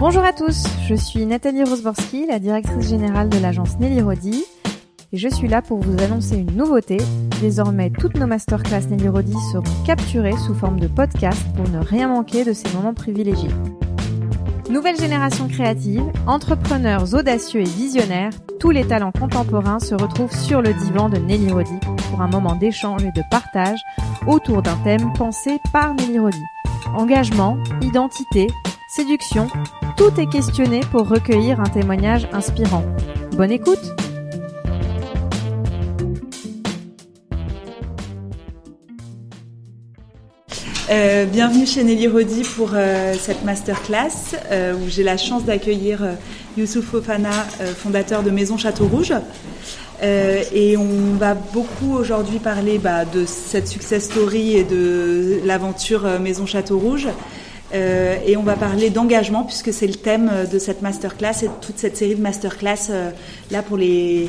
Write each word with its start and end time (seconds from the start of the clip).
Bonjour 0.00 0.24
à 0.24 0.32
tous, 0.32 0.64
je 0.88 0.94
suis 0.94 1.26
Nathalie 1.26 1.62
Rosborski, 1.62 2.24
la 2.24 2.38
directrice 2.38 2.88
générale 2.88 3.28
de 3.28 3.36
l'agence 3.36 3.78
Nelly 3.80 4.00
Rodi, 4.00 4.46
et 5.12 5.18
je 5.18 5.28
suis 5.28 5.46
là 5.46 5.60
pour 5.60 5.80
vous 5.80 6.02
annoncer 6.02 6.38
une 6.38 6.56
nouveauté. 6.56 6.96
Désormais, 7.42 7.90
toutes 7.90 8.16
nos 8.16 8.26
masterclass 8.26 8.86
Nelly 8.88 9.08
Rodi 9.08 9.34
seront 9.52 9.84
capturées 9.84 10.38
sous 10.38 10.54
forme 10.54 10.80
de 10.80 10.86
podcast 10.86 11.44
pour 11.54 11.68
ne 11.68 11.80
rien 11.80 12.08
manquer 12.08 12.46
de 12.46 12.54
ces 12.54 12.72
moments 12.72 12.94
privilégiés. 12.94 13.50
Nouvelle 14.70 14.96
génération 14.96 15.48
créative, 15.48 16.04
entrepreneurs 16.26 17.12
audacieux 17.12 17.60
et 17.60 17.64
visionnaires, 17.64 18.32
tous 18.58 18.70
les 18.70 18.86
talents 18.86 19.12
contemporains 19.12 19.80
se 19.80 19.94
retrouvent 19.94 20.34
sur 20.34 20.62
le 20.62 20.72
divan 20.72 21.10
de 21.10 21.18
Nelly 21.18 21.52
Rodi 21.52 21.78
pour 22.08 22.22
un 22.22 22.28
moment 22.28 22.56
d'échange 22.56 23.04
et 23.04 23.12
de 23.12 23.22
partage 23.30 23.80
autour 24.26 24.62
d'un 24.62 24.76
thème 24.82 25.12
pensé 25.12 25.58
par 25.74 25.92
Nelly 25.92 26.20
Rodi. 26.20 26.42
Engagement, 26.96 27.58
identité, 27.82 28.46
séduction, 28.90 29.46
tout 29.96 30.20
est 30.20 30.26
questionné 30.26 30.80
pour 30.90 31.08
recueillir 31.08 31.60
un 31.60 31.68
témoignage 31.68 32.26
inspirant. 32.32 32.84
Bonne 33.36 33.52
écoute 33.52 33.78
Euh, 40.90 41.24
bienvenue 41.24 41.66
chez 41.66 41.84
Nelly 41.84 42.08
Rodi 42.08 42.42
pour 42.42 42.70
euh, 42.74 43.14
cette 43.16 43.44
masterclass 43.44 44.34
euh, 44.50 44.74
où 44.74 44.88
j'ai 44.88 45.04
la 45.04 45.16
chance 45.16 45.44
d'accueillir 45.44 46.00
Youssouf 46.58 46.84
Fofana, 46.84 47.30
fondateur 47.76 48.24
de 48.24 48.30
Maison 48.30 48.56
Château 48.56 48.88
Rouge. 48.88 49.14
Et 50.02 50.76
on 50.76 51.14
va 51.16 51.34
beaucoup 51.34 51.92
aujourd'hui 51.92 52.40
parler 52.40 52.78
bah, 52.78 53.04
de 53.04 53.24
cette 53.24 53.68
success 53.68 54.06
story 54.06 54.56
et 54.56 54.64
de 54.64 55.40
l'aventure 55.44 56.18
Maison 56.18 56.44
Château 56.44 56.78
Rouge. 56.78 57.06
Et 57.72 58.36
on 58.36 58.42
va 58.42 58.56
parler 58.56 58.90
d'engagement 58.90 59.44
puisque 59.44 59.72
c'est 59.72 59.86
le 59.86 59.94
thème 59.94 60.30
de 60.50 60.58
cette 60.58 60.82
masterclass 60.82 61.42
et 61.42 61.46
de 61.46 61.52
toute 61.60 61.78
cette 61.78 61.96
série 61.96 62.16
de 62.16 62.20
masterclass 62.20 62.90
là 63.50 63.62
pour 63.62 63.76
les 63.76 64.28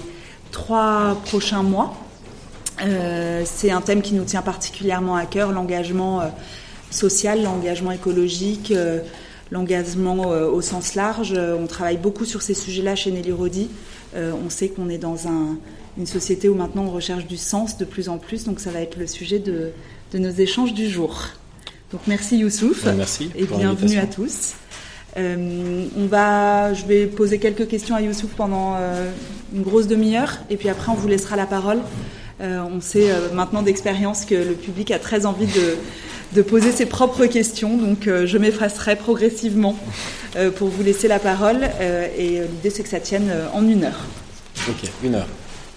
trois 0.52 1.18
prochains 1.26 1.64
mois. 1.64 1.94
Euh, 2.82 3.44
c'est 3.46 3.72
un 3.72 3.82
thème 3.82 4.02
qui 4.02 4.14
nous 4.14 4.24
tient 4.24 4.42
particulièrement 4.42 5.16
à 5.16 5.26
cœur, 5.26 5.52
l'engagement 5.52 6.22
euh, 6.22 6.28
social, 6.90 7.44
l'engagement 7.44 7.92
écologique, 7.92 8.72
euh, 8.72 9.00
l'engagement 9.52 10.30
au 10.30 10.62
sens 10.62 10.96
large. 10.96 11.34
on 11.34 11.68
travaille 11.68 11.98
beaucoup 11.98 12.24
sur 12.24 12.42
ces 12.42 12.54
sujets-là 12.54 12.96
chez 12.96 13.12
Nelly 13.12 13.34
Rodi. 13.34 13.70
on 14.16 14.50
sait 14.50 14.70
qu'on 14.70 14.88
est 14.88 14.98
dans 14.98 15.28
un, 15.28 15.58
une 15.98 16.06
société 16.06 16.48
où 16.48 16.56
maintenant 16.56 16.86
on 16.86 16.90
recherche 16.90 17.26
du 17.26 17.36
sens 17.36 17.78
de 17.78 17.84
plus 17.84 18.08
en 18.08 18.18
plus, 18.18 18.46
donc 18.46 18.62
ça 18.62 18.72
va 18.72 18.80
être 18.80 18.98
le 18.98 19.08
sujet 19.08 19.40
de 19.40 19.74
nos 20.14 20.30
échanges 20.30 20.74
du 20.74 20.90
jour. 20.90 21.26
Donc 21.92 22.02
merci 22.08 22.38
Youssouf. 22.38 22.86
merci. 22.96 23.32
Et 23.36 23.46
bienvenue 23.46 23.98
à 23.98 24.06
tous. 24.06 24.54
Euh, 25.18 25.86
on 25.98 26.06
va, 26.06 26.74
je 26.74 26.86
vais 26.86 27.06
poser 27.06 27.38
quelques 27.38 27.68
questions 27.68 27.96
à 27.96 28.02
Youssouf 28.02 28.32
pendant 28.32 28.76
euh, 28.78 29.12
une 29.54 29.62
grosse 29.62 29.88
demi-heure, 29.88 30.38
et 30.50 30.56
puis 30.56 30.70
après 30.70 30.90
on 30.92 30.96
vous 30.96 31.08
laissera 31.08 31.36
la 31.36 31.46
parole. 31.46 31.80
Euh, 32.40 32.62
on 32.62 32.80
sait 32.80 33.10
maintenant 33.34 33.62
d'expérience 33.62 34.26
que 34.26 34.36
le 34.36 34.54
public 34.54 34.90
a 34.92 35.00
très 35.00 35.26
envie 35.26 35.48
de, 35.48 35.76
de 36.34 36.42
poser 36.42 36.72
ses 36.72 36.86
propres 36.86 37.26
questions, 37.26 37.78
donc 37.78 38.06
je 38.08 38.38
m'effacerai 38.38 38.96
progressivement 38.96 39.78
pour 40.56 40.70
vous 40.70 40.82
laisser 40.82 41.10
la 41.10 41.20
parole. 41.20 41.70
et 42.18 42.40
l'idée, 42.40 42.70
c'est 42.70 42.84
que 42.84 42.90
ça 42.90 43.02
tienne 43.02 43.32
en 43.54 43.68
une 43.68 43.84
heure. 43.84 44.06
Ok, 44.70 44.90
une 45.04 45.16
heure. 45.16 45.28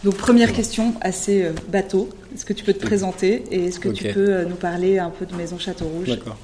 Donc 0.04 0.16
première 0.16 0.52
question 0.52 0.94
assez 1.00 1.50
bateau. 1.68 2.10
Est-ce 2.34 2.44
que 2.44 2.52
tu 2.52 2.62
peux 2.62 2.74
te 2.74 2.84
présenter 2.84 3.42
et 3.50 3.66
est-ce 3.66 3.80
que 3.80 3.88
okay. 3.88 4.08
tu 4.08 4.14
peux 4.14 4.44
nous 4.44 4.56
parler 4.56 4.98
un 4.98 5.10
peu 5.10 5.24
de 5.24 5.34
Maison 5.34 5.58
Château 5.58 5.86
Rouge 5.86 6.08
D'accord. 6.08 6.36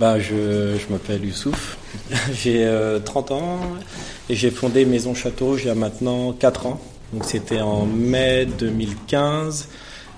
Bah, 0.00 0.20
je, 0.20 0.76
je 0.76 0.92
m'appelle 0.92 1.24
Youssouf, 1.24 1.76
j'ai 2.32 2.64
euh, 2.64 3.00
30 3.00 3.30
ans 3.32 3.58
et 4.28 4.36
j'ai 4.36 4.52
fondé 4.52 4.84
Maison 4.84 5.12
Château 5.12 5.46
Rouge 5.46 5.62
il 5.64 5.68
y 5.68 5.70
a 5.70 5.74
maintenant 5.74 6.32
4 6.32 6.66
ans. 6.66 6.80
Donc 7.12 7.24
c'était 7.24 7.60
en 7.60 7.84
mai 7.84 8.46
2015. 8.46 9.68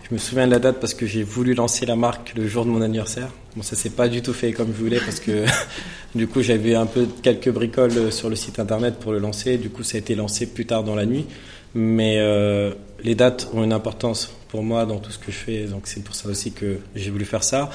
Je 0.08 0.14
me 0.14 0.18
souviens 0.18 0.46
de 0.46 0.50
la 0.50 0.58
date 0.58 0.80
parce 0.80 0.92
que 0.92 1.06
j'ai 1.06 1.22
voulu 1.22 1.54
lancer 1.54 1.86
la 1.86 1.96
marque 1.96 2.34
le 2.36 2.46
jour 2.46 2.64
de 2.64 2.70
mon 2.70 2.82
anniversaire. 2.82 3.28
Bon, 3.56 3.62
ça 3.62 3.74
s'est 3.74 3.90
pas 3.90 4.08
du 4.08 4.22
tout 4.22 4.32
fait 4.34 4.52
comme 4.52 4.68
je 4.68 4.82
voulais 4.82 5.00
parce 5.00 5.20
que 5.20 5.44
du 6.14 6.26
coup 6.26 6.42
j'avais 6.42 6.74
un 6.74 6.86
peu 6.86 7.06
quelques 7.22 7.50
bricoles 7.50 8.12
sur 8.12 8.28
le 8.28 8.36
site 8.36 8.58
internet 8.58 8.96
pour 9.00 9.12
le 9.12 9.18
lancer. 9.18 9.56
Du 9.56 9.70
coup 9.70 9.82
ça 9.82 9.96
a 9.96 10.00
été 10.00 10.14
lancé 10.14 10.46
plus 10.46 10.66
tard 10.66 10.84
dans 10.84 10.94
la 10.94 11.06
nuit. 11.06 11.26
Mais 11.74 12.16
euh, 12.18 12.72
les 13.02 13.14
dates 13.14 13.48
ont 13.54 13.62
une 13.62 13.72
importance 13.72 14.32
pour 14.48 14.62
moi 14.62 14.86
dans 14.86 14.98
tout 14.98 15.10
ce 15.10 15.18
que 15.18 15.30
je 15.30 15.36
fais. 15.36 15.64
Donc 15.64 15.82
c'est 15.86 16.02
pour 16.02 16.14
ça 16.14 16.28
aussi 16.28 16.52
que 16.52 16.78
j'ai 16.94 17.10
voulu 17.10 17.24
faire 17.24 17.44
ça. 17.44 17.70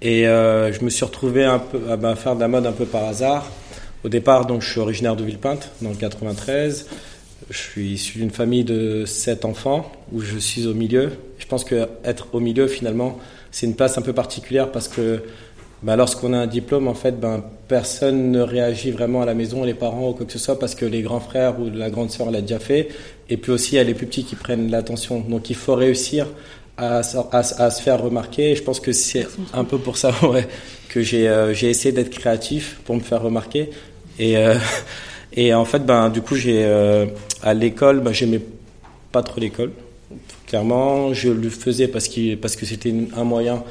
Et 0.00 0.28
euh, 0.28 0.72
je 0.72 0.84
me 0.84 0.90
suis 0.90 1.04
retrouvé 1.04 1.44
à 1.44 1.58
bah, 1.96 2.14
faire 2.14 2.36
de 2.36 2.40
la 2.40 2.48
mode 2.48 2.66
un 2.66 2.72
peu 2.72 2.84
par 2.84 3.04
hasard. 3.04 3.50
Au 4.04 4.08
départ, 4.08 4.46
donc 4.46 4.62
je 4.62 4.70
suis 4.70 4.80
originaire 4.80 5.16
de 5.16 5.24
Villepinte 5.24 5.70
dans 5.82 5.90
le 5.90 5.96
93. 5.96 6.86
Je 7.50 7.56
suis 7.56 7.92
issu 7.92 8.18
d'une 8.18 8.30
famille 8.30 8.62
de 8.62 9.04
sept 9.06 9.44
enfants 9.44 9.90
où 10.12 10.20
je 10.20 10.38
suis 10.38 10.66
au 10.66 10.74
milieu. 10.74 11.12
Je 11.38 11.46
pense 11.46 11.64
que 11.64 11.88
être 12.04 12.28
au 12.32 12.40
milieu, 12.40 12.68
finalement, 12.68 13.18
c'est 13.50 13.66
une 13.66 13.74
place 13.74 13.98
un 13.98 14.02
peu 14.02 14.12
particulière 14.12 14.70
parce 14.70 14.86
que 14.86 15.22
bah, 15.82 15.96
lorsqu'on 15.96 16.32
a 16.32 16.38
un 16.38 16.46
diplôme, 16.46 16.88
en 16.88 16.94
fait, 16.94 17.20
ben, 17.20 17.42
personne 17.68 18.32
ne 18.32 18.40
réagit 18.40 18.90
vraiment 18.90 19.22
à 19.22 19.26
la 19.26 19.34
maison, 19.34 19.62
les 19.62 19.74
parents 19.74 20.10
ou 20.10 20.12
quoi 20.12 20.26
que 20.26 20.32
ce 20.32 20.38
soit, 20.38 20.58
parce 20.58 20.74
que 20.74 20.84
les 20.84 21.02
grands 21.02 21.20
frères 21.20 21.60
ou 21.60 21.70
la 21.70 21.90
grande 21.90 22.10
sœur 22.10 22.30
l'a 22.30 22.40
déjà 22.40 22.58
fait. 22.58 22.88
Et 23.28 23.36
puis 23.36 23.52
aussi, 23.52 23.74
il 23.74 23.76
y 23.76 23.78
a 23.78 23.84
les 23.84 23.94
plus 23.94 24.06
petits 24.06 24.24
qui 24.24 24.34
prennent 24.34 24.70
l'attention. 24.70 25.20
Donc 25.20 25.50
il 25.50 25.56
faut 25.56 25.74
réussir 25.74 26.26
à, 26.76 27.02
se 27.02 27.82
faire 27.82 28.02
remarquer. 28.02 28.56
Je 28.56 28.62
pense 28.62 28.80
que 28.80 28.92
c'est 28.92 29.26
un 29.52 29.64
peu 29.64 29.78
pour 29.78 29.96
ça 29.96 30.12
ouais, 30.28 30.48
que 30.88 31.02
j'ai 31.02 31.28
euh, 31.28 31.52
essayé 31.52 31.92
d'être 31.92 32.10
créatif 32.10 32.80
pour 32.84 32.94
me 32.96 33.00
faire 33.00 33.22
remarquer. 33.22 33.70
Et, 34.18 34.36
euh, 34.36 34.56
et 35.32 35.54
en 35.54 35.64
fait, 35.64 35.84
ben, 35.84 36.08
du 36.08 36.22
coup, 36.22 36.36
euh, 36.46 37.06
à 37.42 37.54
l'école, 37.54 38.00
ben, 38.00 38.12
j'aimais 38.12 38.40
pas 39.12 39.22
trop 39.22 39.40
l'école. 39.40 39.72
Clairement, 40.46 41.12
je 41.12 41.28
le 41.28 41.50
faisais 41.50 41.88
parce, 41.88 42.08
qu 42.08 42.36
parce 42.36 42.56
que 42.56 42.64
c'était 42.64 42.94
un 43.14 43.24
moyen 43.24 43.62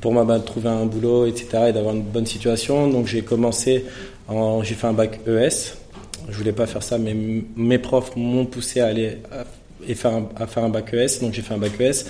pour 0.00 0.12
moi 0.12 0.24
ben, 0.24 0.38
de 0.38 0.44
trouver 0.44 0.68
un 0.68 0.86
boulot, 0.86 1.26
etc., 1.26 1.66
et 1.68 1.72
d'avoir 1.72 1.94
une 1.94 2.02
bonne 2.02 2.26
situation. 2.26 2.88
Donc 2.88 3.06
j'ai 3.06 3.22
commencé, 3.22 3.84
j'ai 4.62 4.74
fait 4.74 4.86
un 4.86 4.92
bac 4.92 5.20
ES. 5.26 5.74
Je 6.28 6.36
voulais 6.36 6.52
pas 6.52 6.66
faire 6.66 6.82
ça, 6.82 6.98
mais 6.98 7.16
mes 7.56 7.78
profs 7.78 8.14
m'ont 8.16 8.44
poussé 8.44 8.80
à 8.80 8.86
aller 8.86 9.18
à, 9.32 9.44
et 9.86 9.94
faire 9.94 10.12
un, 10.12 10.28
à 10.36 10.46
faire 10.46 10.64
un 10.64 10.68
bac 10.68 10.92
ES. 10.92 11.20
Donc 11.20 11.32
j'ai 11.32 11.42
fait 11.42 11.54
un 11.54 11.58
bac 11.58 11.80
ES. 11.80 12.04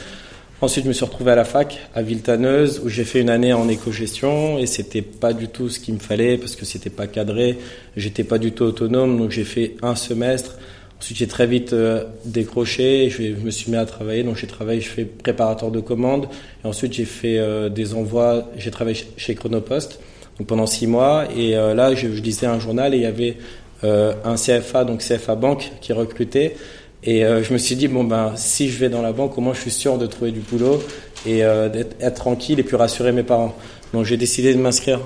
Ensuite, 0.60 0.82
je 0.84 0.88
me 0.88 0.92
suis 0.92 1.04
retrouvé 1.04 1.30
à 1.30 1.36
la 1.36 1.44
fac, 1.44 1.78
à 1.94 2.02
Villetaneuse, 2.02 2.80
où 2.84 2.88
j'ai 2.88 3.04
fait 3.04 3.20
une 3.20 3.30
année 3.30 3.52
en 3.52 3.68
éco-gestion, 3.68 4.58
et 4.58 4.66
c'était 4.66 5.02
pas 5.02 5.32
du 5.32 5.46
tout 5.46 5.68
ce 5.68 5.78
qu'il 5.78 5.94
me 5.94 6.00
fallait, 6.00 6.36
parce 6.36 6.56
que 6.56 6.64
c'était 6.64 6.90
pas 6.90 7.06
cadré, 7.06 7.58
j'étais 7.96 8.24
pas 8.24 8.38
du 8.38 8.50
tout 8.50 8.64
autonome, 8.64 9.18
donc 9.18 9.30
j'ai 9.30 9.44
fait 9.44 9.76
un 9.82 9.94
semestre. 9.94 10.56
Ensuite, 11.00 11.18
j'ai 11.18 11.28
très 11.28 11.46
vite 11.46 11.72
euh, 11.72 12.04
décroché, 12.24 13.08
je, 13.08 13.22
je, 13.22 13.44
me 13.44 13.50
suis 13.50 13.70
mis 13.70 13.76
à 13.76 13.86
travailler, 13.86 14.24
donc 14.24 14.36
j'ai 14.36 14.48
travaillé, 14.48 14.80
je 14.80 14.88
fais 14.88 15.04
préparateur 15.04 15.70
de 15.70 15.78
commandes, 15.78 16.28
et 16.64 16.66
ensuite 16.66 16.92
j'ai 16.92 17.04
fait 17.04 17.38
euh, 17.38 17.68
des 17.68 17.94
envois, 17.94 18.48
j'ai 18.56 18.72
travaillé 18.72 19.06
chez 19.16 19.34
Chronopost, 19.36 20.00
pendant 20.46 20.66
six 20.66 20.88
mois, 20.88 21.26
et 21.36 21.56
euh, 21.56 21.74
là, 21.74 21.94
je, 21.94 22.08
lisais 22.08 22.46
un 22.46 22.58
journal, 22.58 22.94
et 22.94 22.96
il 22.96 23.02
y 23.02 23.06
avait 23.06 23.36
un 23.84 24.34
CFA, 24.34 24.84
donc 24.84 25.04
CFA 25.04 25.36
Banque, 25.36 25.70
qui 25.80 25.92
recrutait, 25.92 26.56
et 27.04 27.20
je 27.20 27.52
me 27.52 27.58
suis 27.58 27.76
dit, 27.76 27.86
bon, 27.86 28.02
ben, 28.02 28.32
si 28.34 28.68
je 28.68 28.76
vais 28.76 28.88
dans 28.88 29.02
la 29.02 29.12
banque, 29.12 29.38
au 29.38 29.40
moins 29.40 29.54
je 29.54 29.60
suis 29.60 29.70
sûr 29.70 29.98
de 29.98 30.06
trouver 30.06 30.32
du 30.32 30.40
boulot 30.40 30.82
et 31.24 31.42
d'être 31.72 31.94
être 32.00 32.16
tranquille 32.16 32.58
et 32.58 32.64
puis 32.64 32.74
rassurer 32.74 33.12
mes 33.12 33.22
parents. 33.22 33.54
Donc 33.94 34.04
j'ai 34.04 34.16
décidé 34.16 34.52
de 34.52 34.58
m'inscrire. 34.58 34.98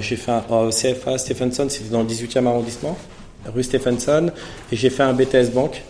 J'ai 0.00 0.14
fait 0.14 0.30
CFA 0.70 1.18
Stephenson, 1.18 1.66
c'était 1.68 1.90
dans 1.90 2.02
le 2.02 2.08
18e 2.08 2.46
arrondissement, 2.46 2.96
rue 3.50 3.62
Stephenson, 3.62 4.30
et 4.72 4.76
j'ai 4.76 4.90
fait 4.90 5.02
un 5.02 5.12
BTS 5.12 5.50
Banque. 5.52 5.82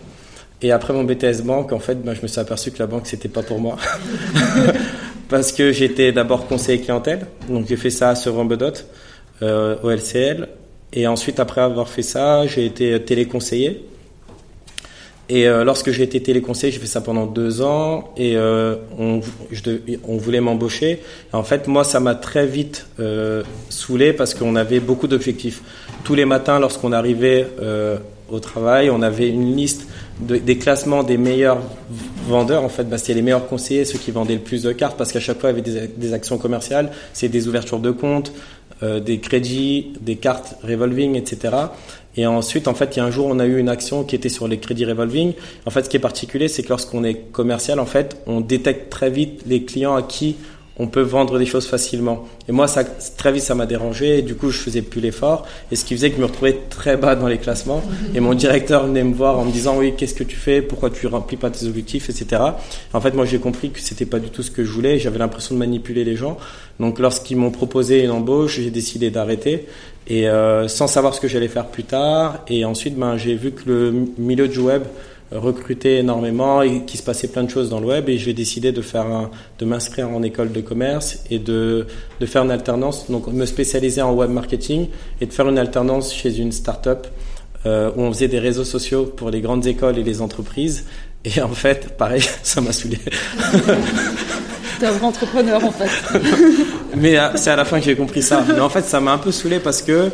Et 0.62 0.72
après 0.72 0.93
mon 0.93 1.04
BTS 1.04 1.43
Banque, 1.43 1.72
en 1.72 1.78
fait, 1.78 2.03
ben, 2.03 2.15
je 2.15 2.22
me 2.22 2.26
suis 2.26 2.41
aperçu 2.41 2.71
que 2.71 2.78
la 2.78 2.87
banque, 2.87 3.06
c'était 3.06 3.28
pas 3.28 3.43
pour 3.43 3.60
moi. 3.60 3.76
Parce 5.28 5.53
que 5.53 5.72
j'étais 5.72 6.12
d'abord 6.12 6.47
conseiller 6.47 6.81
clientèle, 6.81 7.26
donc 7.49 7.66
j'ai 7.69 7.76
fait 7.76 7.91
ça 7.91 8.15
sur 8.15 8.34
Rambedot, 8.34 8.72
euh, 9.43 9.76
au 9.82 9.90
LCL. 9.90 10.49
Et 10.93 11.06
ensuite, 11.06 11.38
après 11.38 11.61
avoir 11.61 11.88
fait 11.88 12.02
ça, 12.02 12.46
j'ai 12.46 12.67
été 12.67 13.00
téléconseiller. 13.02 13.87
Et 15.31 15.46
euh, 15.46 15.62
lorsque 15.62 15.93
j'ai 15.93 16.02
été 16.02 16.20
téléconseiller, 16.20 16.73
j'ai 16.73 16.81
fait 16.81 16.88
ça 16.88 17.00
pendant 17.00 17.25
deux 17.25 17.62
ans 17.62 18.12
et 18.17 18.37
euh, 18.37 18.75
on, 18.99 19.20
on, 20.08 20.17
voulait 20.17 20.40
m'embaucher. 20.40 20.99
En 21.32 21.44
fait, 21.44 21.69
moi, 21.69 21.84
ça 21.84 22.00
m'a 22.00 22.17
très 22.17 22.49
vite 22.49 22.88
euh, 22.99 23.44
saoulé 23.69 24.12
parce 24.12 24.34
qu'on 24.34 24.56
avait 24.56 24.81
beaucoup 24.81 25.06
d'objectifs. 25.06 25.62
Tous 26.05 26.14
les 26.14 26.25
matins, 26.25 26.58
lorsqu'on 26.58 26.93
arrivait 26.93 27.47
euh, 27.61 27.99
au 28.31 28.41
travail, 28.41 28.91
on 28.91 29.02
avait 29.02 29.29
une 29.29 29.55
liste 29.56 29.87
de, 30.20 30.37
des 30.37 30.58
classements 30.58 31.02
des 31.02 31.17
meilleurs 31.17 31.58
vendeurs. 32.26 32.64
En 32.64 32.69
fait, 32.69 32.85
bah, 32.85 32.99
c'était 32.99 33.14
les 33.14 33.23
meilleurs 33.23 33.47
conseillers, 33.47 33.85
ceux 33.85 33.99
qui 33.99 34.11
vendaient 34.11 34.35
le 34.35 34.41
plus 34.41 34.62
de 34.62 34.73
cartes 34.73 34.97
parce 34.97 35.12
qu'à 35.12 35.20
chaque 35.20 35.41
fois, 35.41 35.50
il 35.50 35.58
y 35.58 35.61
avait 35.61 35.70
des, 35.70 35.88
des 35.88 36.12
actions 36.12 36.38
commerciales, 36.38 36.91
c'est 37.12 37.29
des 37.29 37.49
ouvertures 37.49 37.81
de 37.81 37.91
comptes, 37.91 38.32
euh, 38.82 38.99
des 38.99 39.19
crédits, 39.19 39.93
des 40.00 40.17
cartes 40.17 40.56
revolving, 40.64 41.14
etc. 41.14 41.55
Et 42.17 42.26
ensuite, 42.26 42.67
en 42.67 42.73
fait, 42.73 42.96
il 42.96 43.00
y 43.00 43.03
a 43.03 43.05
un 43.05 43.11
jour, 43.11 43.26
on 43.26 43.38
a 43.38 43.44
eu 43.44 43.58
une 43.58 43.69
action 43.69 44.05
qui 44.05 44.17
était 44.17 44.31
sur 44.31 44.49
les 44.49 44.58
crédits 44.58 44.87
revolving. 44.87 45.35
En 45.67 45.70
fait, 45.70 45.85
ce 45.85 45.91
qui 45.91 45.99
est 45.99 46.00
particulier, 46.00 46.49
c'est 46.49 46.62
que 46.62 46.70
lorsqu'on 46.70 47.05
est 47.05 47.31
commercial, 47.31 47.79
en 47.79 47.85
fait, 47.85 48.17
on 48.26 48.41
détecte 48.41 48.91
très 48.91 49.11
vite 49.11 49.43
les 49.46 49.64
clients 49.64 49.96
à 49.96 50.03
qui 50.03 50.37
on 50.81 50.87
peut 50.87 51.03
vendre 51.03 51.38
des 51.38 51.44
choses 51.44 51.67
facilement. 51.67 52.25
Et 52.49 52.53
moi, 52.53 52.67
ça, 52.67 52.85
très 52.85 53.32
vite, 53.32 53.43
ça 53.43 53.55
m'a 53.55 53.67
dérangé. 53.67 54.19
Et 54.19 54.23
du 54.23 54.35
coup, 54.35 54.49
je 54.49 54.56
faisais 54.56 54.81
plus 54.81 55.03
l'effort. 55.03 55.47
Et 55.71 55.77
ce 55.77 55.85
qui 55.85 55.94
faisait 55.94 56.09
que 56.09 56.17
je 56.17 56.23
me 56.23 56.27
retrouvais 56.27 56.59
très 56.71 56.97
bas 56.97 57.15
dans 57.17 57.29
les 57.29 57.37
classements. 57.37 57.82
Et 58.15 58.21
mon 58.21 58.32
directeur 58.32 58.87
venait 58.87 59.05
me 59.05 59.12
voir 59.12 59.38
en 59.38 59.44
me 59.44 59.53
disant, 59.53 59.77
oui, 59.77 59.93
qu'est-ce 59.94 60.15
que 60.15 60.25
tu 60.25 60.37
fais? 60.37 60.62
Pourquoi 60.62 60.88
tu 60.88 61.06
remplis 61.06 61.37
pas 61.37 61.50
tes 61.50 61.67
objectifs, 61.67 62.09
etc. 62.09 62.43
En 62.94 63.00
fait, 63.03 63.12
moi, 63.12 63.27
j'ai 63.27 63.38
compris 63.38 63.71
que 63.71 63.79
c'était 63.79 64.06
pas 64.06 64.19
du 64.19 64.31
tout 64.31 64.43
ce 64.43 64.50
que 64.50 64.65
je 64.65 64.73
voulais. 64.73 64.99
J'avais 64.99 65.19
l'impression 65.19 65.55
de 65.55 65.59
manipuler 65.59 66.03
les 66.03 66.17
gens. 66.17 66.38
Donc, 66.79 66.99
lorsqu'ils 66.99 67.37
m'ont 67.37 67.50
proposé 67.50 68.03
une 68.03 68.11
embauche, 68.11 68.59
j'ai 68.59 68.71
décidé 68.71 69.11
d'arrêter. 69.11 69.67
Et 70.06 70.31
euh, 70.31 70.67
sans 70.67 70.87
savoir 70.87 71.15
ce 71.15 71.21
que 71.21 71.29
j'allais 71.29 71.49
faire 71.49 71.67
plus 71.67 71.85
tard. 71.85 72.43
Et 72.49 72.65
ensuite, 72.65 72.97
ben, 72.97 73.19
j'ai 73.19 73.35
vu 73.35 73.53
que 73.53 73.69
le 73.69 74.06
milieu 74.17 74.49
du 74.49 74.61
web 74.61 74.85
recruter 75.32 75.99
énormément 75.99 76.62
et 76.62 76.85
qu'il 76.85 76.99
se 76.99 77.05
passait 77.05 77.29
plein 77.29 77.44
de 77.44 77.50
choses 77.50 77.71
dans 77.71 77.81
le 77.81 77.87
web 77.87 78.09
et 78.09 78.19
j'ai 78.19 78.32
décidé 78.32 78.73
de 78.73 78.82
faire 78.82 79.06
un, 79.06 79.31
de 79.59 79.65
m'inscrire 79.65 80.09
en 80.09 80.23
école 80.23 80.53
de 80.53 80.61
commerce 80.61 81.21
et 81.31 81.38
de, 81.38 81.87
de 82.19 82.27
faire 82.27 82.43
une 82.43 82.50
alternance, 82.50 83.11
donc 83.11 83.29
me 83.29 83.47
spécialiser 83.47 84.03
en 84.03 84.12
web 84.12 84.31
marketing 84.31 84.88
et 85.21 85.27
de 85.27 85.32
faire 85.32 85.49
une 85.49 85.59
alternance 85.59 86.12
chez 86.12 86.38
une 86.38 86.53
start-up 86.53 87.06
euh, 87.67 87.91
où 87.97 88.03
on 88.03 88.12
faisait 88.12 88.29
des 88.29 88.38
réseaux 88.38 88.65
sociaux 88.65 89.05
pour 89.05 89.31
les 89.31 89.41
grandes 89.41 89.67
écoles 89.67 89.99
et 89.99 90.03
les 90.03 90.21
entreprises. 90.21 90.87
Et 91.25 91.41
en 91.43 91.49
fait, 91.49 91.97
pareil, 91.97 92.23
ça 92.43 92.61
m'a 92.61 92.73
saoulé. 92.73 92.99
T'es 94.81 94.87
un 94.87 94.93
vrai 94.93 95.06
entrepreneur 95.06 95.62
en 95.62 95.71
fait. 95.71 96.19
Mais 96.97 97.19
euh, 97.19 97.29
c'est 97.37 97.50
à 97.50 97.56
la 97.56 97.65
fin 97.65 97.79
que 97.79 97.85
j'ai 97.85 97.97
compris 97.97 98.23
ça. 98.23 98.44
Mais 98.49 98.61
en 98.61 98.71
fait, 98.71 98.85
ça 98.85 99.00
m'a 99.00 99.12
un 99.12 99.19
peu 99.19 99.31
saoulé 99.31 99.61
parce 99.61 99.82
que 99.82 100.11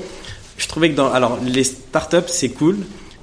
je 0.59 0.69
trouvais 0.69 0.91
que 0.91 0.97
dans, 0.97 1.11
alors 1.13 1.39
les 1.45 1.65
startups 1.65 2.29
c'est 2.29 2.49
cool, 2.49 2.79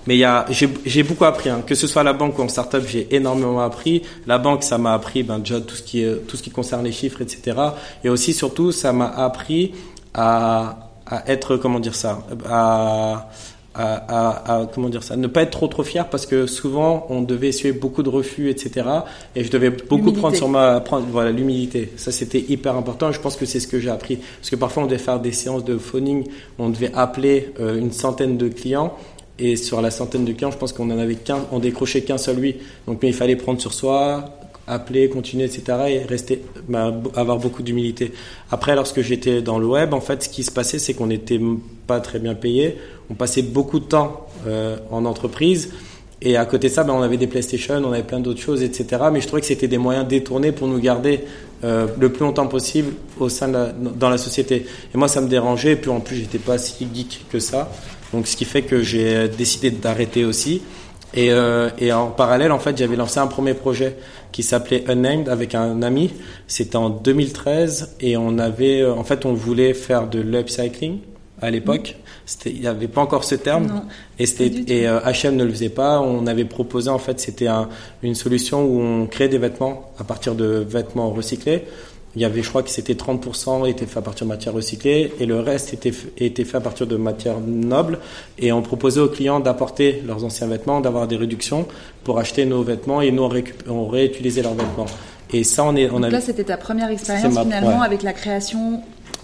mais 0.08 0.22
j'ai 0.50 1.04
beaucoup 1.04 1.26
appris, 1.26 1.50
hein. 1.50 1.64
que 1.66 1.76
ce 1.76 1.88
soit 1.88 2.02
à 2.02 2.06
la 2.06 2.14
banque 2.14 2.38
ou 2.40 2.42
en 2.42 2.48
startup, 2.48 2.84
j'ai 2.88 3.14
énormément 3.16 3.62
appris. 3.62 4.04
La 4.28 4.38
banque, 4.38 4.64
ça 4.64 4.78
m'a 4.78 4.94
appris, 4.94 5.24
ben 5.24 5.40
déjà 5.40 5.62
tout 5.62 5.76
ce 5.76 5.82
qui 5.82 6.06
tout 6.28 6.38
ce 6.38 6.44
qui 6.44 6.50
concerne 6.50 6.84
les 6.84 6.92
chiffres, 6.92 7.22
etc. 7.22 7.58
Et 8.04 8.10
aussi, 8.10 8.34
surtout, 8.34 8.72
ça 8.72 8.94
m'a 8.94 9.08
appris 9.08 9.74
à, 10.14 10.90
à 11.06 11.30
être, 11.32 11.58
comment 11.58 11.80
dire 11.80 11.96
ça, 11.96 12.26
à, 12.50 13.30
à, 13.76 14.60
à, 14.62 14.66
comment 14.68 14.90
dire 14.90 15.04
ça, 15.04 15.16
ne 15.16 15.28
pas 15.28 15.42
être 15.42 15.52
trop 15.52 15.68
trop 15.68 15.84
fier 15.84 16.08
parce 16.08 16.26
que 16.26 16.46
souvent 16.46 17.08
on 17.10 17.22
devait 17.22 17.50
essuyer 17.50 17.74
beaucoup 17.74 18.04
de 18.04 18.10
refus, 18.10 18.50
etc. 18.50 18.88
Et 19.36 19.44
je 19.44 19.52
devais 19.52 19.72
beaucoup 19.72 20.12
prendre 20.12 20.36
sur 20.36 20.48
ma, 20.48 20.80
prendre, 20.80 21.06
voilà, 21.10 21.32
l'humilité. 21.32 21.92
Ça 21.98 22.12
c'était 22.12 22.44
hyper 22.48 22.76
important. 22.76 23.10
Et 23.10 23.14
je 23.14 23.20
pense 23.20 23.36
que 23.36 23.46
c'est 23.46 23.60
ce 23.60 23.68
que 23.68 23.80
j'ai 23.80 23.90
appris 23.90 24.18
parce 24.18 24.50
que 24.50 24.56
parfois 24.56 24.84
on 24.84 24.86
devait 24.86 24.98
faire 24.98 25.20
des 25.20 25.32
séances 25.32 25.64
de 25.64 25.78
phoning, 25.78 26.26
on 26.60 26.70
devait 26.70 26.92
appeler 26.94 27.54
euh, 27.60 27.80
une 27.80 27.92
centaine 27.92 28.38
de 28.38 28.48
clients 28.48 28.96
et 29.40 29.56
sur 29.56 29.82
la 29.82 29.92
centaine 29.92 30.26
de 30.26 30.32
clients, 30.32 30.52
je 30.52 30.58
pense 30.58 30.74
qu'on 30.74 30.90
en 30.92 31.00
avait 31.00 31.16
qu'un, 31.16 31.40
on 31.52 31.60
décrochait 31.60 32.02
qu'un 32.02 32.18
seul 32.18 32.38
lui. 32.38 32.56
Donc, 32.88 33.00
mais 33.02 33.10
il 33.10 33.16
fallait 33.16 33.36
prendre 33.36 33.60
sur 33.60 33.74
soi, 33.74 34.26
appeler, 34.68 35.10
continuer, 35.10 35.46
etc. 35.46 35.64
et 35.90 36.00
rester, 36.00 36.44
bah, 36.68 36.94
avoir 37.16 37.38
beaucoup 37.40 37.64
d'humilité. 37.64 38.14
Après, 38.52 38.76
lorsque 38.76 39.02
j'étais 39.02 39.42
dans 39.42 39.58
le 39.58 39.66
web, 39.66 39.94
en 39.94 40.02
fait, 40.02 40.24
ce 40.24 40.30
qui 40.30 40.44
se 40.44 40.52
passait, 40.52 40.80
c'est 40.80 40.94
qu'on 40.94 41.08
n'était 41.08 41.40
pas 41.88 42.00
très 42.00 42.20
bien 42.20 42.36
payé. 42.36 42.78
On 43.10 43.16
passait 43.16 43.42
beaucoup 43.42 43.80
de 43.80 43.86
temps 43.86 44.28
euh, 44.48 44.78
en 44.92 45.06
entreprise. 45.06 45.74
Et 46.22 46.38
à 46.38 46.46
côté 46.46 46.70
de 46.70 46.74
ça, 46.74 46.84
ben, 46.84 46.94
on 46.94 47.02
avait 47.02 47.18
des 47.18 47.28
PlayStation, 47.28 47.76
on 47.84 47.92
avait 47.92 48.04
plein 48.04 48.22
d'autres 48.22 48.40
choses, 48.40 48.64
etc. 48.64 49.04
Mais 49.12 49.20
je 49.20 49.28
trouvais 49.28 49.42
que 49.42 49.48
c'était 49.48 49.68
des 49.68 49.78
moyens 49.78 50.08
détournés 50.08 50.54
pour 50.54 50.68
nous 50.68 50.80
garder 50.80 51.22
euh, 51.66 51.88
le 52.00 52.12
plus 52.12 52.24
longtemps 52.24 52.48
possible 52.48 52.94
au 53.20 53.28
sein 53.28 53.50
dans 53.50 54.10
la 54.10 54.18
société. 54.18 54.66
Et 54.94 54.98
moi, 54.98 55.10
ça 55.10 55.20
me 55.20 55.28
dérangeait. 55.28 55.74
Et 55.74 55.76
puis 55.76 55.90
en 55.90 56.00
plus, 56.00 56.16
j'étais 56.16 56.38
pas 56.38 56.58
si 56.58 56.88
geek 56.94 57.26
que 57.30 57.40
ça. 57.40 57.70
Donc, 58.14 58.28
ce 58.28 58.38
qui 58.38 58.46
fait 58.46 58.62
que 58.62 58.82
j'ai 58.82 59.28
décidé 59.28 59.72
d'arrêter 59.72 60.24
aussi. 60.24 60.62
Et, 61.16 61.32
euh, 61.32 61.70
et, 61.78 61.92
en 61.94 62.08
parallèle, 62.08 62.52
en 62.52 62.60
fait, 62.60 62.78
j'avais 62.78 62.96
lancé 62.96 63.20
un 63.20 63.28
premier 63.28 63.54
projet 63.54 63.98
qui 64.32 64.42
s'appelait 64.42 64.84
Unnamed 64.90 65.30
avec 65.30 65.54
un 65.54 65.82
ami. 65.84 66.12
C'était 66.48 66.76
en 66.76 66.90
2013 66.90 67.96
et 68.00 68.18
on 68.18 68.40
avait, 68.40 68.82
euh, 68.82 68.94
en 68.94 69.04
fait, 69.04 69.26
on 69.26 69.34
voulait 69.34 69.74
faire 69.74 70.08
de 70.08 70.20
l'upcycling 70.20 71.00
à 71.42 71.52
l'époque. 71.52 71.98
Il 72.46 72.62
n'y 72.62 72.68
avait 72.68 72.88
pas 72.88 73.02
encore 73.02 73.26
ce 73.26 73.36
terme. 73.36 73.68
Non, 73.68 73.84
et, 74.18 74.24
et 74.24 74.88
euh, 74.88 75.00
H&M 75.02 75.36
ne 75.36 75.44
le 75.44 75.52
faisait 75.52 75.70
pas. 75.70 76.02
On 76.02 76.26
avait 76.26 76.46
proposé, 76.46 76.90
en 76.90 77.00
fait, 77.00 77.20
c'était 77.20 77.48
un, 77.48 77.70
une 78.02 78.16
solution 78.16 78.64
où 78.64 78.82
on 78.82 79.06
créait 79.06 79.30
des 79.30 79.38
vêtements 79.38 79.92
à 80.00 80.04
partir 80.04 80.34
de 80.34 80.66
vêtements 80.68 81.12
recyclés. 81.12 81.66
Il 82.16 82.22
y 82.22 82.26
avait, 82.26 82.44
je 82.44 82.50
crois 82.50 82.62
que 82.62 82.70
c'était 82.70 82.94
30% 82.94 83.68
était 83.68 83.88
fait 83.88 83.98
à 83.98 84.02
partir 84.02 84.28
de 84.28 84.32
matières 84.32 84.54
recyclées 84.54 85.14
et 85.20 85.26
le 85.26 85.40
reste 85.40 85.74
était, 85.74 85.94
était 86.20 86.44
fait 86.44 86.58
à 86.58 86.62
partir 86.62 86.86
de 86.86 86.96
matières 86.96 87.40
nobles. 87.40 87.98
Et 88.38 88.52
on 88.52 88.62
proposait 88.62 89.02
aux 89.02 89.08
clients 89.08 89.40
d'apporter 89.40 90.04
leurs 90.06 90.24
anciens 90.24 90.48
vêtements, 90.48 90.80
d'avoir 90.80 91.08
des 91.08 91.16
réductions 91.16 91.68
pour 92.04 92.20
acheter 92.20 92.46
nos 92.46 92.62
vêtements 92.62 93.02
et 93.02 93.12
nous 93.12 93.28
on, 93.68 93.88
réutilisait 93.88 94.44
leurs 94.44 94.54
vêtements. 94.54 94.86
Et 95.32 95.44
ça, 95.44 95.64
on 95.64 95.76
est, 95.76 95.90
on 95.90 96.00
Donc 96.00 96.12
là, 96.12 96.22
c'était 96.22 96.44
ta 96.44 96.58
première 96.58 96.90
expérience 96.90 97.40
finalement 97.40 97.82
avec 97.82 98.04
la 98.04 98.14
création 98.14 98.82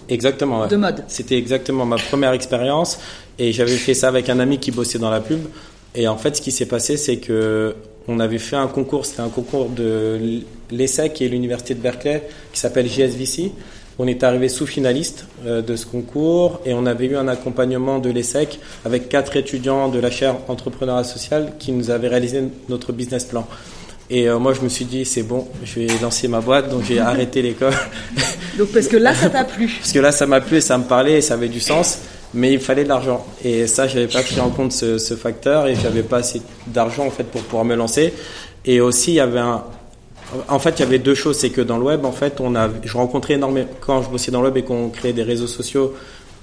Exactement. 0.08 0.66
De 0.66 0.74
mode. 0.74 1.04
C'était 1.06 1.38
exactement 1.38 1.86
ma 1.86 1.96
première 1.96 2.32
expérience 2.32 2.98
et 3.38 3.52
j'avais 3.52 3.76
fait 3.76 3.94
ça 3.94 4.08
avec 4.08 4.28
un 4.28 4.40
ami 4.40 4.58
qui 4.58 4.72
bossait 4.72 4.98
dans 4.98 5.10
la 5.10 5.20
pub. 5.20 5.40
Et 5.94 6.08
en 6.08 6.16
fait, 6.16 6.36
ce 6.36 6.42
qui 6.42 6.50
s'est 6.50 6.66
passé, 6.66 6.96
c'est 6.96 7.18
que 7.18 7.76
on 8.08 8.20
avait 8.20 8.38
fait 8.38 8.56
un 8.56 8.66
concours, 8.66 9.06
c'était 9.06 9.20
un 9.20 9.28
concours 9.28 9.68
de 9.68 10.42
l'ESSEC 10.70 11.22
et 11.22 11.28
l'Université 11.28 11.74
de 11.74 11.80
Berkeley 11.80 12.28
qui 12.52 12.58
s'appelle 12.60 12.88
JSVC. 12.88 13.52
On 13.98 14.06
est 14.06 14.22
arrivé 14.22 14.48
sous-finaliste 14.48 15.26
euh, 15.44 15.60
de 15.60 15.76
ce 15.76 15.84
concours 15.84 16.60
et 16.64 16.72
on 16.72 16.86
avait 16.86 17.06
eu 17.06 17.16
un 17.16 17.28
accompagnement 17.28 17.98
de 17.98 18.10
l'ESSEC 18.10 18.58
avec 18.84 19.08
quatre 19.08 19.36
étudiants 19.36 19.88
de 19.88 19.98
la 19.98 20.10
chaire 20.10 20.36
entrepreneuriat 20.48 21.04
social 21.04 21.52
qui 21.58 21.72
nous 21.72 21.90
avaient 21.90 22.08
réalisé 22.08 22.42
notre 22.68 22.92
business 22.92 23.24
plan. 23.24 23.46
Et 24.08 24.28
euh, 24.28 24.38
moi, 24.38 24.54
je 24.54 24.60
me 24.62 24.68
suis 24.68 24.84
dit, 24.84 25.04
c'est 25.04 25.22
bon, 25.22 25.46
je 25.62 25.80
vais 25.80 25.86
lancer 26.02 26.26
ma 26.26 26.40
boîte, 26.40 26.68
donc 26.68 26.82
j'ai 26.84 26.98
arrêté 26.98 27.42
l'école. 27.42 27.74
Donc, 28.58 28.68
parce 28.72 28.88
que 28.88 28.96
là, 28.96 29.14
ça 29.14 29.30
t'a 29.30 29.44
plu 29.44 29.70
Parce 29.78 29.92
que 29.92 30.00
là, 30.00 30.10
ça 30.10 30.26
m'a 30.26 30.40
plu 30.40 30.56
et 30.56 30.60
ça 30.60 30.76
me 30.76 30.84
parlait 30.84 31.18
et 31.18 31.20
ça 31.20 31.34
avait 31.34 31.48
du 31.48 31.60
sens, 31.60 32.00
mais 32.34 32.52
il 32.52 32.60
fallait 32.60 32.84
de 32.84 32.88
l'argent. 32.88 33.26
Et 33.44 33.66
ça, 33.66 33.86
j'avais 33.88 34.06
pas 34.06 34.22
pris 34.22 34.40
en 34.40 34.50
compte 34.50 34.72
ce, 34.72 34.98
ce 34.98 35.14
facteur 35.14 35.66
et 35.66 35.74
j'avais 35.74 36.02
pas 36.02 36.18
assez 36.18 36.42
d'argent 36.66 37.06
en 37.06 37.10
fait 37.10 37.24
pour 37.24 37.42
pouvoir 37.42 37.64
me 37.64 37.74
lancer. 37.74 38.14
Et 38.64 38.80
aussi, 38.80 39.12
il 39.12 39.14
y 39.14 39.20
avait 39.20 39.40
un, 39.40 39.64
en 40.48 40.58
fait, 40.58 40.78
il 40.78 40.80
y 40.80 40.82
avait 40.82 40.98
deux 40.98 41.14
choses. 41.14 41.38
C'est 41.38 41.50
que 41.50 41.60
dans 41.60 41.78
le 41.78 41.84
web, 41.84 42.04
en 42.04 42.12
fait, 42.12 42.40
on 42.40 42.54
a, 42.54 42.68
je 42.84 42.96
rencontrais 42.96 43.34
énormément, 43.34 43.68
quand 43.80 44.02
je 44.02 44.10
bossais 44.10 44.30
dans 44.30 44.40
le 44.40 44.48
web 44.48 44.56
et 44.56 44.62
qu'on 44.62 44.88
créait 44.88 45.12
des 45.12 45.22
réseaux 45.22 45.46
sociaux 45.46 45.94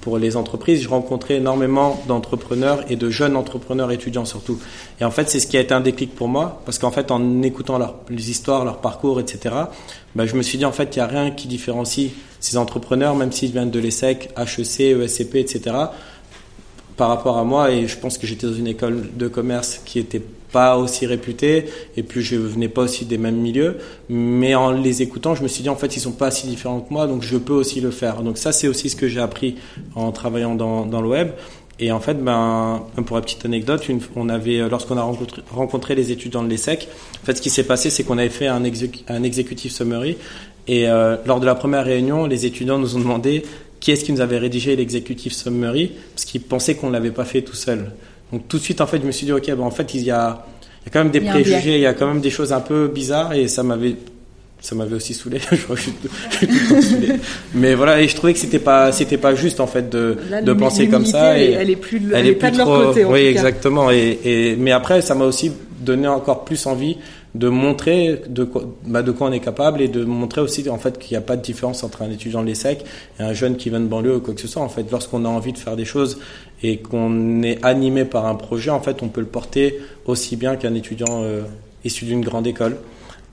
pour 0.01 0.17
les 0.17 0.37
entreprises, 0.37 0.81
je 0.81 0.89
rencontrais 0.89 1.35
énormément 1.35 2.01
d'entrepreneurs 2.07 2.83
et 2.89 2.95
de 2.95 3.09
jeunes 3.09 3.35
entrepreneurs 3.35 3.91
étudiants 3.91 4.25
surtout. 4.25 4.59
Et 5.01 5.03
en 5.03 5.11
fait, 5.11 5.29
c'est 5.29 5.39
ce 5.39 5.47
qui 5.47 5.57
a 5.57 5.59
été 5.59 5.73
un 5.73 5.81
déclic 5.81 6.15
pour 6.15 6.27
moi, 6.27 6.61
parce 6.65 6.79
qu'en 6.79 6.91
fait, 6.91 7.11
en 7.11 7.41
écoutant 7.41 7.77
leur, 7.77 7.95
les 8.09 8.29
histoires, 8.29 8.65
leur 8.65 8.77
parcours, 8.77 9.19
etc., 9.19 9.55
bah, 10.15 10.25
je 10.25 10.35
me 10.35 10.41
suis 10.41 10.57
dit, 10.57 10.65
en 10.65 10.71
fait, 10.71 10.95
il 10.95 10.99
n'y 10.99 11.03
a 11.03 11.07
rien 11.07 11.31
qui 11.31 11.47
différencie 11.47 12.11
ces 12.39 12.57
entrepreneurs, 12.57 13.15
même 13.15 13.31
s'ils 13.31 13.51
viennent 13.51 13.71
de 13.71 13.79
l'ESSEC, 13.79 14.29
HEC, 14.37 14.79
ESCP, 14.79 15.35
etc., 15.35 15.75
par 16.95 17.09
rapport 17.09 17.37
à 17.37 17.43
moi. 17.43 17.71
Et 17.71 17.87
je 17.87 17.97
pense 17.97 18.17
que 18.17 18.25
j'étais 18.25 18.47
dans 18.47 18.53
une 18.53 18.67
école 18.67 19.09
de 19.15 19.27
commerce 19.27 19.81
qui 19.85 19.99
était 19.99 20.21
pas 20.57 20.75
aussi 20.79 21.05
réputés 21.05 21.65
et 21.97 22.01
puis 22.01 22.23
je 22.23 22.35
venais 22.35 22.67
pas 22.67 22.81
aussi 22.87 23.05
des 23.05 23.19
mêmes 23.19 23.35
milieux 23.35 23.77
mais 24.09 24.55
en 24.55 24.71
les 24.71 25.03
écoutant 25.03 25.35
je 25.35 25.43
me 25.43 25.47
suis 25.47 25.61
dit 25.61 25.69
en 25.69 25.75
fait 25.75 25.95
ils 25.95 25.99
sont 25.99 26.17
pas 26.23 26.31
si 26.31 26.47
différents 26.47 26.81
que 26.81 26.91
moi 26.91 27.05
donc 27.05 27.21
je 27.21 27.37
peux 27.37 27.53
aussi 27.53 27.79
le 27.79 27.91
faire 27.91 28.23
donc 28.23 28.39
ça 28.39 28.51
c'est 28.51 28.67
aussi 28.67 28.89
ce 28.89 28.95
que 28.95 29.07
j'ai 29.07 29.19
appris 29.19 29.57
en 29.93 30.11
travaillant 30.11 30.55
dans, 30.55 30.87
dans 30.87 31.01
le 31.01 31.09
web 31.09 31.29
et 31.79 31.91
en 31.91 31.99
fait, 31.99 32.15
ben, 32.15 32.81
pour 33.05 33.17
la 33.17 33.21
petite 33.21 33.45
anecdote, 33.45 33.87
une, 33.87 33.99
on 34.15 34.29
avait, 34.29 34.67
lorsqu'on 34.67 34.97
a 34.97 35.07
rencontré, 35.51 35.93
les 35.93 36.11
étudiants 36.11 36.41
de 36.41 36.49
l'ESSEC, 36.49 36.87
en 37.21 37.25
fait, 37.27 37.35
ce 37.35 37.41
qui 37.43 37.51
s'est 37.51 37.67
passé, 37.67 37.91
c'est 37.91 38.03
qu'on 38.03 38.17
avait 38.17 38.29
fait 38.29 38.47
un, 38.47 38.63
un 39.09 39.23
exécutif 39.23 39.71
summary. 39.71 40.17
Et 40.67 40.89
euh, 40.89 41.17
lors 41.27 41.39
de 41.39 41.45
la 41.45 41.53
première 41.53 41.85
réunion, 41.85 42.25
les 42.25 42.47
étudiants 42.47 42.79
nous 42.79 42.95
ont 42.95 42.99
demandé 42.99 43.43
qui 43.79 43.91
est-ce 43.91 44.03
qui 44.03 44.11
nous 44.11 44.21
avait 44.21 44.39
rédigé 44.39 44.75
l'exécutif 44.75 45.33
summary, 45.33 45.91
parce 46.15 46.25
qu'ils 46.25 46.41
pensaient 46.41 46.73
qu'on 46.73 46.89
l'avait 46.89 47.11
pas 47.11 47.25
fait 47.25 47.43
tout 47.43 47.55
seul. 47.55 47.91
Donc 48.31 48.47
tout 48.47 48.57
de 48.57 48.63
suite, 48.63 48.81
en 48.81 48.87
fait, 48.87 48.99
je 48.99 49.05
me 49.05 49.11
suis 49.11 49.25
dit, 49.25 49.31
ok, 49.31 49.51
bon, 49.55 49.65
en 49.65 49.71
fait, 49.71 49.93
il 49.93 50.03
y 50.03 50.11
a, 50.11 50.45
il 50.81 50.85
y 50.85 50.89
a 50.89 50.91
quand 50.91 51.03
même 51.03 51.11
des 51.11 51.21
préjugés, 51.21 51.75
il 51.75 51.81
y 51.81 51.85
a 51.85 51.93
quand 51.93 52.07
même 52.07 52.21
des 52.21 52.29
choses 52.29 52.53
un 52.53 52.59
peu 52.59 52.87
bizarres, 52.87 53.33
et 53.33 53.47
ça 53.47 53.63
m'avait, 53.63 53.95
ça 54.59 54.75
m'avait 54.75 54.95
aussi 54.95 55.13
saoulé. 55.13 55.39
je 55.51 55.55
suis, 55.75 55.91
tout, 55.91 56.09
le 56.41 56.69
temps 56.69 56.81
saoulé. 56.81 57.13
Mais 57.55 57.73
voilà, 57.73 58.01
et 58.01 58.07
je 58.07 58.15
trouvais 58.15 58.33
que 58.33 58.39
c'était 58.39 58.59
pas, 58.59 58.91
c'était 58.91 59.17
pas 59.17 59.33
juste 59.35 59.59
en 59.59 59.67
fait 59.67 59.89
de, 59.89 60.17
de 60.43 60.53
penser 60.53 60.89
comme 60.89 61.05
ça. 61.05 61.39
Et 61.39 61.51
elle 61.51 61.69
est 61.69 61.75
plus, 61.75 61.97
elle, 61.97 62.19
elle 62.19 62.27
est, 62.27 62.33
pas 62.33 62.51
de 62.51 62.57
leur 62.57 62.67
côté. 62.67 63.05
En 63.05 63.11
oui, 63.11 63.21
exactement. 63.21 63.91
Et, 63.91 64.19
et, 64.25 64.55
mais 64.57 64.71
après, 64.71 65.01
ça 65.01 65.15
m'a 65.15 65.25
aussi 65.25 65.51
donné 65.79 66.07
encore 66.07 66.43
plus 66.43 66.65
envie 66.65 66.97
de 67.37 67.49
montrer 67.49 68.21
de 68.27 68.43
quoi, 68.43 68.63
bah 68.85 69.03
de 69.03 69.11
quoi 69.11 69.27
on 69.29 69.31
est 69.31 69.39
capable 69.39 69.81
et 69.81 69.87
de 69.87 70.03
montrer 70.03 70.41
aussi 70.41 70.67
en 70.69 70.77
fait 70.77 70.97
qu'il 70.97 71.11
n'y 71.11 71.17
a 71.17 71.25
pas 71.25 71.35
de 71.35 71.41
différence 71.41 71.83
entre 71.83 72.01
un 72.01 72.09
étudiant 72.09 72.41
de 72.41 72.47
l'ESSEC 72.47 72.83
et 73.19 73.23
un 73.23 73.33
jeune 73.33 73.57
qui 73.57 73.69
vient 73.69 73.79
de 73.79 73.85
banlieue 73.85 74.15
ou 74.15 74.21
quoi 74.21 74.33
que 74.33 74.41
ce 74.41 74.47
soit. 74.47 74.61
En 74.61 74.69
fait, 74.69 74.89
lorsqu'on 74.91 75.23
a 75.23 75.29
envie 75.29 75.53
de 75.53 75.57
faire 75.59 75.75
des 75.75 75.85
choses 75.85 76.19
et 76.63 76.77
qu'on 76.77 77.43
est 77.43 77.63
animé 77.63 78.05
par 78.05 78.25
un 78.25 78.35
projet, 78.35 78.71
en 78.71 78.81
fait, 78.81 79.03
on 79.03 79.09
peut 79.09 79.21
le 79.21 79.27
porter 79.27 79.79
aussi 80.05 80.35
bien 80.35 80.55
qu'un 80.55 80.73
étudiant 80.73 81.21
euh, 81.23 81.43
issu 81.83 82.05
d'une 82.05 82.21
grande 82.21 82.47
école. 82.47 82.77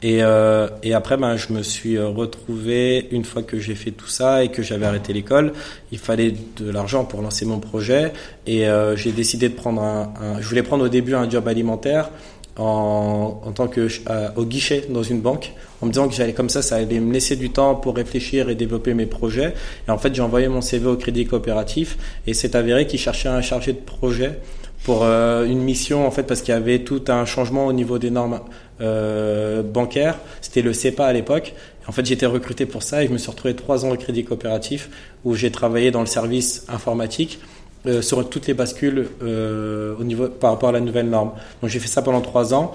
Et, 0.04 0.22
euh, 0.22 0.68
et 0.82 0.92
après, 0.92 1.16
ben, 1.16 1.36
je 1.38 1.50
me 1.54 1.62
suis 1.62 1.96
euh, 1.96 2.08
retrouvé, 2.08 3.08
une 3.10 3.24
fois 3.24 3.42
que 3.42 3.58
j'ai 3.58 3.74
fait 3.74 3.90
tout 3.90 4.06
ça 4.06 4.44
et 4.44 4.48
que 4.48 4.62
j'avais 4.62 4.84
arrêté 4.84 5.14
l'école, 5.14 5.54
il 5.92 5.98
fallait 5.98 6.34
de 6.58 6.70
l'argent 6.70 7.06
pour 7.06 7.22
lancer 7.22 7.46
mon 7.46 7.58
projet. 7.58 8.12
Et 8.46 8.68
euh, 8.68 8.96
j'ai 8.96 9.12
décidé 9.12 9.48
de 9.48 9.54
prendre 9.54 9.80
un, 9.80 10.12
un, 10.20 10.40
Je 10.42 10.46
voulais 10.46 10.62
prendre 10.62 10.84
au 10.84 10.88
début 10.88 11.14
un 11.14 11.30
job 11.30 11.48
alimentaire 11.48 12.10
en, 12.56 13.40
en 13.44 13.52
tant 13.52 13.66
que 13.66 13.88
euh, 14.08 14.28
au 14.36 14.44
guichet 14.44 14.86
dans 14.88 15.02
une 15.02 15.20
banque 15.20 15.52
en 15.80 15.86
me 15.86 15.92
disant 15.92 16.08
que 16.08 16.14
j'allais 16.14 16.32
comme 16.32 16.48
ça, 16.48 16.62
ça 16.62 16.76
allait 16.76 17.00
me 17.00 17.12
laisser 17.12 17.36
du 17.36 17.50
temps 17.50 17.74
pour 17.74 17.96
réfléchir 17.96 18.48
et 18.48 18.54
développer 18.54 18.94
mes 18.94 19.06
projets. 19.06 19.54
Et 19.86 19.90
en 19.90 19.98
fait, 19.98 20.14
j'ai 20.14 20.22
envoyé 20.22 20.48
mon 20.48 20.60
CV 20.60 20.86
au 20.86 20.96
Crédit 20.96 21.26
Coopératif 21.26 21.98
et 22.26 22.34
c'est 22.34 22.54
avéré 22.54 22.86
qu'il 22.86 22.98
cherchait 22.98 23.28
un 23.28 23.42
chargé 23.42 23.72
de 23.72 23.80
projet 23.80 24.38
pour 24.84 25.02
euh, 25.02 25.46
une 25.46 25.60
mission 25.60 26.06
en 26.06 26.10
fait 26.10 26.24
parce 26.24 26.42
qu'il 26.42 26.52
y 26.54 26.56
avait 26.56 26.80
tout 26.80 27.02
un 27.08 27.24
changement 27.24 27.66
au 27.66 27.72
niveau 27.72 27.98
des 27.98 28.10
normes 28.10 28.40
euh, 28.80 29.62
bancaires. 29.62 30.18
C'était 30.40 30.62
le 30.62 30.72
CEPA 30.72 31.06
à 31.06 31.12
l'époque. 31.12 31.54
En 31.86 31.92
fait, 31.92 32.08
été 32.10 32.24
recruté 32.24 32.66
pour 32.66 32.82
ça 32.82 33.02
et 33.02 33.08
je 33.08 33.12
me 33.12 33.18
suis 33.18 33.30
retrouvé 33.30 33.54
trois 33.54 33.84
ans 33.84 33.90
au 33.90 33.96
Crédit 33.96 34.24
Coopératif 34.24 34.88
où 35.24 35.34
j'ai 35.34 35.50
travaillé 35.50 35.90
dans 35.90 36.00
le 36.00 36.06
service 36.06 36.64
informatique. 36.68 37.40
Euh, 37.86 38.00
sur 38.00 38.26
toutes 38.30 38.46
les 38.46 38.54
bascules 38.54 39.08
euh, 39.22 39.94
au 40.00 40.04
niveau 40.04 40.28
par 40.28 40.52
rapport 40.52 40.70
à 40.70 40.72
la 40.72 40.80
nouvelle 40.80 41.10
norme. 41.10 41.32
Donc 41.60 41.68
j'ai 41.68 41.78
fait 41.78 41.88
ça 41.88 42.00
pendant 42.00 42.22
trois 42.22 42.54
ans. 42.54 42.74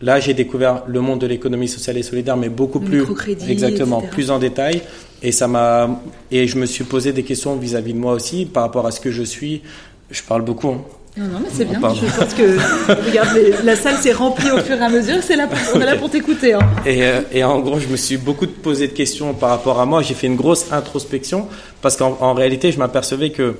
Là, 0.00 0.20
j'ai 0.20 0.32
découvert 0.32 0.84
le 0.86 1.00
monde 1.00 1.20
de 1.20 1.26
l'économie 1.26 1.66
sociale 1.66 1.96
et 1.96 2.04
solidaire, 2.04 2.36
mais 2.36 2.48
beaucoup 2.48 2.78
plus 2.78 3.04
exactement, 3.48 4.00
plus 4.00 4.30
en 4.30 4.38
détail. 4.38 4.82
Et 5.24 5.32
ça 5.32 5.48
m'a 5.48 6.00
et 6.30 6.46
je 6.46 6.56
me 6.56 6.66
suis 6.66 6.84
posé 6.84 7.12
des 7.12 7.24
questions 7.24 7.56
vis-à-vis 7.56 7.94
de 7.94 7.98
moi 7.98 8.12
aussi 8.12 8.46
par 8.46 8.62
rapport 8.62 8.86
à 8.86 8.92
ce 8.92 9.00
que 9.00 9.10
je 9.10 9.24
suis. 9.24 9.62
Je 10.08 10.22
parle 10.22 10.42
beaucoup. 10.42 10.68
Hein. 10.68 10.84
Non, 11.16 11.26
non, 11.26 11.38
mais 11.42 11.48
c'est 11.52 11.64
bien. 11.64 11.80
Je 11.80 12.16
pense 12.16 12.34
que 12.34 13.06
regarde, 13.08 13.36
la 13.64 13.74
salle 13.74 13.96
s'est 13.96 14.12
remplie 14.12 14.52
au 14.52 14.58
fur 14.58 14.76
et 14.76 14.84
à 14.84 14.88
mesure. 14.88 15.16
C'est 15.20 15.36
là, 15.36 15.48
pour, 15.48 15.58
on 15.74 15.80
est 15.80 15.86
là 15.86 15.96
pour 15.96 16.10
t'écouter. 16.10 16.54
Hein. 16.54 16.60
Et, 16.86 17.02
euh, 17.02 17.22
et, 17.32 17.42
en 17.42 17.58
gros, 17.58 17.80
je 17.80 17.88
me 17.88 17.96
suis 17.96 18.18
beaucoup 18.18 18.46
posé 18.46 18.86
de 18.86 18.92
questions 18.92 19.34
par 19.34 19.50
rapport 19.50 19.80
à 19.80 19.86
moi. 19.86 20.02
J'ai 20.02 20.14
fait 20.14 20.28
une 20.28 20.36
grosse 20.36 20.72
introspection 20.72 21.48
parce 21.82 21.96
qu'en 21.96 22.34
réalité, 22.34 22.70
je 22.70 22.78
m'apercevais 22.78 23.30
que 23.30 23.56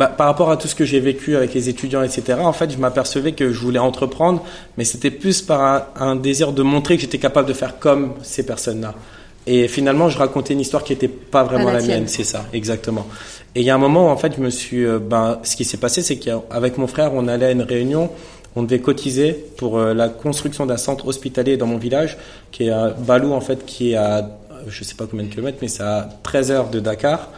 bah, 0.00 0.06
par 0.06 0.28
rapport 0.28 0.50
à 0.50 0.56
tout 0.56 0.66
ce 0.66 0.74
que 0.74 0.86
j'ai 0.86 0.98
vécu 0.98 1.36
avec 1.36 1.52
les 1.52 1.68
étudiants, 1.68 2.02
etc., 2.02 2.38
en 2.40 2.54
fait, 2.54 2.70
je 2.70 2.78
m'apercevais 2.78 3.32
que 3.32 3.52
je 3.52 3.60
voulais 3.60 3.78
entreprendre, 3.78 4.42
mais 4.78 4.84
c'était 4.84 5.10
plus 5.10 5.42
par 5.42 5.88
un, 5.94 6.16
désir 6.16 6.52
de 6.52 6.62
montrer 6.62 6.96
que 6.96 7.02
j'étais 7.02 7.18
capable 7.18 7.46
de 7.46 7.52
faire 7.52 7.78
comme 7.78 8.14
ces 8.22 8.46
personnes-là. 8.46 8.94
Et 9.46 9.68
finalement, 9.68 10.08
je 10.08 10.16
racontais 10.16 10.54
une 10.54 10.60
histoire 10.60 10.84
qui 10.84 10.94
n'était 10.94 11.08
pas 11.08 11.42
vraiment 11.42 11.70
la, 11.70 11.82
mienne, 11.82 12.08
c'est 12.08 12.24
ça, 12.24 12.46
exactement. 12.54 13.06
Et 13.54 13.60
il 13.60 13.66
y 13.66 13.68
a 13.68 13.74
un 13.74 13.78
moment 13.78 14.06
où, 14.06 14.08
en 14.08 14.16
fait, 14.16 14.36
je 14.36 14.40
me 14.40 14.48
suis, 14.48 14.86
euh, 14.86 14.98
ben, 14.98 15.38
ce 15.42 15.54
qui 15.54 15.66
s'est 15.66 15.76
passé, 15.76 16.00
c'est 16.00 16.16
qu'avec 16.16 16.78
mon 16.78 16.86
frère, 16.86 17.12
on 17.12 17.28
allait 17.28 17.46
à 17.46 17.50
une 17.50 17.60
réunion, 17.60 18.08
on 18.56 18.62
devait 18.62 18.80
cotiser 18.80 19.34
pour 19.58 19.78
euh, 19.78 19.92
la 19.92 20.08
construction 20.08 20.64
d'un 20.64 20.78
centre 20.78 21.08
hospitalier 21.08 21.58
dans 21.58 21.66
mon 21.66 21.76
village, 21.76 22.16
qui 22.52 22.68
est 22.68 22.70
à 22.70 22.88
Balou, 22.88 23.34
en 23.34 23.42
fait, 23.42 23.66
qui 23.66 23.92
est 23.92 23.96
à, 23.96 24.30
je 24.66 24.82
sais 24.82 24.94
pas 24.94 25.04
combien 25.04 25.26
de 25.26 25.30
kilomètres, 25.30 25.58
mais 25.60 25.68
c'est 25.68 25.82
à 25.82 26.08
13 26.22 26.50
heures 26.52 26.70
de 26.70 26.80
Dakar. 26.80 27.28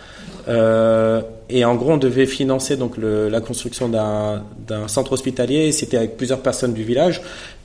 Euh, 0.49 1.23
et 1.49 1.65
en 1.65 1.75
gros, 1.75 1.93
on 1.93 1.97
devait 1.97 2.27
financer 2.27 2.77
donc 2.77 2.95
la 2.99 3.41
construction 3.41 3.89
d'un 3.89 4.89
centre 4.89 5.13
hospitalier. 5.13 5.73
C'était 5.73 5.97
avec 5.97 6.17
plusieurs 6.17 6.41
personnes 6.41 6.75
du 6.75 6.85
village. 6.85 7.21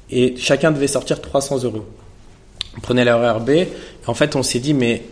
Et 0.10 0.36
chacun 0.38 0.72
devait 0.72 0.88
sortir 0.88 1.22
300 1.22 1.63
euros. 1.63 1.86
On 2.77 2.81
prenait 2.81 3.03
la 3.03 3.34
RRB. 3.34 3.50
en 4.05 4.13
fait, 4.13 4.36
on 4.36 4.43
s'est 4.43 4.60
dit, 4.60 4.74
mais 4.74 5.03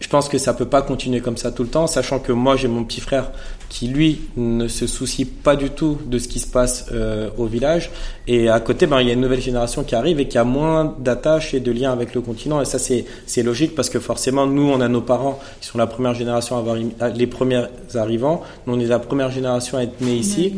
je 0.00 0.08
pense 0.08 0.28
que 0.28 0.38
ça 0.38 0.54
peut 0.54 0.66
pas 0.66 0.82
continuer 0.82 1.20
comme 1.20 1.36
ça 1.36 1.50
tout 1.50 1.62
le 1.62 1.68
temps, 1.68 1.86
sachant 1.86 2.18
que 2.18 2.32
moi, 2.32 2.56
j'ai 2.56 2.68
mon 2.68 2.84
petit 2.84 3.00
frère 3.00 3.32
qui 3.68 3.88
lui 3.88 4.20
ne 4.36 4.66
se 4.66 4.86
soucie 4.86 5.24
pas 5.24 5.54
du 5.54 5.70
tout 5.70 5.98
de 6.06 6.18
ce 6.18 6.26
qui 6.28 6.38
se 6.38 6.46
passe 6.46 6.86
euh, 6.92 7.28
au 7.36 7.46
village. 7.46 7.90
Et 8.26 8.48
à 8.48 8.60
côté, 8.60 8.86
ben, 8.86 9.00
il 9.00 9.08
y 9.08 9.10
a 9.10 9.12
une 9.12 9.20
nouvelle 9.20 9.42
génération 9.42 9.84
qui 9.84 9.94
arrive 9.94 10.20
et 10.20 10.28
qui 10.28 10.38
a 10.38 10.44
moins 10.44 10.96
d'attaches 10.98 11.52
et 11.52 11.60
de 11.60 11.70
liens 11.70 11.92
avec 11.92 12.14
le 12.14 12.20
continent. 12.22 12.60
Et 12.62 12.64
ça, 12.64 12.78
c'est, 12.78 13.04
c'est 13.26 13.42
logique 13.42 13.74
parce 13.74 13.90
que 13.90 14.00
forcément, 14.00 14.46
nous, 14.46 14.70
on 14.70 14.80
a 14.80 14.88
nos 14.88 15.02
parents 15.02 15.38
qui 15.60 15.68
sont 15.68 15.78
la 15.78 15.86
première 15.86 16.14
génération 16.14 16.56
à 16.56 16.60
avoir 16.60 16.76
les 16.76 17.26
premiers 17.26 17.64
arrivants. 17.94 18.42
Nous, 18.66 18.74
on 18.74 18.80
est 18.80 18.86
la 18.86 18.98
première 18.98 19.30
génération 19.30 19.76
à 19.76 19.82
être 19.82 20.00
nés 20.00 20.16
ici. 20.16 20.54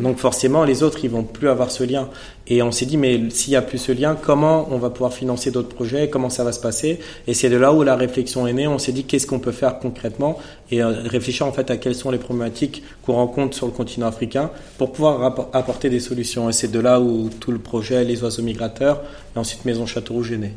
Donc 0.00 0.18
forcément, 0.18 0.64
les 0.64 0.82
autres, 0.82 0.98
ils 1.04 1.10
vont 1.10 1.22
plus 1.22 1.48
avoir 1.48 1.70
ce 1.70 1.84
lien. 1.84 2.08
Et 2.50 2.62
on 2.62 2.72
s'est 2.72 2.86
dit, 2.86 2.96
mais 2.96 3.28
s'il 3.30 3.50
n'y 3.50 3.56
a 3.56 3.62
plus 3.62 3.76
ce 3.76 3.92
lien, 3.92 4.16
comment 4.20 4.68
on 4.70 4.78
va 4.78 4.88
pouvoir 4.88 5.12
financer 5.12 5.50
d'autres 5.50 5.68
projets 5.68 6.08
Comment 6.08 6.30
ça 6.30 6.44
va 6.44 6.52
se 6.52 6.60
passer? 6.60 6.98
Et 7.26 7.34
c'est 7.34 7.50
de 7.50 7.56
là 7.56 7.74
où 7.74 7.82
la 7.82 7.94
réflexion 7.94 8.46
est 8.46 8.54
née. 8.54 8.66
On 8.66 8.78
s'est 8.78 8.92
dit, 8.92 9.04
qu'est-ce 9.04 9.26
qu'on 9.26 9.38
peut 9.38 9.52
faire 9.52 9.78
concrètement? 9.78 10.38
Et 10.70 10.82
euh, 10.82 10.88
réfléchir 11.04 11.46
en 11.46 11.52
fait 11.52 11.70
à 11.70 11.76
quelles 11.76 11.94
sont 11.94 12.10
les 12.10 12.18
problématiques 12.18 12.82
qu'on 13.04 13.14
rencontre 13.14 13.54
sur 13.54 13.66
le 13.66 13.72
continent 13.72 14.06
africain 14.06 14.50
pour 14.78 14.92
pouvoir 14.92 15.48
apporter 15.52 15.90
des 15.90 16.00
solutions. 16.00 16.48
Et 16.48 16.52
c'est 16.52 16.70
de 16.70 16.80
là 16.80 17.00
où 17.00 17.28
tout 17.28 17.52
le 17.52 17.58
projet 17.58 18.02
Les 18.04 18.22
Oiseaux 18.22 18.42
Migrateurs 18.42 19.02
et 19.36 19.38
ensuite 19.38 19.66
Maison 19.66 19.84
Château 19.84 20.14
Rouge 20.14 20.32
est 20.32 20.38
né. 20.38 20.54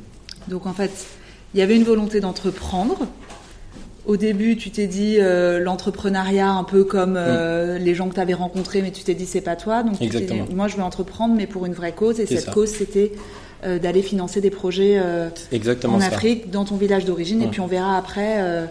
Donc 0.47 0.65
en 0.65 0.73
fait, 0.73 0.91
il 1.53 1.59
y 1.59 1.63
avait 1.63 1.75
une 1.75 1.83
volonté 1.83 2.21
d'entreprendre. 2.21 3.07
Au 4.11 4.17
début, 4.17 4.57
tu 4.57 4.71
t'es 4.71 4.87
dit 4.87 5.17
euh, 5.19 5.59
l'entrepreneuriat 5.59 6.49
un 6.49 6.63
peu 6.63 6.83
comme 6.83 7.15
euh, 7.17 7.77
mm. 7.77 7.83
les 7.83 7.95
gens 7.95 8.09
que 8.09 8.15
tu 8.15 8.19
avais 8.19 8.33
rencontrés, 8.33 8.81
mais 8.81 8.91
tu 8.91 9.03
t'es 9.03 9.13
dit 9.13 9.25
c'est 9.25 9.41
pas 9.41 9.55
toi. 9.55 9.83
Donc 9.83 10.01
Exactement. 10.01 10.45
moi 10.53 10.67
je 10.67 10.77
veux 10.77 10.83
entreprendre, 10.83 11.35
mais 11.35 11.47
pour 11.47 11.65
une 11.65 11.73
vraie 11.73 11.93
cause. 11.93 12.19
Et 12.19 12.25
cette 12.25 12.51
cause, 12.51 12.69
c'était 12.69 13.13
euh, 13.65 13.79
d'aller 13.79 14.01
financer 14.01 14.41
des 14.41 14.49
projets 14.49 14.99
en 15.85 16.01
Afrique, 16.01 16.51
dans 16.51 16.65
ton 16.65 16.77
village 16.77 17.05
d'origine. 17.05 17.41
Et 17.41 17.47
puis 17.47 17.61
on 17.61 17.67
verra 17.67 17.97
après 17.97 18.67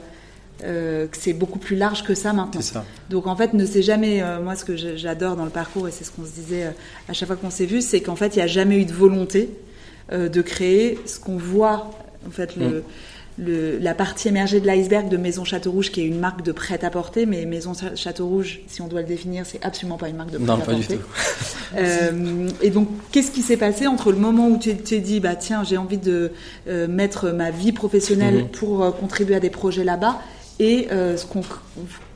euh, 0.64 1.06
que 1.06 1.16
c'est 1.16 1.32
beaucoup 1.32 1.58
plus 1.58 1.76
large 1.76 2.04
que 2.04 2.14
ça 2.14 2.32
maintenant. 2.34 2.60
Ça. 2.60 2.84
Donc 3.08 3.26
en 3.26 3.34
fait, 3.34 3.54
ne 3.54 3.64
sait 3.64 3.82
jamais. 3.82 4.22
Euh, 4.22 4.42
moi, 4.42 4.56
ce 4.56 4.64
que 4.64 4.76
j'adore 4.76 5.36
dans 5.36 5.44
le 5.44 5.50
parcours 5.50 5.88
et 5.88 5.90
c'est 5.90 6.04
ce 6.04 6.10
qu'on 6.10 6.24
se 6.24 6.32
disait 6.32 6.66
euh, 6.66 6.70
à 7.08 7.14
chaque 7.14 7.28
fois 7.28 7.36
qu'on 7.36 7.50
s'est 7.50 7.66
vu, 7.66 7.80
c'est 7.80 8.00
qu'en 8.00 8.16
fait, 8.16 8.36
il 8.36 8.40
n'y 8.40 8.42
a 8.42 8.46
jamais 8.46 8.76
eu 8.78 8.84
de 8.84 8.92
volonté 8.92 9.50
de 10.12 10.42
créer 10.42 10.98
ce 11.06 11.20
qu'on 11.20 11.36
voit. 11.36 11.92
En 12.26 12.32
fait, 12.32 12.56
le, 12.56 12.66
mm. 12.66 12.82
Le, 13.40 13.78
la 13.78 13.94
partie 13.94 14.28
émergée 14.28 14.60
de 14.60 14.66
l'iceberg 14.66 15.08
de 15.08 15.16
Maison 15.16 15.44
Château 15.44 15.72
Rouge, 15.72 15.90
qui 15.90 16.00
est 16.00 16.06
une 16.06 16.18
marque 16.18 16.42
de 16.42 16.52
prêt-à-porter, 16.52 17.26
mais 17.26 17.46
Maison 17.46 17.72
Château 17.94 18.26
Rouge, 18.26 18.60
si 18.66 18.82
on 18.82 18.88
doit 18.88 19.00
le 19.00 19.06
définir, 19.06 19.46
c'est 19.46 19.64
absolument 19.64 19.96
pas 19.96 20.08
une 20.08 20.16
marque 20.16 20.30
de 20.30 20.38
prêt-à-porter. 20.38 20.72
Non, 20.72 20.78
pas 20.78 21.84
du 21.84 22.48
tout. 22.48 22.54
et 22.62 22.70
donc, 22.70 22.88
qu'est-ce 23.12 23.30
qui 23.30 23.42
s'est 23.42 23.56
passé 23.56 23.86
entre 23.86 24.12
le 24.12 24.18
moment 24.18 24.48
où 24.48 24.58
tu 24.58 24.76
t'es 24.76 25.00
dit, 25.00 25.20
bah 25.20 25.36
tiens, 25.36 25.64
j'ai 25.64 25.76
envie 25.76 25.98
de 25.98 26.32
mettre 26.66 27.30
ma 27.30 27.50
vie 27.50 27.72
professionnelle 27.72 28.44
mm-hmm. 28.44 28.48
pour 28.50 28.96
contribuer 28.96 29.36
à 29.36 29.40
des 29.40 29.50
projets 29.50 29.84
là-bas, 29.84 30.20
et 30.60 30.88
euh, 30.92 31.16
ce 31.16 31.26
qu'on 31.26 31.42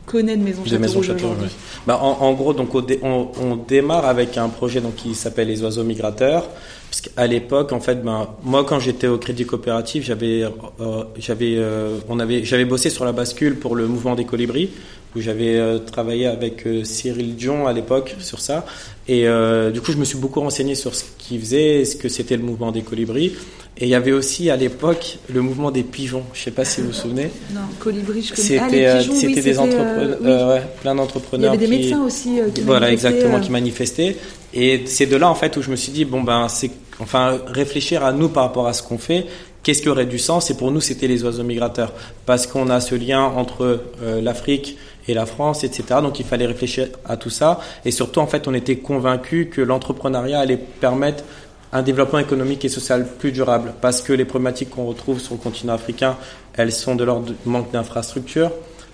connaît 0.06 0.36
de 0.36 0.42
Maison 0.42 0.64
Château 0.64 0.98
Rouge 0.98 1.10
aujourd'hui 1.10 1.48
bah, 1.86 1.98
en, 1.98 2.32
gros, 2.34 2.52
donc, 2.52 2.74
on, 2.74 3.28
on, 3.40 3.56
démarre 3.56 4.04
avec 4.04 4.36
un 4.36 4.48
projet 4.50 4.80
donc, 4.80 4.96
qui 4.96 5.14
s'appelle 5.14 5.48
Les 5.48 5.62
Oiseaux 5.62 5.82
Migrateurs. 5.84 6.48
Parce 6.94 7.12
qu'à 7.12 7.26
l'époque, 7.26 7.72
en 7.72 7.80
fait, 7.80 8.04
ben, 8.04 8.28
moi, 8.44 8.64
quand 8.64 8.78
j'étais 8.78 9.08
au 9.08 9.18
Crédit 9.18 9.44
Coopératif, 9.44 10.04
j'avais, 10.04 10.44
euh, 10.44 11.02
j'avais, 11.18 11.56
euh, 11.56 11.98
on 12.08 12.20
avait, 12.20 12.44
j'avais 12.44 12.64
bossé 12.64 12.88
sur 12.88 13.04
la 13.04 13.10
bascule 13.10 13.58
pour 13.58 13.74
le 13.74 13.88
mouvement 13.88 14.14
des 14.14 14.24
colibris, 14.24 14.70
où 15.16 15.20
j'avais 15.20 15.80
travaillé 15.80 16.26
avec 16.26 16.64
Cyril 16.84 17.34
Dion 17.34 17.66
à 17.66 17.72
l'époque 17.72 18.14
sur 18.20 18.38
ça. 18.38 18.64
Et 19.08 19.26
du 19.72 19.80
coup, 19.80 19.90
je 19.90 19.96
me 19.96 20.04
suis 20.04 20.18
beaucoup 20.18 20.40
renseigné 20.40 20.76
sur 20.76 20.94
ce 20.94 21.04
qu'il 21.18 21.40
faisait, 21.40 21.84
ce 21.84 21.96
que 21.96 22.08
c'était 22.08 22.36
le 22.36 22.44
mouvement 22.44 22.70
des 22.70 22.82
colibris. 22.82 23.32
Et 23.76 23.86
il 23.86 23.88
y 23.88 23.94
avait 23.96 24.12
aussi 24.12 24.50
à 24.50 24.56
l'époque 24.56 25.18
le 25.32 25.40
mouvement 25.40 25.72
des 25.72 25.82
pigeons. 25.82 26.22
Je 26.32 26.40
ne 26.40 26.44
sais 26.44 26.50
pas 26.52 26.64
si 26.64 26.80
vous 26.80 26.88
vous 26.88 26.92
souvenez. 26.92 27.30
Non, 27.52 27.62
colibri, 27.80 28.22
je 28.22 28.32
connais. 28.32 28.46
C'était, 28.46 28.86
ah, 28.86 29.02
c'était 29.02 29.40
des 29.42 29.58
entrepreneurs, 29.58 30.18
euh, 30.22 30.26
euh, 30.26 30.54
ouais, 30.54 30.62
plein 30.80 30.94
d'entrepreneurs. 30.94 31.54
Il 31.54 31.60
y 31.60 31.64
avait 31.64 31.66
des 31.66 31.82
médecins 31.82 32.04
aussi 32.04 32.38
euh, 32.38 32.50
qui 32.50 32.60
Voilà, 32.60 32.92
exactement, 32.92 33.40
qui 33.40 33.50
manifestaient. 33.50 34.16
Et 34.52 34.84
c'est 34.86 35.06
de 35.06 35.16
là 35.16 35.28
en 35.28 35.34
fait 35.34 35.56
où 35.56 35.62
je 35.62 35.70
me 35.72 35.74
suis 35.74 35.90
dit 35.90 36.04
bon 36.04 36.22
ben 36.22 36.46
c'est 36.48 36.70
enfin 37.00 37.38
réfléchir 37.46 38.04
à 38.04 38.12
nous 38.12 38.28
par 38.28 38.44
rapport 38.44 38.66
à 38.66 38.72
ce 38.72 38.82
qu'on 38.82 38.98
fait. 38.98 39.26
Qu'est-ce 39.62 39.82
qui 39.82 39.88
aurait 39.88 40.06
du 40.06 40.18
sens? 40.18 40.50
Et 40.50 40.56
pour 40.56 40.70
nous, 40.70 40.80
c'était 40.80 41.08
les 41.08 41.24
oiseaux 41.24 41.42
migrateurs 41.42 41.92
parce 42.26 42.46
qu'on 42.46 42.68
a 42.68 42.80
ce 42.80 42.94
lien 42.94 43.22
entre 43.22 43.80
l'Afrique 44.20 44.76
et 45.08 45.14
la 45.14 45.24
France, 45.26 45.64
etc. 45.64 45.84
Donc 46.02 46.20
il 46.20 46.26
fallait 46.26 46.46
réfléchir 46.46 46.88
à 47.06 47.16
tout 47.16 47.30
ça. 47.30 47.60
Et 47.84 47.90
surtout, 47.90 48.20
en 48.20 48.26
fait, 48.26 48.46
on 48.46 48.54
était 48.54 48.76
convaincus 48.76 49.48
que 49.50 49.62
l'entrepreneuriat 49.62 50.40
allait 50.40 50.58
permettre 50.58 51.24
un 51.72 51.82
développement 51.82 52.20
économique 52.20 52.64
et 52.64 52.68
social 52.68 53.06
plus 53.18 53.32
durable, 53.32 53.74
parce 53.80 54.00
que 54.00 54.12
les 54.12 54.24
problématiques 54.24 54.70
qu'on 54.70 54.86
retrouve 54.86 55.18
sur 55.18 55.34
le 55.34 55.40
continent 55.40 55.72
africain, 55.72 56.16
elles 56.52 56.70
sont 56.72 56.94
de 56.94 57.02
l'ordre 57.02 57.26
du 57.26 57.34
manque 57.46 57.72
d'infrastructures. 57.72 58.52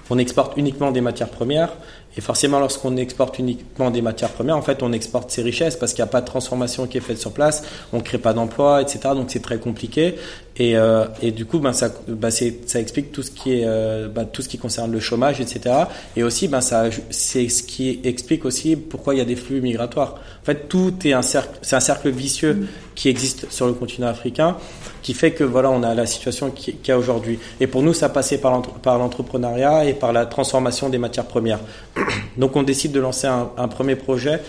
On 0.09 0.19
exporte 0.19 0.57
uniquement 0.57 0.91
des 0.91 1.01
matières 1.01 1.29
premières, 1.29 1.73
et 2.17 2.21
forcément, 2.21 2.59
lorsqu'on 2.59 2.97
exporte 2.97 3.39
uniquement 3.39 3.91
des 3.91 4.03
matières 4.03 4.31
premières, 4.31 4.57
en 4.57 4.63
fait, 4.63 4.83
on 4.83 4.93
exporte 4.93 5.31
ses 5.31 5.43
richesses 5.43 5.77
parce 5.77 5.93
qu'il 5.93 6.03
n'y 6.03 6.09
a 6.09 6.13
pas 6.13 6.21
de 6.21 6.27
transformation 6.27 6.87
qui 6.87 6.99
est 6.99 7.01
faite 7.01 7.19
sur 7.19 7.33
place, 7.33 7.63
on 7.93 7.99
ne 7.99 8.03
crée 8.03 8.19
pas 8.19 8.33
d'emplois, 8.33 8.83
etc. 8.83 9.01
Donc 9.15 9.31
c'est 9.31 9.43
très 9.43 9.59
compliqué. 9.59 10.17
Et, 10.57 10.77
euh, 10.77 11.07
et 11.23 11.31
du 11.31 11.47
coup, 11.47 11.59
ben, 11.59 11.73
ça, 11.73 11.91
ben, 12.09 12.31
ça 12.31 12.81
explique 12.81 13.13
tout 13.13 13.23
ce 13.23 13.31
qui 13.31 13.55
est, 13.55 13.65
euh, 13.65 14.09
ben, 14.09 14.25
tout 14.25 14.43
ce 14.43 14.49
qui 14.49 14.59
concerne 14.59 14.91
le 14.91 15.01
chômage, 15.01 15.41
etc. 15.41 15.75
Et 16.17 16.23
aussi, 16.23 16.49
ben, 16.49 16.61
ça, 16.61 16.85
c'est 17.11 17.49
ce 17.49 17.63
qui 17.63 18.01
explique 18.05 18.45
aussi 18.45 18.77
pourquoi 18.77 19.15
il 19.15 19.19
y 19.19 19.21
a 19.21 19.25
des 19.25 19.37
flux 19.37 19.61
migratoires. 19.61 20.17
En 20.43 20.45
fait, 20.45 20.69
tout 20.69 20.93
est 21.05 21.13
un 21.13 21.23
cercle, 21.23 21.59
c'est 21.63 21.77
un 21.77 21.81
cercle 21.81 22.11
vicieux 22.11 22.55
mm. 22.55 22.67
qui 22.95 23.09
existe 23.09 23.51
sur 23.51 23.67
le 23.67 23.73
continent 23.73 24.09
africain, 24.09 24.57
qui 25.03 25.15
fait 25.15 25.31
que 25.33 25.45
voilà, 25.45 25.71
on 25.71 25.83
a 25.83 25.95
la 25.95 26.07
situation 26.07 26.51
qu'il 26.51 26.77
y 26.87 26.91
a 26.91 26.99
aujourd'hui. 26.99 27.39
Et 27.61 27.67
pour 27.67 27.83
nous, 27.83 27.95
ça 27.95 28.09
passait 28.09 28.39
par 28.39 28.99
l'entrepreneuriat 28.99 29.87
et 29.87 29.95
par 29.95 30.13
la 30.13 30.27
transformation 30.27 30.89
des 30.89 30.99
matières 30.99 31.27
premières. 31.27 31.61
Donc, 32.37 32.57
on 32.57 32.65
décide 32.65 32.93
de 32.93 33.01
lancer 33.01 33.29
un, 33.29 33.51
un 33.57 33.69
premier 33.69 33.95
projet 33.95 34.41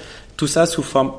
tout 0.42 0.48
ça 0.48 0.66
sous 0.66 0.82
forme 0.82 1.12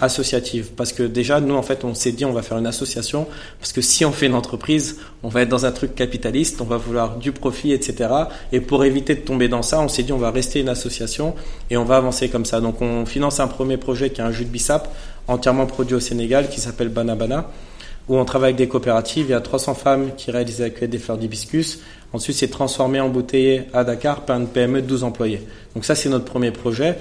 associative. 0.00 0.70
Parce 0.74 0.94
que 0.94 1.02
déjà, 1.02 1.38
nous, 1.38 1.54
en 1.54 1.60
fait, 1.60 1.84
on 1.84 1.92
s'est 1.92 2.12
dit, 2.12 2.24
on 2.24 2.32
va 2.32 2.40
faire 2.40 2.56
une 2.56 2.66
association. 2.66 3.26
Parce 3.58 3.74
que 3.74 3.82
si 3.82 4.06
on 4.06 4.10
fait 4.10 4.24
une 4.24 4.34
entreprise, 4.34 4.96
on 5.22 5.28
va 5.28 5.42
être 5.42 5.50
dans 5.50 5.66
un 5.66 5.70
truc 5.70 5.94
capitaliste, 5.94 6.62
on 6.62 6.64
va 6.64 6.78
vouloir 6.78 7.18
du 7.18 7.30
profit, 7.30 7.74
etc. 7.74 8.08
Et 8.52 8.60
pour 8.60 8.82
éviter 8.82 9.14
de 9.16 9.20
tomber 9.20 9.48
dans 9.48 9.60
ça, 9.60 9.82
on 9.82 9.88
s'est 9.88 10.02
dit, 10.02 10.14
on 10.14 10.18
va 10.18 10.30
rester 10.30 10.60
une 10.60 10.70
association 10.70 11.34
et 11.68 11.76
on 11.76 11.84
va 11.84 11.98
avancer 11.98 12.30
comme 12.30 12.46
ça. 12.46 12.62
Donc, 12.62 12.80
on 12.80 13.04
finance 13.04 13.38
un 13.38 13.48
premier 13.48 13.76
projet 13.76 14.08
qui 14.08 14.22
est 14.22 14.24
un 14.24 14.32
jus 14.32 14.46
de 14.46 14.50
bissap 14.50 14.88
entièrement 15.28 15.66
produit 15.66 15.96
au 15.96 16.00
Sénégal 16.00 16.48
qui 16.48 16.58
s'appelle 16.58 16.88
Banabana, 16.88 17.50
où 18.08 18.16
on 18.16 18.24
travaille 18.24 18.54
avec 18.54 18.56
des 18.56 18.68
coopératives. 18.68 19.26
Il 19.28 19.32
y 19.32 19.34
a 19.34 19.42
300 19.42 19.74
femmes 19.74 20.10
qui 20.16 20.30
réalisent 20.30 20.62
avec 20.62 20.82
des 20.82 20.98
fleurs 20.98 21.18
d'hibiscus. 21.18 21.80
Ensuite, 22.14 22.36
c'est 22.36 22.48
transformé, 22.48 22.98
embouteillé 22.98 23.64
à 23.74 23.84
Dakar 23.84 24.22
par 24.22 24.38
une 24.40 24.48
PME 24.48 24.80
de 24.80 24.86
12 24.86 25.04
employés. 25.04 25.42
Donc 25.74 25.84
ça, 25.84 25.94
c'est 25.94 26.08
notre 26.08 26.24
premier 26.24 26.50
projet. 26.50 26.96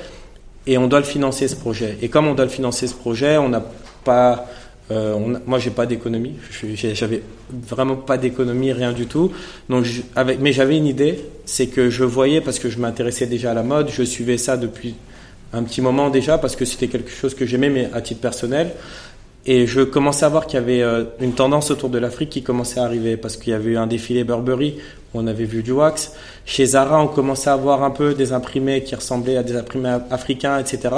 Et 0.69 0.77
on 0.77 0.87
doit 0.87 0.99
le 0.99 1.05
financer, 1.05 1.47
ce 1.47 1.55
projet. 1.55 1.97
Et 2.03 2.09
comme 2.09 2.27
on 2.27 2.35
doit 2.35 2.45
le 2.45 2.51
financer, 2.51 2.85
ce 2.85 2.93
projet, 2.93 3.37
on 3.37 3.49
n'a 3.49 3.65
pas... 4.03 4.45
Euh, 4.91 5.17
moi, 5.47 5.57
j'ai 5.57 5.71
pas 5.71 5.87
d'économie. 5.87 6.35
J'avais 6.75 7.23
vraiment 7.51 7.95
pas 7.95 8.19
d'économie, 8.19 8.71
rien 8.71 8.93
du 8.93 9.07
tout. 9.07 9.31
Donc, 9.67 9.87
mais 10.39 10.53
j'avais 10.53 10.77
une 10.77 10.85
idée, 10.85 11.25
c'est 11.45 11.67
que 11.67 11.89
je 11.89 12.03
voyais 12.03 12.39
parce 12.39 12.59
que 12.59 12.69
je 12.69 12.77
m'intéressais 12.77 13.25
déjà 13.25 13.49
à 13.49 13.53
la 13.55 13.63
mode, 13.63 13.89
je 13.89 14.03
suivais 14.03 14.37
ça 14.37 14.57
depuis 14.57 14.93
un 15.53 15.63
petit 15.63 15.81
moment 15.81 16.11
déjà 16.11 16.37
parce 16.37 16.55
que 16.55 16.65
c'était 16.65 16.87
quelque 16.87 17.09
chose 17.09 17.33
que 17.33 17.47
j'aimais, 17.47 17.69
mais 17.69 17.89
à 17.91 18.01
titre 18.01 18.21
personnel. 18.21 18.73
Et 19.47 19.65
je 19.65 19.81
commençais 19.81 20.25
à 20.25 20.29
voir 20.29 20.45
qu'il 20.45 20.59
y 20.59 20.61
avait 20.61 20.83
euh, 20.83 21.05
une 21.19 21.33
tendance 21.33 21.71
autour 21.71 21.89
de 21.89 21.97
l'Afrique 21.97 22.29
qui 22.29 22.43
commençait 22.43 22.79
à 22.79 22.83
arriver 22.83 23.17
parce 23.17 23.37
qu'il 23.37 23.53
y 23.53 23.55
avait 23.55 23.71
eu 23.71 23.77
un 23.77 23.87
défilé 23.87 24.23
Burberry 24.23 24.77
on 25.13 25.27
avait 25.27 25.45
vu 25.45 25.63
du 25.63 25.71
wax. 25.71 26.13
Chez 26.45 26.65
Zara, 26.65 27.01
on 27.01 27.07
commençait 27.07 27.49
à 27.49 27.55
voir 27.55 27.83
un 27.83 27.91
peu 27.91 28.13
des 28.13 28.33
imprimés 28.33 28.83
qui 28.83 28.95
ressemblaient 28.95 29.37
à 29.37 29.43
des 29.43 29.55
imprimés 29.55 29.97
africains, 30.11 30.59
etc. 30.59 30.89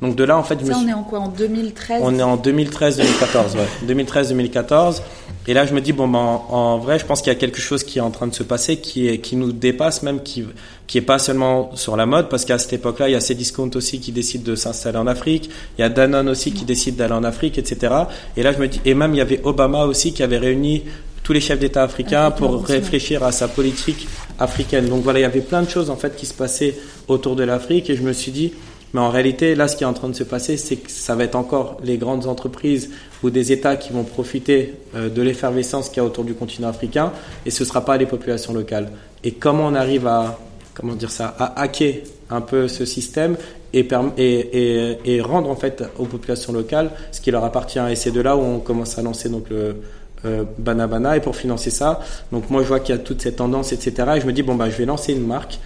Donc 0.00 0.14
de 0.14 0.22
là, 0.22 0.38
en 0.38 0.44
fait, 0.44 0.58
je 0.64 0.72
on 0.72 0.86
est 0.86 0.92
en 0.92 1.02
quoi 1.02 1.18
En 1.18 1.28
2013 1.28 2.02
On 2.04 2.16
est 2.16 2.22
en 2.22 2.36
2013-2014, 2.36 3.56
ouais. 3.56 3.94
2013-2014. 3.94 5.02
Et 5.48 5.54
là, 5.54 5.66
je 5.66 5.74
me 5.74 5.80
dis, 5.80 5.92
bon, 5.92 6.06
ben, 6.06 6.18
en, 6.18 6.78
vrai, 6.78 6.98
je 6.98 7.06
pense 7.06 7.20
qu'il 7.20 7.32
y 7.32 7.36
a 7.36 7.38
quelque 7.38 7.58
chose 7.58 7.82
qui 7.82 7.98
est 7.98 8.02
en 8.02 8.10
train 8.10 8.26
de 8.26 8.34
se 8.34 8.42
passer, 8.42 8.76
qui, 8.76 9.08
est, 9.08 9.18
qui 9.18 9.34
nous 9.34 9.50
dépasse 9.50 10.02
même, 10.02 10.22
qui, 10.22 10.44
qui 10.86 10.98
est 10.98 11.02
pas 11.02 11.18
seulement 11.18 11.70
sur 11.74 11.96
la 11.96 12.06
mode, 12.06 12.28
parce 12.28 12.44
qu'à 12.44 12.58
cette 12.58 12.74
époque-là, 12.74 13.08
il 13.08 13.12
y 13.12 13.16
a 13.16 13.20
Cdiscount 13.20 13.70
aussi 13.74 13.98
qui 13.98 14.12
décide 14.12 14.42
de 14.42 14.54
s'installer 14.54 14.98
en 14.98 15.06
Afrique, 15.06 15.50
il 15.78 15.80
y 15.80 15.84
a 15.84 15.88
Danone 15.88 16.28
aussi 16.28 16.52
qui 16.52 16.64
décide 16.64 16.96
d'aller 16.96 17.14
en 17.14 17.24
Afrique, 17.24 17.58
etc. 17.58 17.94
Et 18.36 18.42
là, 18.42 18.52
je 18.52 18.58
me 18.58 18.68
dis, 18.68 18.80
et 18.84 18.94
même 18.94 19.14
il 19.14 19.18
y 19.18 19.22
avait 19.22 19.40
Obama 19.42 19.86
aussi 19.86 20.12
qui 20.12 20.22
avait 20.22 20.38
réuni 20.38 20.84
tous 21.28 21.34
les 21.34 21.42
chefs 21.42 21.58
d'État 21.58 21.82
africains 21.82 22.30
pour 22.30 22.64
réfléchir 22.64 23.22
à 23.22 23.32
sa 23.32 23.48
politique 23.48 24.08
africaine. 24.38 24.88
Donc 24.88 25.02
voilà, 25.02 25.18
il 25.18 25.22
y 25.22 25.26
avait 25.26 25.42
plein 25.42 25.60
de 25.60 25.68
choses 25.68 25.90
en 25.90 25.96
fait 25.96 26.16
qui 26.16 26.24
se 26.24 26.32
passaient 26.32 26.74
autour 27.06 27.36
de 27.36 27.44
l'Afrique, 27.44 27.90
et 27.90 27.96
je 27.96 28.02
me 28.02 28.14
suis 28.14 28.32
dit, 28.32 28.54
mais 28.94 29.00
en 29.00 29.10
réalité, 29.10 29.54
là, 29.54 29.68
ce 29.68 29.76
qui 29.76 29.84
est 29.84 29.86
en 29.86 29.92
train 29.92 30.08
de 30.08 30.14
se 30.14 30.24
passer, 30.24 30.56
c'est 30.56 30.76
que 30.76 30.90
ça 30.90 31.14
va 31.16 31.24
être 31.24 31.34
encore 31.34 31.76
les 31.84 31.98
grandes 31.98 32.26
entreprises 32.26 32.88
ou 33.22 33.28
des 33.28 33.52
États 33.52 33.76
qui 33.76 33.92
vont 33.92 34.04
profiter 34.04 34.72
euh, 34.94 35.10
de 35.10 35.20
l'effervescence 35.20 35.90
qu'il 35.90 35.98
y 35.98 36.00
a 36.00 36.04
autour 36.04 36.24
du 36.24 36.32
continent 36.32 36.68
africain, 36.68 37.12
et 37.44 37.50
ce 37.50 37.62
ne 37.62 37.68
sera 37.68 37.84
pas 37.84 37.98
les 37.98 38.06
populations 38.06 38.54
locales. 38.54 38.90
Et 39.22 39.32
comment 39.32 39.66
on 39.66 39.74
arrive 39.74 40.06
à, 40.06 40.38
comment 40.72 40.94
dire 40.94 41.10
ça, 41.10 41.36
à 41.38 41.60
hacker 41.60 41.96
un 42.30 42.40
peu 42.40 42.68
ce 42.68 42.86
système 42.86 43.36
et, 43.74 43.86
et, 44.16 44.98
et, 45.04 45.20
rendre 45.20 45.50
en 45.50 45.56
fait 45.56 45.84
aux 45.98 46.06
populations 46.06 46.54
locales 46.54 46.90
ce 47.12 47.20
qui 47.20 47.30
leur 47.30 47.44
appartient. 47.44 47.80
Et 47.90 47.96
c'est 47.96 48.12
de 48.12 48.20
là 48.22 48.34
où 48.34 48.40
on 48.40 48.60
commence 48.60 48.96
à 48.98 49.02
lancer 49.02 49.28
donc 49.28 49.50
le 49.50 49.76
euh, 50.24 50.44
Banabana. 50.58 51.16
Et 51.16 51.20
pour 51.20 51.36
financer 51.36 51.70
ça, 51.70 52.00
donc 52.32 52.50
moi 52.50 52.62
je 52.62 52.68
vois 52.68 52.80
qu'il 52.80 52.94
y 52.94 52.98
a 52.98 53.00
toute 53.00 53.22
cette 53.22 53.36
tendance, 53.36 53.72
etc. 53.72 53.92
Et 54.16 54.20
je 54.20 54.26
me 54.26 54.32
dis 54.32 54.42
bon 54.42 54.54
bah 54.54 54.70
je 54.70 54.76
vais 54.76 54.86
lancer 54.86 55.12
une 55.12 55.26
marque 55.26 55.58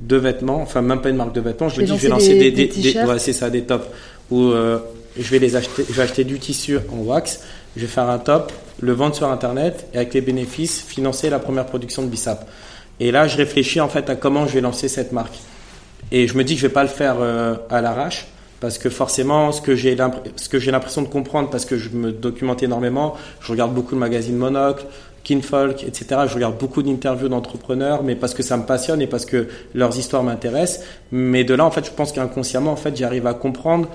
de 0.00 0.16
vêtements, 0.16 0.60
enfin 0.60 0.82
même 0.82 1.00
pas 1.00 1.08
une 1.10 1.16
marque 1.16 1.34
de 1.34 1.40
vêtements, 1.40 1.68
je 1.68 1.80
me 1.80 1.86
dis 1.86 1.96
je 1.96 2.02
vais 2.02 2.08
lancer 2.08 2.38
des, 2.38 2.50
des, 2.50 2.98
ouais, 3.04 3.18
c'est 3.18 3.32
ça, 3.32 3.48
des 3.48 3.62
tops 3.62 3.86
où 4.30 4.42
euh, 4.50 4.78
je 5.18 5.30
vais 5.30 5.38
les 5.38 5.56
acheter, 5.56 5.84
je 5.88 5.94
vais 5.94 6.02
acheter 6.02 6.24
du 6.24 6.38
tissu 6.38 6.78
en 6.92 6.98
wax, 6.98 7.40
je 7.76 7.82
vais 7.82 7.86
faire 7.86 8.08
un 8.08 8.18
top, 8.18 8.52
le 8.80 8.92
vendre 8.92 9.14
sur 9.14 9.30
internet 9.30 9.86
et 9.94 9.96
avec 9.96 10.14
les 10.14 10.20
bénéfices 10.20 10.82
financer 10.82 11.30
la 11.30 11.38
première 11.38 11.66
production 11.66 12.02
de 12.02 12.08
Bissap. 12.08 12.46
Et 13.00 13.10
là, 13.10 13.26
je 13.26 13.36
réfléchis 13.36 13.80
en 13.80 13.88
fait 13.88 14.08
à 14.08 14.16
comment 14.16 14.46
je 14.46 14.54
vais 14.54 14.60
lancer 14.60 14.88
cette 14.88 15.12
marque. 15.12 15.34
Et 16.12 16.26
je 16.28 16.36
me 16.36 16.44
dis 16.44 16.54
que 16.54 16.60
je 16.60 16.66
vais 16.66 16.72
pas 16.72 16.82
le 16.82 16.88
faire 16.88 17.16
euh, 17.20 17.56
à 17.70 17.80
l'arrache 17.80 18.26
parce 18.66 18.78
que 18.78 18.90
forcément, 18.90 19.52
ce 19.52 19.60
que 19.60 19.76
j'ai 19.76 19.94
l'impression 19.94 21.02
de 21.02 21.06
comprendre, 21.06 21.50
parce 21.50 21.64
que 21.64 21.78
je 21.78 21.90
me 21.90 22.10
documente 22.10 22.64
énormément, 22.64 23.14
je 23.40 23.52
regarde 23.52 23.72
beaucoup 23.72 23.94
de 23.94 24.00
magazines 24.00 24.34
Monocle, 24.34 24.86
Kinfolk, 25.22 25.84
etc. 25.84 26.22
Je 26.26 26.34
regarde 26.34 26.58
beaucoup 26.58 26.82
d'interviews 26.82 27.28
d'entrepreneurs, 27.28 28.02
mais 28.02 28.16
parce 28.16 28.34
que 28.34 28.42
ça 28.42 28.56
me 28.56 28.64
passionne 28.64 29.00
et 29.00 29.06
parce 29.06 29.24
que 29.24 29.46
leurs 29.72 29.96
histoires 29.96 30.24
m'intéressent. 30.24 30.84
Mais 31.12 31.44
de 31.44 31.54
là, 31.54 31.64
en 31.64 31.70
fait, 31.70 31.86
je 31.86 31.92
pense 31.92 32.10
qu'inconsciemment, 32.10 32.72
en 32.72 32.76
fait, 32.76 32.96
j'arrive 32.96 33.28
à 33.28 33.34
comprendre 33.34 33.88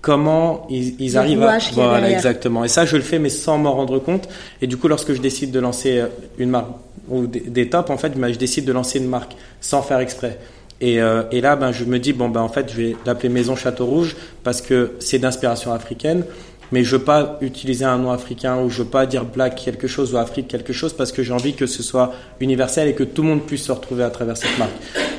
comment 0.00 0.64
ils, 0.70 1.18
arrivent 1.18 1.42
à 1.42 1.58
voilà 1.72 2.08
exactement 2.08 2.62
et 2.62 2.68
ça 2.68 2.84
je 2.84 2.94
le 2.94 3.02
fais 3.02 3.18
mais 3.18 3.30
sans 3.30 3.56
m'en 3.56 3.72
rendre 3.72 3.98
compte 3.98 4.28
et 4.60 4.66
du 4.66 4.76
coup 4.76 4.86
lorsque 4.86 5.14
je 5.14 5.20
décide 5.22 5.50
de 5.50 5.58
lancer 5.58 6.02
une 6.36 6.50
marque 6.50 6.68
ou 7.08 7.26
des, 7.26 7.70
tops 7.70 7.88
en 7.88 7.96
fait 7.96 8.10
ben, 8.10 8.30
je 8.30 8.38
décide 8.38 8.66
de 8.66 8.72
lancer 8.72 8.98
une 8.98 9.08
marque 9.08 9.34
sans 9.62 9.80
faire 9.80 10.00
exprès 10.00 10.38
et, 10.80 11.00
euh, 11.00 11.22
et, 11.30 11.40
là, 11.40 11.56
ben, 11.56 11.72
je 11.72 11.84
me 11.84 11.98
dis, 11.98 12.12
bon, 12.12 12.28
ben, 12.28 12.40
en 12.40 12.48
fait, 12.48 12.70
je 12.70 12.76
vais 12.76 12.96
l'appeler 13.06 13.28
Maison 13.28 13.56
Château 13.56 13.86
Rouge 13.86 14.16
parce 14.42 14.60
que 14.60 14.92
c'est 14.98 15.18
d'inspiration 15.18 15.72
africaine 15.72 16.24
mais 16.72 16.82
je 16.82 16.96
veux 16.96 17.04
pas 17.04 17.38
utiliser 17.40 17.84
un 17.84 17.98
nom 17.98 18.10
africain 18.10 18.60
ou 18.60 18.68
je 18.68 18.82
veux 18.82 18.88
pas 18.88 19.06
dire 19.06 19.24
black 19.24 19.54
quelque 19.54 19.86
chose 19.86 20.12
ou 20.12 20.16
Afrique 20.16 20.48
quelque 20.48 20.72
chose 20.72 20.92
parce 20.92 21.12
que 21.12 21.22
j'ai 21.22 21.32
envie 21.32 21.54
que 21.54 21.66
ce 21.66 21.84
soit 21.84 22.12
universel 22.40 22.88
et 22.88 22.94
que 22.94 23.04
tout 23.04 23.22
le 23.22 23.28
monde 23.28 23.42
puisse 23.42 23.64
se 23.64 23.72
retrouver 23.72 24.02
à 24.02 24.10
travers 24.10 24.36
cette 24.36 24.58
marque. 24.58 24.72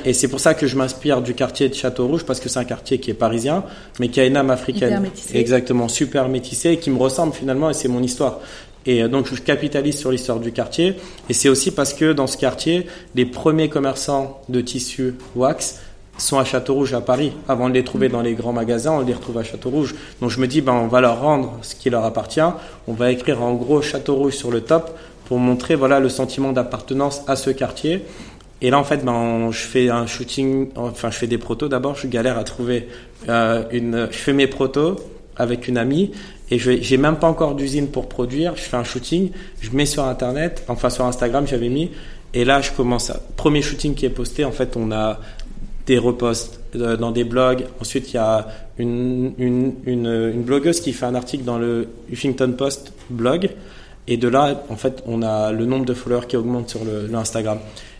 Et 0.04 0.12
c'est 0.12 0.28
pour 0.28 0.40
ça 0.40 0.52
que 0.52 0.66
je 0.66 0.76
m'inspire 0.76 1.22
du 1.22 1.32
quartier 1.32 1.70
de 1.70 1.74
Château 1.74 2.06
Rouge 2.08 2.24
parce 2.24 2.40
que 2.40 2.50
c'est 2.50 2.58
un 2.58 2.64
quartier 2.64 2.98
qui 2.98 3.10
est 3.10 3.14
parisien 3.14 3.64
mais 4.00 4.08
qui 4.08 4.20
a 4.20 4.26
une 4.26 4.36
âme 4.36 4.50
africaine. 4.50 5.10
Exactement, 5.32 5.88
super 5.88 6.28
métissé 6.28 6.72
et 6.72 6.76
qui 6.78 6.90
me 6.90 6.98
ressemble 6.98 7.32
finalement 7.32 7.70
et 7.70 7.74
c'est 7.74 7.88
mon 7.88 8.02
histoire. 8.02 8.40
Et 8.86 9.02
euh, 9.02 9.08
donc 9.08 9.32
je 9.32 9.40
capitalise 9.40 9.98
sur 9.98 10.10
l'histoire 10.10 10.40
du 10.40 10.52
quartier 10.52 10.94
et 11.28 11.32
c'est 11.32 11.48
aussi 11.48 11.70
parce 11.70 11.92
que 11.92 12.12
dans 12.12 12.26
ce 12.26 12.36
quartier, 12.36 12.86
les 13.14 13.26
premiers 13.26 13.68
commerçants 13.68 14.40
de 14.48 14.60
tissus 14.60 15.14
wax 15.34 15.80
sont 16.18 16.38
à 16.38 16.44
Château-Rouge 16.44 16.94
à 16.94 17.00
Paris. 17.00 17.32
Avant 17.48 17.68
de 17.68 17.74
les 17.74 17.84
trouver 17.84 18.08
dans 18.08 18.22
les 18.22 18.34
grands 18.34 18.52
magasins, 18.52 18.92
on 18.92 19.00
les 19.00 19.12
retrouve 19.12 19.38
à 19.38 19.44
Château-Rouge. 19.44 19.94
Donc 20.20 20.30
je 20.30 20.40
me 20.40 20.46
dis, 20.46 20.60
ben, 20.60 20.72
on 20.72 20.86
va 20.86 21.00
leur 21.00 21.20
rendre 21.20 21.58
ce 21.62 21.74
qui 21.74 21.90
leur 21.90 22.04
appartient. 22.04 22.40
On 22.86 22.92
va 22.92 23.10
écrire 23.10 23.42
en 23.42 23.54
gros 23.54 23.82
Château-Rouge 23.82 24.34
sur 24.34 24.50
le 24.50 24.62
top 24.62 24.96
pour 25.26 25.38
montrer 25.38 25.74
voilà, 25.74 26.00
le 26.00 26.08
sentiment 26.08 26.52
d'appartenance 26.52 27.22
à 27.26 27.36
ce 27.36 27.50
quartier. 27.50 28.02
Et 28.62 28.70
là, 28.70 28.78
en 28.78 28.84
fait, 28.84 29.04
ben, 29.04 29.50
je 29.50 29.58
fais 29.58 29.90
un 29.90 30.06
shooting, 30.06 30.68
enfin, 30.76 31.10
je 31.10 31.18
fais 31.18 31.26
des 31.26 31.38
protos 31.38 31.68
d'abord. 31.68 31.96
Je 31.96 32.06
galère 32.06 32.38
à 32.38 32.44
trouver 32.44 32.88
euh, 33.28 33.64
une. 33.70 34.08
Je 34.10 34.16
fais 34.16 34.32
mes 34.32 34.46
protos 34.46 34.96
avec 35.36 35.68
une 35.68 35.76
amie 35.76 36.12
et 36.50 36.58
je 36.58 36.80
j'ai 36.80 36.96
même 36.96 37.16
pas 37.16 37.28
encore 37.28 37.54
d'usine 37.54 37.88
pour 37.88 38.08
produire. 38.08 38.56
Je 38.56 38.62
fais 38.62 38.76
un 38.76 38.84
shooting, 38.84 39.30
je 39.60 39.70
mets 39.70 39.86
sur 39.86 40.04
Internet, 40.04 40.64
enfin 40.68 40.90
sur 40.90 41.04
Instagram, 41.04 41.46
j'avais 41.46 41.68
mis. 41.68 41.90
Et 42.34 42.44
là, 42.44 42.60
je 42.60 42.70
commence 42.72 43.10
à. 43.10 43.20
Premier 43.36 43.62
shooting 43.62 43.94
qui 43.94 44.06
est 44.06 44.10
posté, 44.10 44.44
en 44.44 44.52
fait, 44.52 44.76
on 44.76 44.92
a 44.92 45.20
des 45.86 45.98
reposts 45.98 46.60
euh, 46.74 46.96
dans 46.96 47.10
des 47.10 47.24
blogs. 47.24 47.64
Ensuite, 47.80 48.12
il 48.12 48.16
y 48.16 48.18
a 48.18 48.48
une, 48.78 49.32
une, 49.38 49.72
une, 49.86 50.42
blogueuse 50.42 50.80
qui 50.80 50.92
fait 50.92 51.06
un 51.06 51.14
article 51.14 51.44
dans 51.44 51.58
le 51.58 51.88
Huffington 52.10 52.52
Post 52.52 52.92
blog. 53.08 53.50
Et 54.08 54.16
de 54.16 54.28
là, 54.28 54.62
en 54.68 54.76
fait, 54.76 55.02
on 55.06 55.22
a 55.22 55.50
le 55.52 55.64
nombre 55.64 55.84
de 55.84 55.94
followers 55.94 56.26
qui 56.26 56.36
augmente 56.36 56.68
sur 56.68 56.84
le, 56.84 57.06
le 57.06 57.16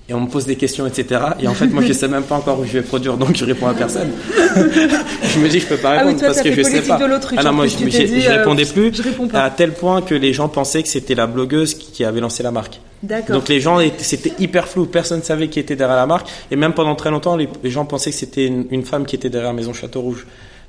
et 0.09 0.15
on 0.15 0.21
me 0.21 0.29
pose 0.29 0.47
des 0.47 0.55
questions, 0.55 0.87
etc. 0.87 1.21
Et 1.41 1.49
en 1.49 1.55
fait, 1.55 1.67
moi, 1.67 1.83
je 1.85 1.93
sais 1.93 2.07
même 2.07 2.23
pas 2.23 2.37
encore 2.37 2.61
où 2.61 2.65
je 2.65 2.73
vais 2.73 2.83
produire, 2.83 3.17
donc 3.17 3.35
je 3.35 3.45
réponds 3.45 3.67
à 3.67 3.75
personne. 3.75 4.11
je 4.55 5.39
me 5.41 5.49
dis, 5.49 5.59
je 5.59 5.67
peux 5.67 5.77
pas 5.77 5.95
ah 5.95 5.99
répondre 5.99 6.21
parce 6.21 6.41
que 6.41 6.53
je 6.53 6.63
sais 6.63 6.83
pas. 6.83 6.99
ah 7.37 7.43
non, 7.43 7.53
moi, 7.53 7.67
je, 7.67 7.77
je, 7.77 8.31
répondais 8.31 8.69
euh, 8.69 8.73
plus. 8.73 8.95
Je 8.95 9.03
réponds 9.03 9.27
pas. 9.27 9.43
À 9.43 9.51
tel 9.51 9.73
point 9.73 10.03
que 10.03 10.15
les 10.15 10.33
gens 10.33 10.49
pensaient 10.49 10.83
que 10.83 10.89
c'était 10.89 11.17
la 11.17 11.27
blogueuse 11.27 11.75
qui 11.75 12.05
avait 12.05 12.21
lancé 12.21 12.45
la 12.45 12.53
marque. 12.53 12.81
Donc 13.03 13.49
les 13.49 13.61
gens, 13.61 13.79
c'était 13.99 14.33
hyper 14.39 14.69
flou. 14.69 14.87
Personne 14.87 15.19
ne 15.19 15.25
savait 15.25 15.49
qui 15.49 15.59
était 15.59 15.77
derrière 15.77 15.97
la 15.97 16.07
marque. 16.07 16.29
Et 16.51 16.57
même 16.57 16.73
pendant 16.73 16.95
très 16.95 17.11
longtemps, 17.11 17.37
les, 17.37 17.49
gens 17.65 17.85
pensaient 17.85 18.11
que 18.11 18.17
c'était 18.17 18.47
une, 18.47 18.67
une, 18.71 18.85
femme 18.85 19.07
qui 19.07 19.17
était 19.17 19.29
derrière 19.29 19.53
Maison 19.53 19.73
Château 19.73 20.01
Rouge 20.03 20.27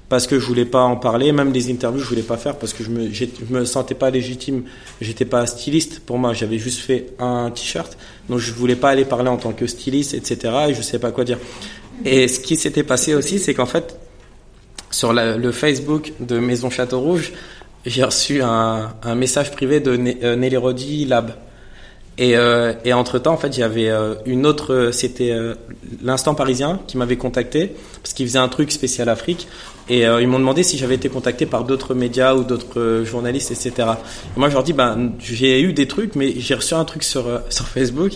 parce 0.09 0.27
que 0.27 0.39
je 0.39 0.45
voulais 0.45 0.65
pas 0.65 0.81
en 0.81 0.95
parler, 0.95 1.31
même 1.31 1.51
des 1.51 1.71
interviews 1.71 2.01
je 2.01 2.07
voulais 2.07 2.21
pas 2.21 2.37
faire 2.37 2.55
parce 2.55 2.73
que 2.73 2.83
je 2.83 2.89
me, 2.89 3.11
je 3.11 3.25
me 3.49 3.65
sentais 3.65 3.95
pas 3.95 4.09
légitime, 4.09 4.63
j'étais 5.01 5.25
pas 5.25 5.45
styliste 5.45 5.99
pour 5.99 6.17
moi, 6.17 6.33
j'avais 6.33 6.57
juste 6.57 6.79
fait 6.79 7.07
un 7.19 7.51
t-shirt, 7.51 7.97
donc 8.29 8.39
je 8.39 8.53
voulais 8.53 8.75
pas 8.75 8.89
aller 8.89 9.05
parler 9.05 9.29
en 9.29 9.37
tant 9.37 9.51
que 9.51 9.67
styliste, 9.67 10.13
etc. 10.13 10.53
Et 10.69 10.73
je 10.73 10.81
sais 10.81 10.99
pas 10.99 11.11
quoi 11.11 11.23
dire. 11.23 11.39
Et 12.05 12.27
ce 12.27 12.39
qui 12.39 12.55
s'était 12.55 12.83
passé 12.83 13.15
aussi, 13.15 13.39
c'est 13.39 13.53
qu'en 13.53 13.65
fait, 13.65 13.97
sur 14.91 15.13
le 15.13 15.51
Facebook 15.51 16.13
de 16.19 16.39
Maison 16.39 16.69
Château 16.69 16.99
Rouge, 16.99 17.33
j'ai 17.85 18.03
reçu 18.03 18.41
un, 18.41 18.93
un, 19.01 19.15
message 19.15 19.51
privé 19.51 19.79
de 19.79 19.97
euh, 20.23 20.35
Nelly 20.35 20.57
Rodi 20.57 21.05
Lab. 21.05 21.31
Et, 22.17 22.35
euh, 22.35 22.73
et 22.83 22.93
entre 22.93 23.19
temps, 23.19 23.33
en 23.33 23.37
fait, 23.37 23.53
j'avais 23.53 23.89
euh, 23.89 24.15
une 24.25 24.45
autre, 24.45 24.89
c'était 24.91 25.31
euh, 25.31 25.53
l'instant 26.01 26.33
parisien 26.33 26.79
qui 26.87 26.97
m'avait 26.97 27.17
contacté 27.17 27.75
parce 28.01 28.13
qu'il 28.13 28.25
faisait 28.27 28.39
un 28.39 28.47
truc 28.47 28.71
spécial 28.71 29.07
Afrique 29.07 29.47
et 29.89 30.05
euh, 30.05 30.21
ils 30.21 30.27
m'ont 30.27 30.39
demandé 30.39 30.63
si 30.63 30.77
j'avais 30.77 30.95
été 30.95 31.09
contacté 31.09 31.45
par 31.45 31.63
d'autres 31.63 31.93
médias 31.93 32.35
ou 32.35 32.43
d'autres 32.43 32.79
euh, 32.79 33.05
journalistes, 33.05 33.51
etc. 33.51 33.71
Et 34.35 34.39
moi, 34.39 34.49
je 34.49 34.53
leur 34.53 34.63
dis, 34.63 34.73
ben, 34.73 35.11
j'ai 35.19 35.61
eu 35.61 35.73
des 35.73 35.87
trucs, 35.87 36.15
mais 36.15 36.33
j'ai 36.37 36.55
reçu 36.55 36.73
un 36.73 36.85
truc 36.85 37.03
sur, 37.03 37.27
euh, 37.27 37.39
sur 37.49 37.67
Facebook 37.67 38.13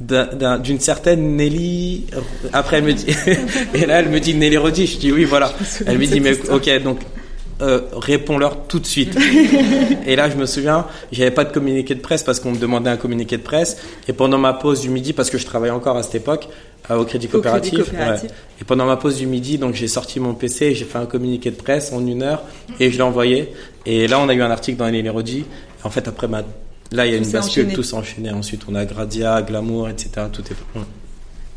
d'une 0.00 0.80
certaine 0.80 1.36
Nelly. 1.36 2.06
Après, 2.52 2.78
elle 2.78 2.84
me 2.84 2.92
dit, 2.92 3.06
et 3.74 3.86
là, 3.86 4.00
elle 4.00 4.08
me 4.08 4.18
dit 4.18 4.34
Nelly 4.34 4.56
Rodi. 4.56 4.86
Je 4.86 4.98
dis 4.98 5.12
oui, 5.12 5.24
voilà. 5.24 5.52
Elle 5.86 5.98
me 5.98 6.06
dit, 6.06 6.20
mais 6.20 6.36
ok, 6.50 6.82
donc 6.82 6.98
euh, 7.62 7.82
réponds-leur 7.92 8.66
tout 8.66 8.80
de 8.80 8.86
suite. 8.86 9.16
et 10.06 10.16
là, 10.16 10.28
je 10.28 10.36
me 10.36 10.46
souviens, 10.46 10.86
j'avais 11.12 11.30
pas 11.30 11.44
de 11.44 11.52
communiqué 11.52 11.94
de 11.94 12.00
presse 12.00 12.24
parce 12.24 12.40
qu'on 12.40 12.50
me 12.50 12.58
demandait 12.58 12.90
un 12.90 12.96
communiqué 12.96 13.36
de 13.36 13.42
presse. 13.42 13.76
Et 14.08 14.12
pendant 14.12 14.38
ma 14.38 14.52
pause 14.52 14.80
du 14.80 14.88
midi, 14.88 15.12
parce 15.12 15.30
que 15.30 15.38
je 15.38 15.46
travaillais 15.46 15.72
encore 15.72 15.96
à 15.96 16.02
cette 16.02 16.16
époque, 16.16 16.48
Ah, 16.88 16.98
au 16.98 17.04
crédit 17.04 17.28
coopératif. 17.28 17.90
Et 18.60 18.64
pendant 18.64 18.84
ma 18.84 18.96
pause 18.96 19.16
du 19.16 19.26
midi, 19.26 19.56
donc 19.56 19.74
j'ai 19.74 19.88
sorti 19.88 20.20
mon 20.20 20.34
PC, 20.34 20.74
j'ai 20.74 20.84
fait 20.84 20.98
un 20.98 21.06
communiqué 21.06 21.50
de 21.50 21.56
presse 21.56 21.92
en 21.92 22.06
une 22.06 22.22
heure 22.22 22.42
et 22.78 22.90
je 22.90 22.96
l'ai 22.96 23.02
envoyé. 23.02 23.52
Et 23.86 24.06
là, 24.06 24.20
on 24.20 24.28
a 24.28 24.34
eu 24.34 24.42
un 24.42 24.50
article 24.50 24.78
dans 24.78 24.86
Elérodi. 24.86 25.46
En 25.82 25.90
fait, 25.90 26.06
après, 26.08 26.28
bah, 26.28 26.44
là, 26.92 27.06
il 27.06 27.12
y 27.12 27.14
a 27.14 27.18
une 27.18 27.30
bascule, 27.30 27.72
tout 27.72 27.82
s'est 27.82 27.94
enchaîné. 27.94 28.30
Ensuite, 28.30 28.62
on 28.68 28.74
a 28.74 28.84
Gradia, 28.84 29.40
Glamour, 29.42 29.88
etc. 29.88 30.26
Tout 30.30 30.42
est. 30.42 30.80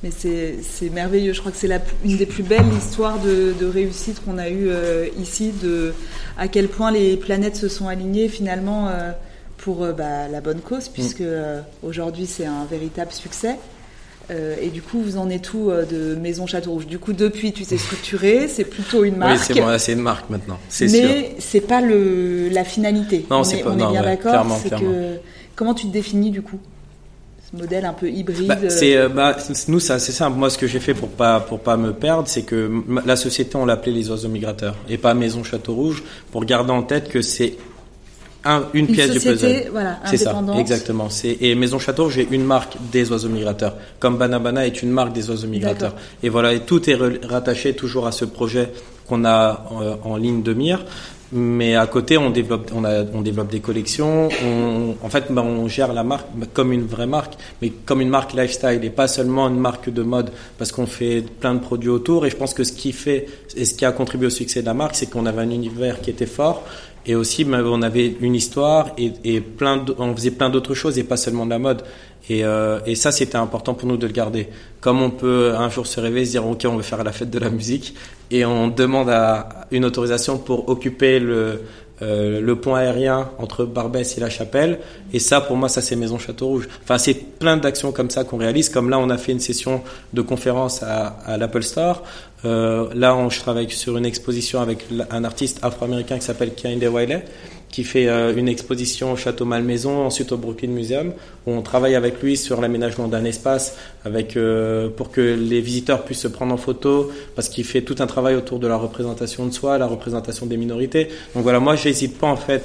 Mais 0.04 0.12
c'est 0.12 0.90
merveilleux. 0.90 1.34
Je 1.34 1.40
crois 1.40 1.52
que 1.52 1.58
c'est 1.58 1.70
une 2.06 2.18
des 2.18 2.26
plus 2.26 2.44
belles 2.44 2.72
histoires 2.78 3.20
de, 3.20 3.66
réussite 3.66 4.24
qu'on 4.24 4.38
a 4.38 4.50
eues 4.50 4.70
euh, 4.70 5.08
ici, 5.20 5.52
de 5.62 5.94
à 6.38 6.48
quel 6.48 6.68
point 6.68 6.92
les 6.92 7.18
planètes 7.18 7.56
se 7.56 7.68
sont 7.68 7.88
alignées 7.88 8.30
finalement 8.30 8.88
euh, 8.88 9.12
pour 9.58 9.84
euh, 9.84 9.92
bah, 9.92 10.28
la 10.30 10.40
bonne 10.40 10.62
cause, 10.62 10.88
puisque 10.88 11.22
mm. 11.22 11.64
aujourd'hui 11.84 12.28
c'est 12.28 12.46
un 12.46 12.66
véritable 12.70 13.12
succès. 13.12 13.58
Et 14.30 14.70
du 14.70 14.82
coup, 14.82 15.02
vous 15.02 15.18
en 15.18 15.30
êtes 15.30 15.54
où 15.54 15.72
de 15.72 16.16
Maison 16.16 16.48
Château 16.48 16.72
Rouge? 16.72 16.88
Du 16.88 17.00
coup, 17.00 17.14
depuis, 17.14 17.54
tu 17.54 17.66
t'es 17.66 17.78
structuré, 17.78 18.48
c'est 18.48 18.66
plutôt 18.66 19.04
une 19.04 19.18
marque. 19.18 19.52
Oui, 19.56 19.62
c'est 19.78 19.94
une 19.94 20.02
marque 20.02 20.30
maintenant, 20.30 20.60
c'est 20.70 20.88
sûr. 20.88 21.02
Mais 21.02 21.36
c'est 21.40 21.62
pas 21.62 21.82
le, 21.82 22.50
la 22.50 22.64
finalité. 22.64 23.26
Non, 23.32 23.44
c'est 23.44 23.60
pas. 23.60 23.72
On 23.72 23.80
est 23.80 23.92
bien 23.92 24.04
d'accord. 24.04 24.46
Comment 25.56 25.74
tu 25.74 25.88
te 25.88 25.94
définis 25.94 26.32
du 26.32 26.42
coup? 26.42 26.60
Modèle 27.54 27.86
un 27.86 27.94
peu 27.94 28.10
hybride 28.10 28.48
bah, 28.50 28.58
c'est 28.68 28.98
euh, 28.98 29.08
bah, 29.08 29.38
nous 29.70 29.80
c'est 29.80 29.94
assez 29.94 30.12
simple 30.12 30.38
moi 30.38 30.50
ce 30.50 30.58
que 30.58 30.68
j'ai 30.68 30.82
fait 30.82 30.94
pour 30.94 31.08
pas 31.08 31.40
pour 31.40 31.62
pas 31.62 31.78
me 31.78 31.94
perdre 31.94 32.28
c'est 32.28 32.42
que 32.42 32.70
la 33.06 33.16
société 33.16 33.56
on 33.56 33.66
l'appelait 33.66 33.94
les 33.94 34.10
oiseaux 34.10 34.28
migrateurs 34.28 34.76
et 34.90 34.98
pas 34.98 35.14
maison 35.14 35.46
château 35.46 35.74
rouge 35.74 36.04
pour 36.34 36.44
garder 36.44 36.72
en 36.72 36.84
tête 36.84 37.08
que 37.08 37.22
c'est 37.22 37.56
un, 38.48 38.64
une, 38.74 38.88
pièce 38.88 39.12
du 39.12 39.20
puzzle. 39.20 39.70
voilà, 39.72 40.00
c'est 40.06 40.18
ça 40.18 40.42
exactement. 40.58 41.08
Et 41.24 41.56
maison 41.56 41.80
château 41.80 42.10
j'ai 42.10 42.28
une 42.32 42.44
marque 42.44 42.78
des 42.92 43.12
oiseaux 43.12 43.30
migrateurs. 43.30 43.76
Comme 44.00 44.18
Banabana 44.18 44.66
est 44.66 44.82
une 44.82 44.92
marque 44.92 45.14
des 45.14 45.30
oiseaux 45.30 45.48
migrateurs. 45.48 45.94
Et 46.24 46.30
voilà 46.30 46.54
et 46.54 46.62
tout 46.62 46.90
est 46.90 46.98
rattaché 47.26 47.74
toujours 47.74 48.08
à 48.08 48.12
ce 48.12 48.26
projet 48.26 48.70
qu'on 49.08 49.26
a 49.26 49.66
euh, 49.82 49.96
en 50.04 50.18
ligne 50.18 50.44
de 50.44 50.54
mire. 50.54 50.84
Mais 51.34 51.76
à 51.76 51.86
côté, 51.88 52.18
on 52.18 52.30
développe, 52.30 52.72
on, 52.74 52.86
a, 52.86 53.04
on 53.14 53.22
développe 53.22 53.52
des 53.52 53.60
collections. 53.60 54.30
On, 54.46 54.96
en 55.02 55.10
fait, 55.10 55.26
ben, 55.30 55.42
on 55.42 55.68
gère 55.68 55.92
la 55.92 56.04
marque 56.04 56.28
comme 56.54 56.72
une 56.72 56.86
vraie 56.86 57.06
marque, 57.06 57.34
mais 57.62 57.70
comme 57.70 58.00
une 58.00 58.08
marque 58.08 58.34
lifestyle 58.34 58.80
et 58.82 58.90
pas 58.90 59.10
seulement 59.10 59.50
une 59.50 59.60
marque 59.60 59.90
de 59.90 60.04
mode, 60.04 60.32
parce 60.58 60.72
qu'on 60.72 60.86
fait 60.86 61.22
plein 61.22 61.56
de 61.56 61.60
produits 61.60 61.90
autour. 61.90 62.26
Et 62.26 62.30
je 62.30 62.38
pense 62.38 62.54
que 62.54 62.64
ce 62.64 62.72
qui 62.72 62.94
fait 62.94 63.28
et 63.58 63.66
ce 63.66 63.74
qui 63.74 63.84
a 63.84 63.92
contribué 63.92 64.28
au 64.28 64.32
succès 64.32 64.62
de 64.62 64.68
la 64.68 64.74
marque, 64.74 64.96
c'est 64.96 65.08
qu'on 65.10 65.26
avait 65.26 65.42
un 65.42 65.50
univers 65.50 66.00
qui 66.00 66.12
était 66.12 66.26
fort. 66.28 66.64
Et 67.08 67.16
aussi, 67.16 67.46
ben, 67.46 67.64
on 67.66 67.82
avait 67.82 68.16
une 68.20 68.36
histoire 68.36 68.92
et, 68.98 69.40
plein 69.40 69.84
on 69.98 70.14
faisait 70.16 70.32
plein 70.32 70.50
d'autres 70.50 70.74
choses 70.74 71.00
et 71.00 71.04
pas 71.04 71.18
seulement 71.18 71.46
de 71.46 71.52
la 71.52 71.60
mode. 71.60 71.84
Et, 72.30 72.44
euh, 72.44 72.80
et 72.86 72.96
ça, 72.96 73.12
c'était 73.12 73.38
important 73.38 73.74
pour 73.74 73.88
nous 73.88 73.96
de 73.96 74.06
le 74.06 74.12
garder. 74.12 74.50
Comme 74.82 75.02
on 75.02 75.10
peut 75.10 75.54
un 75.58 75.70
jour 75.70 75.88
se 75.88 76.02
réveiller 76.02 76.26
se 76.26 76.32
dire, 76.32 76.46
OK, 76.46 76.66
on 76.66 76.76
veut 76.76 76.84
faire 76.84 77.04
la 77.04 77.14
fête 77.14 77.30
de 77.30 77.40
la 77.40 77.50
musique, 77.50 77.96
et 78.30 78.46
on 78.46 78.68
demande 78.68 79.10
à 79.10 79.68
une 79.72 79.86
autorisation 79.86 80.38
pour 80.38 80.68
occuper 80.68 81.20
le, 81.20 81.62
euh, 82.02 82.56
pont 82.56 82.76
aérien 82.76 83.30
entre 83.40 83.64
Barbès 83.64 84.18
et 84.18 84.20
La 84.20 84.30
Chapelle. 84.30 84.80
Et 85.14 85.20
ça, 85.20 85.40
pour 85.40 85.56
moi, 85.56 85.70
ça 85.70 85.82
c'est 85.82 85.96
Maison 85.96 86.20
Château 86.20 86.48
Rouge. 86.48 86.68
Enfin, 86.84 86.98
c'est 86.98 87.14
plein 87.14 87.56
d'actions 87.56 87.94
comme 87.94 88.10
ça 88.10 88.26
qu'on 88.26 88.38
réalise. 88.38 88.68
Comme 88.68 88.90
là, 88.90 89.00
on 89.00 89.10
a 89.10 89.18
fait 89.18 89.32
une 89.32 89.40
session 89.40 89.82
de 90.14 90.22
conférence 90.22 90.84
à, 90.84 91.18
à 91.26 91.38
l'Apple 91.38 91.64
Store. 91.64 92.04
Euh, 92.48 92.88
là, 92.96 93.16
on, 93.16 93.30
je 93.30 93.40
travaille 93.40 93.70
sur 93.70 93.98
une 93.98 94.06
exposition 94.06 94.62
avec 94.62 94.86
un 95.12 95.24
artiste 95.24 95.60
afro-américain 95.62 96.18
qui 96.18 96.26
s'appelle 96.26 96.54
Kehinde 96.56 96.84
Wiley 96.84 97.24
qui 97.70 97.84
fait 97.84 98.08
euh, 98.08 98.34
une 98.36 98.48
exposition 98.48 99.12
au 99.12 99.16
Château 99.18 99.46
Malmaison, 99.46 100.06
ensuite 100.06 100.32
au 100.32 100.38
Brooklyn 100.38 100.70
Museum, 100.70 101.14
où 101.46 101.52
on 101.52 101.62
travaille 101.62 101.96
avec 101.96 102.22
lui 102.22 102.38
sur 102.38 102.62
l'aménagement 102.62 103.08
d'un 103.08 103.26
espace 103.26 103.78
avec, 104.06 104.38
euh, 104.38 104.90
pour 104.90 105.12
que 105.12 105.22
les 105.22 105.62
visiteurs 105.62 106.04
puissent 106.04 106.22
se 106.22 106.28
prendre 106.28 106.54
en 106.54 106.58
photo, 106.58 107.12
parce 107.36 107.50
qu'il 107.50 107.66
fait 107.66 107.82
tout 107.82 107.96
un 108.00 108.08
travail 108.08 108.36
autour 108.36 108.60
de 108.60 108.68
la 108.68 108.78
représentation 108.78 109.46
de 109.46 109.52
soi, 109.52 109.78
la 109.78 109.88
représentation 109.88 110.46
des 110.46 110.58
minorités. 110.58 111.10
Donc 111.36 111.44
voilà, 111.44 111.60
moi, 111.60 111.76
j'hésite 111.76 112.18
pas 112.18 112.28
en 112.28 112.38
fait 112.38 112.64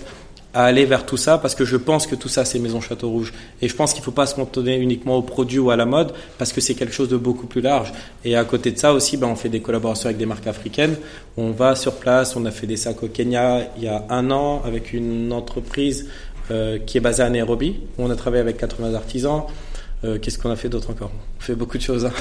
à 0.54 0.64
aller 0.64 0.84
vers 0.84 1.06
tout 1.06 1.16
ça 1.16 1.38
parce 1.38 1.54
que 1.54 1.64
je 1.64 1.76
pense 1.76 2.06
que 2.06 2.14
tout 2.14 2.28
ça 2.28 2.44
c'est 2.44 2.58
Maison 2.58 2.80
Château 2.80 3.08
Rouge. 3.08 3.32
Et 3.60 3.68
je 3.68 3.74
pense 3.74 3.92
qu'il 3.92 4.00
ne 4.00 4.04
faut 4.04 4.10
pas 4.10 4.26
se 4.26 4.34
contenir 4.34 4.80
uniquement 4.80 5.16
aux 5.16 5.22
produits 5.22 5.58
ou 5.58 5.70
à 5.70 5.76
la 5.76 5.86
mode 5.86 6.12
parce 6.38 6.52
que 6.52 6.60
c'est 6.60 6.74
quelque 6.74 6.92
chose 6.94 7.08
de 7.08 7.16
beaucoup 7.16 7.46
plus 7.46 7.60
large. 7.60 7.92
Et 8.24 8.36
à 8.36 8.44
côté 8.44 8.70
de 8.70 8.78
ça 8.78 8.92
aussi 8.92 9.16
ben, 9.16 9.28
on 9.28 9.36
fait 9.36 9.48
des 9.48 9.60
collaborations 9.60 10.06
avec 10.06 10.18
des 10.18 10.26
marques 10.26 10.46
africaines. 10.46 10.96
On 11.36 11.50
va 11.50 11.74
sur 11.74 11.94
place 11.94 12.36
on 12.36 12.44
a 12.44 12.50
fait 12.50 12.66
des 12.66 12.76
sacs 12.76 13.02
au 13.02 13.08
Kenya 13.08 13.68
il 13.76 13.84
y 13.84 13.88
a 13.88 14.04
un 14.10 14.30
an 14.30 14.62
avec 14.64 14.92
une 14.92 15.32
entreprise 15.32 16.08
euh, 16.50 16.78
qui 16.84 16.98
est 16.98 17.00
basée 17.00 17.22
à 17.22 17.30
Nairobi. 17.30 17.76
Où 17.98 18.04
on 18.04 18.10
a 18.10 18.16
travaillé 18.16 18.42
avec 18.42 18.58
80 18.58 18.94
artisans. 18.94 19.44
Euh, 20.04 20.18
Qu'est-ce 20.20 20.38
qu'on 20.38 20.50
a 20.50 20.56
fait 20.56 20.68
d'autre 20.68 20.90
encore? 20.90 21.12
On 21.38 21.40
fait 21.40 21.54
beaucoup 21.54 21.78
de 21.78 21.82
choses. 21.82 22.04
Hein. 22.06 22.12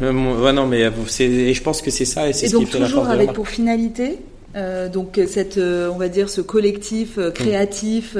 ouais, 0.00 0.52
non, 0.52 0.66
mais 0.66 0.82
et 0.82 1.54
je 1.54 1.62
pense 1.62 1.82
que 1.82 1.90
c'est 1.90 2.04
ça 2.04 2.28
et 2.28 2.32
c'est 2.32 2.48
ce 2.48 2.56
qui 2.56 2.66
fait 2.66 2.78
la 2.78 2.88
force 2.88 3.08
avec 3.08 3.32
pour 3.32 3.48
finalité 3.48 4.20
euh, 4.56 4.88
donc 4.88 5.20
cette, 5.26 5.58
euh, 5.58 5.90
on 5.92 5.98
va 5.98 6.08
dire, 6.08 6.28
ce 6.28 6.40
collectif 6.40 7.18
euh, 7.18 7.30
créatif 7.32 8.16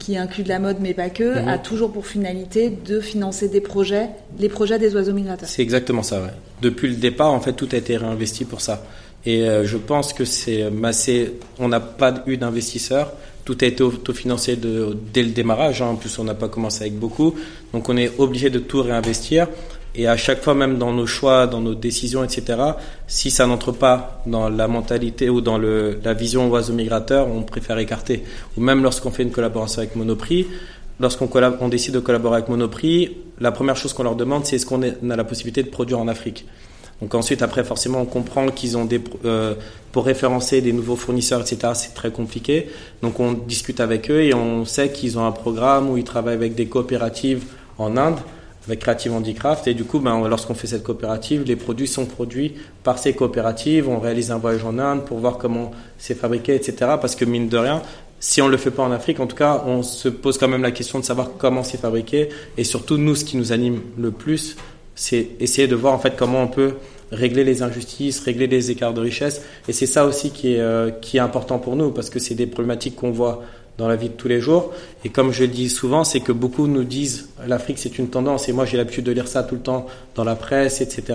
qui 0.00 0.16
inclut 0.16 0.42
de 0.42 0.48
la 0.48 0.58
mode 0.58 0.78
mais 0.80 0.94
pas 0.94 1.10
que, 1.10 1.40
mhm. 1.40 1.48
a 1.48 1.58
toujours 1.58 1.92
pour 1.92 2.06
finalité 2.06 2.70
de 2.70 3.00
financer 3.00 3.48
des 3.48 3.60
projets, 3.60 4.08
les 4.38 4.48
projets 4.48 4.78
des 4.78 4.94
oiseaux 4.96 5.12
migrateurs. 5.12 5.48
C'est 5.48 5.62
exactement 5.62 6.02
ça. 6.02 6.20
Ouais. 6.20 6.30
Depuis 6.60 6.88
le 6.88 6.96
départ, 6.96 7.32
en 7.32 7.40
fait, 7.40 7.52
tout 7.52 7.68
a 7.72 7.76
été 7.76 7.96
réinvesti 7.96 8.44
pour 8.44 8.60
ça. 8.60 8.84
Et 9.26 9.46
je 9.64 9.78
pense 9.78 10.12
que 10.12 10.26
c'est 10.26 10.70
massé. 10.70 11.32
On 11.58 11.68
n'a 11.68 11.80
pas 11.80 12.22
eu 12.26 12.36
d'investisseurs. 12.36 13.10
Tout 13.46 13.56
a 13.62 13.64
été 13.64 13.82
autofinancé 13.82 14.56
de, 14.56 14.94
dès 15.14 15.22
le 15.22 15.30
démarrage. 15.30 15.80
Hein. 15.80 15.86
En 15.86 15.94
plus, 15.96 16.18
on 16.18 16.24
n'a 16.24 16.34
pas 16.34 16.48
commencé 16.48 16.82
avec 16.82 16.98
beaucoup. 16.98 17.34
Donc, 17.72 17.88
on 17.88 17.96
est 17.96 18.12
obligé 18.18 18.50
de 18.50 18.58
tout 18.58 18.82
réinvestir. 18.82 19.48
Et 19.96 20.08
à 20.08 20.16
chaque 20.16 20.42
fois, 20.42 20.54
même 20.54 20.78
dans 20.78 20.92
nos 20.92 21.06
choix, 21.06 21.46
dans 21.46 21.60
nos 21.60 21.74
décisions, 21.74 22.24
etc., 22.24 22.58
si 23.06 23.30
ça 23.30 23.46
n'entre 23.46 23.70
pas 23.70 24.22
dans 24.26 24.48
la 24.48 24.66
mentalité 24.66 25.30
ou 25.30 25.40
dans 25.40 25.56
le, 25.56 26.00
la 26.02 26.14
vision 26.14 26.50
oiseau 26.50 26.72
migrateur, 26.72 27.28
on 27.28 27.42
préfère 27.42 27.78
écarter. 27.78 28.24
Ou 28.56 28.60
même 28.60 28.82
lorsqu'on 28.82 29.12
fait 29.12 29.22
une 29.22 29.30
collaboration 29.30 29.78
avec 29.78 29.94
Monoprix, 29.94 30.48
lorsqu'on 30.98 31.28
on 31.60 31.68
décide 31.68 31.94
de 31.94 32.00
collaborer 32.00 32.38
avec 32.38 32.48
Monoprix, 32.48 33.16
la 33.40 33.52
première 33.52 33.76
chose 33.76 33.92
qu'on 33.92 34.02
leur 34.02 34.16
demande, 34.16 34.44
c'est 34.46 34.56
est-ce 34.56 34.66
qu'on 34.66 34.82
a 34.82 35.16
la 35.16 35.24
possibilité 35.24 35.62
de 35.62 35.70
produire 35.70 36.00
en 36.00 36.08
Afrique? 36.08 36.44
Donc 37.00 37.14
ensuite, 37.14 37.42
après, 37.42 37.62
forcément, 37.62 38.00
on 38.00 38.04
comprend 38.04 38.48
qu'ils 38.48 38.76
ont 38.76 38.84
des, 38.84 39.00
euh, 39.24 39.54
pour 39.92 40.06
référencer 40.06 40.60
des 40.60 40.72
nouveaux 40.72 40.96
fournisseurs, 40.96 41.40
etc., 41.40 41.72
c'est 41.74 41.94
très 41.94 42.10
compliqué. 42.10 42.68
Donc 43.02 43.20
on 43.20 43.32
discute 43.32 43.78
avec 43.78 44.10
eux 44.10 44.22
et 44.22 44.34
on 44.34 44.64
sait 44.64 44.90
qu'ils 44.90 45.18
ont 45.18 45.26
un 45.26 45.32
programme 45.32 45.88
où 45.90 45.96
ils 45.96 46.04
travaillent 46.04 46.34
avec 46.34 46.54
des 46.54 46.66
coopératives 46.66 47.44
en 47.78 47.96
Inde 47.96 48.18
avec 48.66 48.80
Creative 48.80 49.12
Handicraft. 49.12 49.66
Et 49.66 49.74
du 49.74 49.84
coup, 49.84 50.00
ben, 50.00 50.26
lorsqu'on 50.28 50.54
fait 50.54 50.66
cette 50.66 50.82
coopérative, 50.82 51.44
les 51.44 51.56
produits 51.56 51.88
sont 51.88 52.06
produits 52.06 52.54
par 52.82 52.98
ces 52.98 53.14
coopératives. 53.14 53.88
On 53.88 53.98
réalise 53.98 54.30
un 54.30 54.38
voyage 54.38 54.64
en 54.64 54.78
Inde 54.78 55.04
pour 55.04 55.18
voir 55.18 55.38
comment 55.38 55.70
c'est 55.98 56.14
fabriqué, 56.14 56.54
etc. 56.54 56.92
Parce 57.00 57.14
que 57.16 57.24
mine 57.24 57.48
de 57.48 57.58
rien, 57.58 57.82
si 58.20 58.40
on 58.40 58.48
le 58.48 58.56
fait 58.56 58.70
pas 58.70 58.82
en 58.82 58.90
Afrique, 58.90 59.20
en 59.20 59.26
tout 59.26 59.36
cas, 59.36 59.62
on 59.66 59.82
se 59.82 60.08
pose 60.08 60.38
quand 60.38 60.48
même 60.48 60.62
la 60.62 60.70
question 60.70 60.98
de 60.98 61.04
savoir 61.04 61.32
comment 61.38 61.62
c'est 61.62 61.78
fabriqué. 61.78 62.30
Et 62.56 62.64
surtout, 62.64 62.96
nous, 62.96 63.14
ce 63.14 63.24
qui 63.24 63.36
nous 63.36 63.52
anime 63.52 63.80
le 63.98 64.10
plus, 64.10 64.56
c'est 64.94 65.30
essayer 65.40 65.68
de 65.68 65.74
voir 65.74 65.92
en 65.92 65.98
fait 65.98 66.16
comment 66.16 66.42
on 66.42 66.48
peut 66.48 66.74
régler 67.12 67.44
les 67.44 67.62
injustices, 67.62 68.20
régler 68.20 68.46
les 68.46 68.70
écarts 68.70 68.94
de 68.94 69.00
richesse. 69.00 69.42
Et 69.68 69.72
c'est 69.72 69.86
ça 69.86 70.06
aussi 70.06 70.30
qui 70.30 70.54
est, 70.54 70.60
euh, 70.60 70.90
qui 70.90 71.18
est 71.18 71.20
important 71.20 71.58
pour 71.58 71.76
nous, 71.76 71.90
parce 71.90 72.10
que 72.10 72.18
c'est 72.18 72.34
des 72.34 72.46
problématiques 72.46 72.96
qu'on 72.96 73.10
voit 73.10 73.42
dans 73.78 73.88
la 73.88 73.96
vie 73.96 74.08
de 74.08 74.14
tous 74.14 74.28
les 74.28 74.40
jours. 74.40 74.72
Et 75.04 75.08
comme 75.08 75.32
je 75.32 75.42
le 75.42 75.48
dis 75.48 75.68
souvent, 75.68 76.04
c'est 76.04 76.20
que 76.20 76.32
beaucoup 76.32 76.66
nous 76.66 76.84
disent 76.84 77.28
l'Afrique 77.46 77.78
c'est 77.78 77.98
une 77.98 78.08
tendance, 78.08 78.48
et 78.48 78.52
moi 78.52 78.64
j'ai 78.66 78.76
l'habitude 78.76 79.04
de 79.04 79.12
lire 79.12 79.28
ça 79.28 79.42
tout 79.42 79.56
le 79.56 79.60
temps 79.60 79.86
dans 80.14 80.24
la 80.24 80.36
presse, 80.36 80.80
etc. 80.80 81.14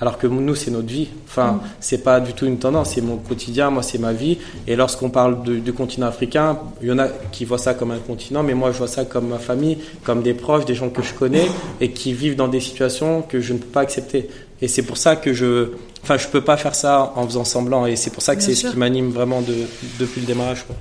Alors 0.00 0.16
que 0.16 0.26
nous, 0.26 0.54
c'est 0.54 0.70
notre 0.70 0.88
vie. 0.88 1.08
Enfin, 1.26 1.52
mm. 1.52 1.60
c'est 1.80 2.02
pas 2.02 2.20
du 2.20 2.32
tout 2.32 2.46
une 2.46 2.58
tendance, 2.58 2.94
c'est 2.94 3.02
mon 3.02 3.18
quotidien, 3.18 3.70
moi, 3.70 3.82
c'est 3.82 3.98
ma 3.98 4.12
vie. 4.12 4.38
Et 4.66 4.74
lorsqu'on 4.74 5.10
parle 5.10 5.42
du 5.42 5.72
continent 5.74 6.06
africain, 6.06 6.58
il 6.80 6.88
y 6.88 6.92
en 6.92 6.98
a 6.98 7.08
qui 7.32 7.44
voient 7.44 7.58
ça 7.58 7.74
comme 7.74 7.90
un 7.90 7.98
continent, 7.98 8.42
mais 8.42 8.54
moi, 8.54 8.72
je 8.72 8.78
vois 8.78 8.88
ça 8.88 9.04
comme 9.04 9.28
ma 9.28 9.38
famille, 9.38 9.76
comme 10.04 10.22
des 10.22 10.32
proches, 10.32 10.64
des 10.64 10.74
gens 10.74 10.88
que 10.88 11.02
je 11.02 11.12
connais 11.12 11.46
et 11.82 11.90
qui 11.90 12.14
vivent 12.14 12.36
dans 12.36 12.48
des 12.48 12.60
situations 12.60 13.20
que 13.20 13.40
je 13.40 13.52
ne 13.52 13.58
peux 13.58 13.66
pas 13.66 13.80
accepter. 13.80 14.30
Et 14.62 14.68
c'est 14.68 14.82
pour 14.82 14.96
ça 14.96 15.16
que 15.16 15.34
je, 15.34 15.72
enfin, 16.02 16.16
je 16.16 16.28
peux 16.28 16.42
pas 16.42 16.56
faire 16.56 16.74
ça 16.74 17.12
en 17.16 17.26
faisant 17.26 17.44
semblant. 17.44 17.84
Et 17.84 17.96
c'est 17.96 18.10
pour 18.10 18.22
ça 18.22 18.36
que 18.36 18.42
c'est 18.42 18.54
ce 18.54 18.68
qui 18.68 18.76
m'anime 18.78 19.10
vraiment 19.10 19.42
de, 19.42 19.54
depuis 19.98 20.22
le 20.22 20.26
démarrage. 20.26 20.64
Quoi. 20.66 20.76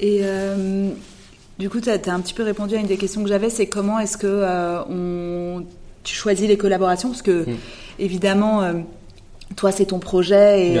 Et 0.00 0.20
euh, 0.22 0.90
du 1.58 1.70
coup, 1.70 1.80
tu 1.80 1.90
as, 1.90 1.94
un 2.12 2.20
petit 2.20 2.34
peu 2.34 2.42
répondu 2.42 2.74
à 2.74 2.78
une 2.78 2.86
des 2.86 2.96
questions 2.96 3.22
que 3.22 3.28
j'avais, 3.28 3.50
c'est 3.50 3.66
comment 3.66 3.98
est-ce 3.98 4.16
que 4.16 4.26
euh, 4.26 4.82
on, 4.88 5.64
tu 6.02 6.14
choisis 6.14 6.48
les 6.48 6.56
collaborations? 6.56 7.10
Parce 7.10 7.22
que, 7.22 7.42
mm. 7.48 7.56
évidemment, 7.98 8.62
euh, 8.62 8.72
toi, 9.56 9.70
c'est 9.70 9.86
ton 9.86 9.98
projet. 9.98 10.72
Et, 10.72 10.80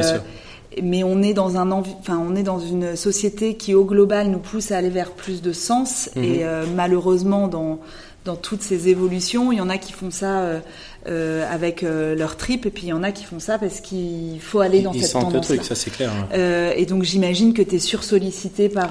mais 0.82 1.02
on 1.02 1.20
est 1.20 1.34
dans 1.34 1.56
un 1.56 1.72
enfin 1.72 2.16
on 2.24 2.36
est 2.36 2.44
dans 2.44 2.60
une 2.60 2.94
société 2.94 3.56
qui 3.56 3.74
au 3.74 3.84
global 3.84 4.28
nous 4.28 4.38
pousse 4.38 4.70
à 4.70 4.76
aller 4.76 4.88
vers 4.88 5.10
plus 5.10 5.42
de 5.42 5.52
sens 5.52 6.08
mm-hmm. 6.14 6.22
et 6.22 6.44
malheureusement 6.76 7.48
dans 7.48 7.80
dans 8.24 8.36
toutes 8.36 8.62
ces 8.62 8.86
évolutions 8.86 9.50
il 9.50 9.58
y 9.58 9.60
en 9.60 9.68
a 9.68 9.78
qui 9.78 9.92
font 9.92 10.12
ça 10.12 10.60
avec 11.06 11.82
euh, 11.82 12.14
leur 12.14 12.36
trip 12.36 12.66
et 12.66 12.70
puis 12.70 12.84
il 12.84 12.88
y 12.88 12.92
en 12.92 13.02
a 13.02 13.10
qui 13.10 13.24
font 13.24 13.40
ça 13.40 13.58
parce 13.58 13.80
qu'il 13.80 14.38
faut 14.40 14.60
aller 14.60 14.82
dans 14.82 14.92
cette 14.92 15.12
tendance. 15.12 15.46
Truc, 15.46 15.64
ça 15.64 15.74
c'est 15.74 15.90
clair. 15.90 16.10
Euh, 16.34 16.72
et 16.76 16.84
donc 16.84 17.04
j'imagine 17.04 17.54
que 17.54 17.62
tu 17.62 17.76
es 17.76 17.78
sursollicité 17.78 18.68
par 18.68 18.90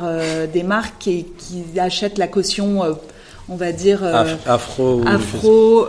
des 0.51 0.63
marques 0.63 0.95
qui, 0.99 1.25
qui, 1.37 1.79
achètent 1.79 2.17
la 2.17 2.27
caution 2.27 2.81
on 3.47 3.55
va 3.55 3.71
dire 3.71 4.03
afro, 4.45 5.01
afro 5.05 5.87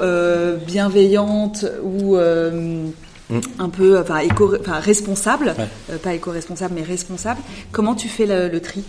bienveillante 0.66 1.64
ou 1.83 2.16
mm. 2.16 3.40
un 3.59 3.68
peu, 3.70 3.98
enfin, 3.98 4.18
éco, 4.18 4.54
enfin 4.61 4.78
responsable, 4.78 5.54
pas 6.02 6.14
éco-responsable, 6.14 6.74
mais 6.74 6.83
responsable. 6.83 7.40
Comment 7.72 7.94
tu 7.94 8.09
fais 8.09 8.26
le, 8.26 8.61
tri? 8.61 8.85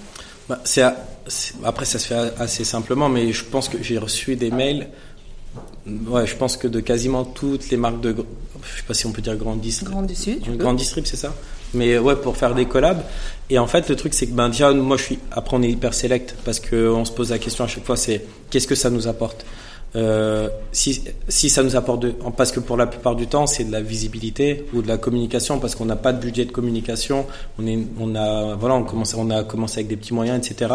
Bah, 0.50 0.60
c'est, 0.65 0.84
après, 1.63 1.86
ça 1.86 1.98
se 2.00 2.08
fait 2.08 2.34
assez 2.39 2.63
simplement, 2.63 3.10
mais 3.10 3.32
je 3.32 3.46
pense 3.46 3.70
que 3.70 3.78
j'ai 3.82 3.98
reçu 3.98 4.36
des 4.36 4.52
mails 4.52 4.88
Ouais, 5.86 6.28
je 6.28 6.36
pense 6.36 6.58
que 6.58 6.67
de 6.67 6.80
quasiment 6.80 7.24
toutes 7.24 7.70
les 7.70 7.78
marques 7.78 8.02
de, 8.02 8.15
je 8.15 8.78
sais 8.78 8.88
pas 8.88 8.94
si 8.94 9.06
on 9.06 9.12
peut 9.12 9.22
dire 9.22 9.36
grand 9.36 9.56
distrib. 9.56 9.91
Grand. 9.91 10.56
Grand 10.56 10.74
distrib, 10.74 11.06
c'est 11.06 11.17
ça. 11.17 11.34
Mais 11.74 11.98
ouais, 11.98 12.15
pour 12.15 12.38
faire 12.38 12.54
des 12.54 12.65
collabs. 12.65 13.04
Et 13.50 13.58
en 13.58 13.67
fait, 13.67 13.89
le 13.89 13.96
truc, 13.96 14.13
c'est 14.13 14.28
que 14.28 14.34
ben 14.34 14.50
déjà, 14.50 14.72
moi, 14.74 14.98
je 14.98 15.04
suis. 15.04 15.20
Après, 15.32 15.58
on 15.58 15.63
est 15.63 15.70
hyper 15.70 15.94
select 15.94 16.36
parce 16.46 16.60
que 16.60 16.89
on 16.89 17.06
se 17.06 17.12
pose 17.12 17.32
la 17.32 17.39
question 17.39 17.63
à 17.63 17.67
chaque 17.67 17.86
fois, 17.86 17.98
c'est 17.98 18.26
qu'est-ce 18.50 18.67
que 18.67 18.76
ça 18.76 18.89
nous 18.89 19.08
apporte? 19.08 19.46
Euh, 19.94 20.48
si, 20.72 21.04
si 21.28 21.50
ça 21.50 21.63
nous 21.63 21.76
apporte 21.76 22.02
de, 22.02 22.13
parce 22.38 22.54
que 22.54 22.62
pour 22.62 22.78
la 22.78 22.88
plupart 22.88 23.13
du 23.13 23.28
temps 23.28 23.46
c'est 23.46 23.65
de 23.65 23.74
la 23.74 23.82
visibilité 23.82 24.65
ou 24.74 24.82
de 24.82 24.88
la 24.88 24.98
communication 24.98 25.60
parce 25.60 25.76
qu'on 25.76 25.84
n'a 25.84 25.98
pas 25.98 26.13
de 26.13 26.22
budget 26.22 26.46
de 26.46 26.52
communication 26.52 27.26
on 27.60 27.67
est 27.67 27.78
on 28.00 28.15
a 28.15 28.56
voilà 28.56 28.76
on 28.76 28.86
commence 28.86 29.13
on 29.15 29.30
a 29.30 29.44
commencé 29.44 29.80
avec 29.80 29.89
des 29.89 29.98
petits 29.98 30.13
moyens 30.13 30.50
etc 30.50 30.72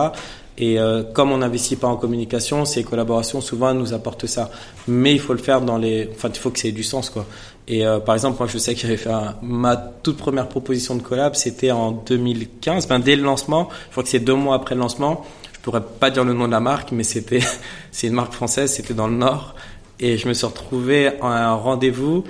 et 0.59 0.79
euh, 0.79 1.03
comme 1.03 1.33
on 1.33 1.38
n'investit 1.38 1.77
pas 1.77 1.87
en 1.87 1.97
communication, 1.97 2.64
ces 2.64 2.83
collaborations 2.83 3.40
souvent 3.40 3.75
nous 3.75 3.92
apportent 3.92 4.27
ça. 4.27 4.51
Mais 4.88 5.12
il 5.12 5.21
faut 5.21 5.35
le 5.35 5.38
faire 5.38 5.61
dans 5.61 5.77
les, 5.77 6.09
enfin 6.14 6.31
il 6.33 6.38
faut 6.38 6.51
que 6.51 6.59
ça 6.59 6.69
ait 6.69 6.73
du 6.73 6.85
sens 6.85 7.11
quoi. 7.11 7.27
Et 7.69 7.85
euh, 7.85 7.99
par 7.99 8.14
exemple, 8.14 8.38
moi 8.38 8.49
je 8.51 8.59
sais 8.59 8.75
que 8.75 8.81
j'avais 8.81 8.97
fait 8.97 9.11
ma 9.42 9.77
toute 9.77 10.16
première 10.16 10.49
proposition 10.49 10.95
de 10.95 11.03
collab, 11.03 11.35
c'était 11.35 11.73
en 11.73 11.92
2015, 11.92 12.88
ben 12.88 13.01
dès 13.01 13.16
le 13.16 13.23
lancement. 13.23 13.69
Je 13.87 13.90
crois 13.92 14.03
que 14.03 14.09
c'est 14.09 14.21
deux 14.21 14.35
mois 14.35 14.57
après 14.57 14.75
le 14.75 14.81
lancement. 14.81 15.25
Je 15.53 15.61
pourrais 15.61 15.83
pas 15.83 16.11
dire 16.11 16.25
le 16.25 16.33
nom 16.33 16.47
de 16.47 16.53
la 16.53 16.61
marque, 16.61 16.92
mais 16.92 17.03
c'était 17.03 17.40
c'est 17.90 18.07
une 18.07 18.14
marque 18.14 18.33
française, 18.33 18.73
c'était 18.73 18.95
dans 18.95 19.09
le 19.09 19.16
Nord. 19.16 19.55
Et 19.99 20.16
je 20.16 20.29
me 20.29 20.35
suis 20.35 20.47
retrouvé 20.47 21.09
à 21.21 21.51
un 21.51 21.55
rendez-vous 21.55 22.25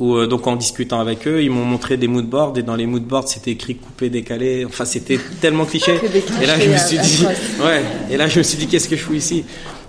où 0.00 0.16
euh, 0.16 0.26
donc 0.26 0.46
en 0.46 0.56
discutant 0.56 0.98
avec 0.98 1.28
eux, 1.28 1.42
ils 1.42 1.50
m'ont 1.50 1.64
montré 1.64 1.96
des 1.96 2.08
moodboards 2.08 2.54
et 2.56 2.62
dans 2.62 2.74
les 2.74 2.86
moodboards 2.86 3.28
c'était 3.28 3.52
écrit 3.52 3.76
coupé 3.76 4.08
décalé. 4.08 4.64
Enfin 4.64 4.86
c'était 4.86 5.20
tellement 5.40 5.66
cliché. 5.66 6.00
et 6.42 6.46
là 6.46 6.58
je 6.58 6.68
me 6.70 6.76
suis 6.78 6.98
dit 6.98 7.26
ouais. 7.62 7.82
Et 8.10 8.16
là 8.16 8.26
je 8.26 8.38
me 8.38 8.42
suis 8.42 8.58
dit 8.58 8.66
qu'est-ce 8.66 8.88
que 8.88 8.96
je 8.96 9.02
fous 9.02 9.14
ici? 9.14 9.44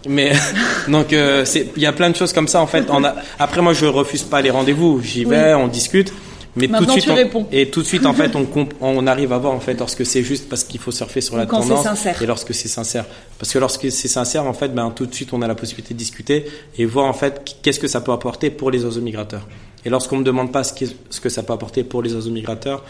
Mais 0.08 0.34
donc 0.90 1.14
euh, 1.14 1.46
il 1.76 1.82
y 1.82 1.86
a 1.86 1.94
plein 1.94 2.10
de 2.10 2.16
choses 2.16 2.34
comme 2.34 2.50
ça 2.50 2.62
en 2.62 2.68
fait. 2.68 2.86
On 2.90 3.04
a, 3.06 3.16
après 3.40 3.62
moi 3.62 3.74
je 3.74 3.86
refuse 3.86 4.24
pas 4.24 4.42
les 4.42 4.52
rendez-vous. 4.52 5.02
J'y 5.02 5.24
vais, 5.24 5.54
on 5.54 5.68
discute. 5.68 6.14
Mais 6.56 6.68
tout 6.68 6.86
de 6.86 6.92
suite, 6.92 7.10
et 7.52 7.70
tout 7.70 7.82
de 7.82 7.88
suite 7.88 8.06
en 8.06 8.14
fait, 8.14 8.36
on, 8.36 8.48
on 8.82 9.08
arrive 9.08 9.32
à 9.32 9.38
voir 9.38 9.54
en 9.54 9.60
fait 9.60 9.76
lorsque 9.76 10.06
c'est 10.06 10.24
juste 10.24 10.50
parce 10.50 10.64
qu'il 10.64 10.80
faut 10.80 10.92
surfer 10.92 11.22
sur 11.22 11.38
la 11.38 11.46
quand 11.46 11.62
tendance 11.62 11.84
sincère. 11.84 12.22
et 12.22 12.26
lorsque 12.26 12.54
c'est 12.54 12.68
sincère. 12.68 13.06
Parce 13.40 13.54
que 13.54 13.60
lorsque 13.60 13.92
c'est 13.92 14.08
sincère, 14.08 14.46
en 14.46 14.54
fait, 14.54 14.70
ben 14.70 14.92
tout 14.92 15.06
de 15.06 15.14
suite, 15.14 15.34
on 15.34 15.42
a 15.42 15.48
la 15.48 15.56
possibilité 15.56 15.94
de 15.94 16.00
discuter 16.00 16.46
et 16.78 16.86
voir 16.86 17.06
en 17.06 17.14
fait 17.14 17.56
qu'est-ce 17.62 17.80
que 17.80 17.88
ça 17.88 18.02
peut 18.02 18.12
apporter 18.12 18.50
pour 18.50 18.70
les 18.70 18.84
oiseaux 18.84 19.02
migrateurs. 19.02 19.48
Et 19.86 19.90
lorsqu'on 19.90 20.18
me 20.18 20.24
demande 20.24 20.52
pas 20.52 20.64
ce, 20.64 20.74
ce, 21.10 21.20
que 21.22 21.30
ça 21.30 21.42
peut 21.42 21.54
apporter 21.54 21.84
pour 21.84 22.04
les 22.04 22.14
oiseaux 22.14 22.32
migrateurs, 22.32 22.84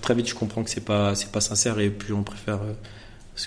très 0.00 0.14
vite 0.14 0.28
je 0.28 0.34
comprends 0.34 0.62
que 0.62 0.70
c'est 0.70 0.84
pas 0.84 1.14
c'est 1.14 1.30
pas 1.30 1.40
sincère 1.40 1.78
et 1.80 1.90
puis 1.90 2.12
on 2.12 2.22
préfère. 2.22 2.56
Euh, 2.56 2.72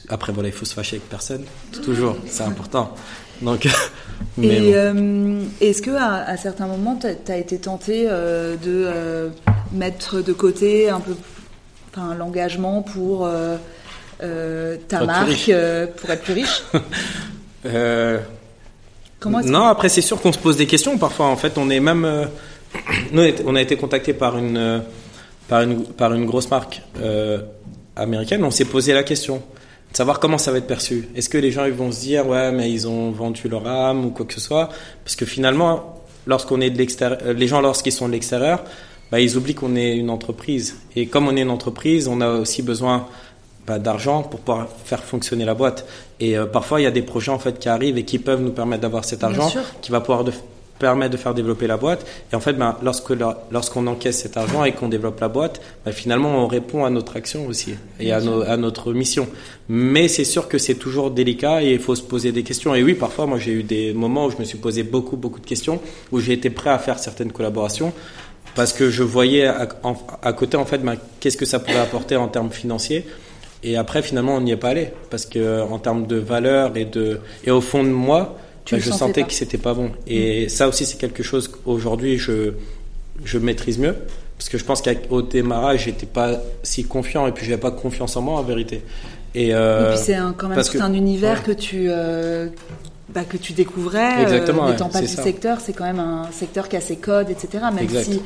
après 0.09 0.33
voilà, 0.33 0.49
il 0.49 0.55
faut 0.55 0.65
se 0.65 0.73
fâcher 0.73 0.95
avec 0.97 1.07
personne, 1.07 1.43
toujours, 1.83 2.17
c'est 2.25 2.43
important. 2.43 2.95
Donc. 3.41 3.67
et 4.41 4.75
euh, 4.75 5.41
est-ce 5.61 5.81
que 5.81 5.91
à, 5.91 6.37
certains 6.37 6.67
moments 6.67 6.97
tu 6.99 7.31
as 7.31 7.37
été 7.37 7.57
tenté 7.57 8.05
euh, 8.07 8.55
de 8.57 9.31
mettre 9.71 10.21
de 10.21 10.33
côté 10.33 10.89
un 10.89 10.99
peu, 10.99 11.15
l'engagement 12.17 12.81
pour 12.81 13.29
ta 14.19 15.05
marque, 15.05 15.51
pour 15.97 16.09
être 16.09 16.23
plus 16.23 16.33
riche? 16.33 16.63
Comment 19.19 19.39
non, 19.41 19.67
après 19.67 19.87
c'est 19.87 20.01
sûr 20.01 20.21
qu'on 20.21 20.33
se 20.33 20.39
pose 20.39 20.57
des 20.57 20.67
questions 20.67 20.97
parfois. 20.97 21.27
En 21.27 21.37
fait, 21.37 21.57
on 21.57 21.69
est 21.69 21.79
même 21.79 22.27
nous, 23.11 23.23
on 23.45 23.55
a 23.55 23.61
été 23.61 23.75
contacté 23.75 24.13
par 24.13 24.37
une, 24.37 24.57
euh, 24.57 24.79
par 25.47 25.61
une, 25.61 25.83
par 25.83 26.13
une 26.13 26.25
grosse 26.25 26.49
marque 26.49 26.81
euh, 26.99 27.39
américaine. 27.95 28.43
On 28.43 28.51
s'est 28.51 28.65
posé 28.65 28.93
la 28.93 29.03
question 29.03 29.41
de 29.93 29.97
savoir 29.97 30.19
comment 30.19 30.39
ça 30.39 30.51
va 30.51 30.57
être 30.57 30.67
perçu. 30.67 31.07
Est-ce 31.15 31.29
que 31.29 31.37
les 31.37 31.51
gens 31.51 31.65
ils 31.65 31.73
vont 31.73 31.91
se 31.91 31.99
dire 31.99 32.27
ouais 32.27 32.51
mais 32.51 32.71
ils 32.71 32.87
ont 32.87 33.11
vendu 33.11 33.47
leur 33.47 33.67
âme 33.67 34.05
ou 34.05 34.09
quoi 34.09 34.25
que 34.25 34.33
ce 34.33 34.41
soit? 34.41 34.69
Parce 35.05 35.15
que 35.15 35.25
finalement, 35.25 36.01
lorsqu'on 36.25 36.61
est 36.61 36.71
de 36.71 36.77
l'extérieur, 36.79 37.19
euh, 37.23 37.33
les 37.33 37.47
gens 37.47 37.61
lorsqu'ils 37.61 37.91
sont 37.91 38.07
de 38.07 38.13
l'extérieur, 38.13 38.63
bah, 39.11 39.19
ils 39.19 39.37
oublient 39.37 39.53
qu'on 39.53 39.75
est 39.75 39.95
une 39.95 40.09
entreprise. 40.09 40.77
Et 40.95 41.05
comme 41.05 41.27
on 41.27 41.37
est 41.37 41.41
une 41.41 41.51
entreprise, 41.51 42.07
on 42.07 42.21
a 42.21 42.27
aussi 42.27 42.63
besoin 42.63 43.05
bah, 43.67 43.77
d'argent 43.77 44.23
pour 44.23 44.39
pouvoir 44.39 44.67
faire 44.83 45.03
fonctionner 45.03 45.45
la 45.45 45.53
boîte. 45.53 45.85
Et 46.19 46.35
parfois, 46.51 46.81
il 46.81 46.85
y 46.85 46.87
a 46.87 46.91
des 46.91 47.03
projets 47.03 47.31
en 47.31 47.39
fait 47.39 47.59
qui 47.59 47.69
arrivent 47.69 47.99
et 47.99 48.03
qui 48.03 48.17
peuvent 48.17 48.41
nous 48.41 48.51
permettre 48.51 48.81
d'avoir 48.81 49.05
cet 49.05 49.23
argent 49.23 49.51
qui 49.81 49.91
va 49.91 49.99
pouvoir 50.01 50.23
de, 50.23 50.31
permet 50.83 51.07
de 51.07 51.15
faire 51.15 51.33
développer 51.33 51.65
la 51.65 51.77
boîte. 51.77 52.05
Et 52.33 52.35
en 52.35 52.41
fait, 52.41 52.51
ben, 52.53 52.75
lorsque 52.83 53.13
lorsqu'on 53.51 53.87
encaisse 53.87 54.19
cet 54.21 54.35
argent 54.35 54.65
et 54.65 54.73
qu'on 54.73 54.89
développe 54.89 55.21
la 55.21 55.29
boîte, 55.29 55.61
ben, 55.85 55.93
finalement, 55.93 56.43
on 56.43 56.47
répond 56.47 56.83
à 56.83 56.89
notre 56.89 57.15
action 57.15 57.47
aussi 57.47 57.75
et 58.01 58.11
à, 58.11 58.19
notre 58.57 58.91
mission. 58.91 59.29
Mais 59.69 60.09
c'est 60.09 60.25
sûr 60.25 60.49
que 60.49 60.57
c'est 60.57 60.75
toujours 60.75 61.09
délicat 61.09 61.63
et 61.63 61.71
il 61.71 61.79
faut 61.79 61.95
se 61.95 62.01
poser 62.01 62.33
des 62.33 62.43
questions. 62.43 62.75
Et 62.75 62.83
oui, 62.83 62.95
parfois, 62.95 63.27
moi, 63.27 63.39
j'ai 63.39 63.53
eu 63.53 63.63
des 63.63 63.93
moments 63.93 64.25
où 64.25 64.31
je 64.31 64.37
me 64.37 64.43
suis 64.43 64.57
posé 64.57 64.83
beaucoup, 64.83 65.15
beaucoup 65.15 65.39
de 65.39 65.45
questions, 65.45 65.79
où 66.11 66.19
j'ai 66.19 66.33
été 66.33 66.49
prêt 66.49 66.71
à 66.71 66.79
faire 66.79 66.99
certaines 66.99 67.31
collaborations 67.31 67.93
parce 68.55 68.73
que 68.73 68.89
je 68.89 69.03
voyais 69.03 69.47
à, 69.47 70.33
côté, 70.33 70.57
en 70.57 70.65
fait, 70.65 70.79
ben, 70.79 70.97
qu'est-ce 71.21 71.37
que 71.37 71.45
ça 71.45 71.59
pourrait 71.59 71.79
apporter 71.79 72.17
en 72.17 72.27
termes 72.27 72.51
financiers. 72.51 73.05
Et 73.63 73.77
après, 73.77 74.01
finalement, 74.01 74.35
on 74.35 74.41
n'y 74.41 74.51
est 74.51 74.57
pas 74.57 74.69
allé 74.69 74.89
parce 75.09 75.25
que 75.25 75.61
en 75.61 75.79
termes 75.79 76.05
de 76.07 76.17
valeur 76.17 76.75
et 76.75 76.83
de 76.83 77.21
et 77.45 77.51
au 77.51 77.61
fond 77.61 77.83
de 77.83 77.89
moi, 77.89 78.37
bah, 78.71 78.77
je 78.79 78.91
sentais 78.91 79.23
que 79.23 79.33
c'était 79.33 79.57
pas 79.57 79.73
bon. 79.73 79.91
Et 80.07 80.45
mm. 80.45 80.49
ça 80.49 80.67
aussi, 80.67 80.85
c'est 80.85 80.97
quelque 80.97 81.23
chose 81.23 81.47
qu'aujourd'hui, 81.47 82.17
je, 82.17 82.53
je 83.23 83.37
maîtrise 83.37 83.77
mieux. 83.77 83.95
Parce 84.37 84.49
que 84.49 84.57
je 84.57 84.65
pense 84.65 84.81
qu'au 84.81 85.21
démarrage, 85.21 85.85
j'étais 85.85 86.05
pas 86.05 86.41
si 86.63 86.83
confiant 86.83 87.27
et 87.27 87.31
puis 87.31 87.45
j'avais 87.45 87.59
pas 87.59 87.71
confiance 87.71 88.17
en 88.17 88.21
moi 88.21 88.39
en 88.39 88.43
vérité. 88.43 88.81
Et, 89.35 89.53
euh, 89.53 89.93
puis 89.93 90.03
c'est 90.03 90.17
quand 90.37 90.49
même 90.49 90.61
tout 90.63 90.81
un 90.81 90.93
univers 90.93 91.43
que 91.43 91.51
tu 91.51 91.85
euh, 91.87 92.49
bah, 93.09 93.23
que 93.23 93.37
tu 93.37 93.53
découvrais. 93.53 94.19
Euh, 94.19 94.23
Exactement. 94.23 94.69
N'étant 94.69 94.89
pas 94.89 95.01
du 95.01 95.07
secteur, 95.07 95.59
c'est 95.61 95.73
quand 95.73 95.85
même 95.85 95.99
un 95.99 96.29
secteur 96.31 96.67
qui 96.67 96.75
a 96.75 96.81
ses 96.81 96.97
codes, 96.97 97.29
etc. 97.29 97.65
Même 97.73 97.89
si 97.89 98.21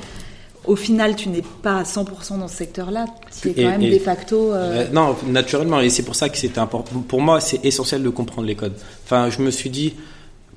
au 0.65 0.75
final, 0.75 1.15
tu 1.15 1.29
n'es 1.29 1.43
pas 1.61 1.77
à 1.77 1.83
100% 1.83 2.39
dans 2.39 2.49
ce 2.49 2.57
secteur-là, 2.57 3.05
tu 3.41 3.51
es 3.51 3.53
quand 3.53 3.77
même 3.77 3.89
de 3.89 3.99
facto. 3.99 4.53
non, 4.91 5.15
naturellement, 5.27 5.79
et 5.81 5.89
c'est 5.89 6.03
pour 6.03 6.15
ça 6.15 6.29
que 6.29 6.37
c'était 6.37 6.59
important. 6.59 6.99
Pour 7.07 7.21
moi, 7.21 7.39
c'est 7.39 7.63
essentiel 7.63 8.03
de 8.03 8.09
comprendre 8.09 8.47
les 8.47 8.55
codes. 8.55 8.75
Enfin, 9.05 9.29
je 9.29 9.41
me 9.41 9.51
suis 9.51 9.69
dit, 9.69 9.93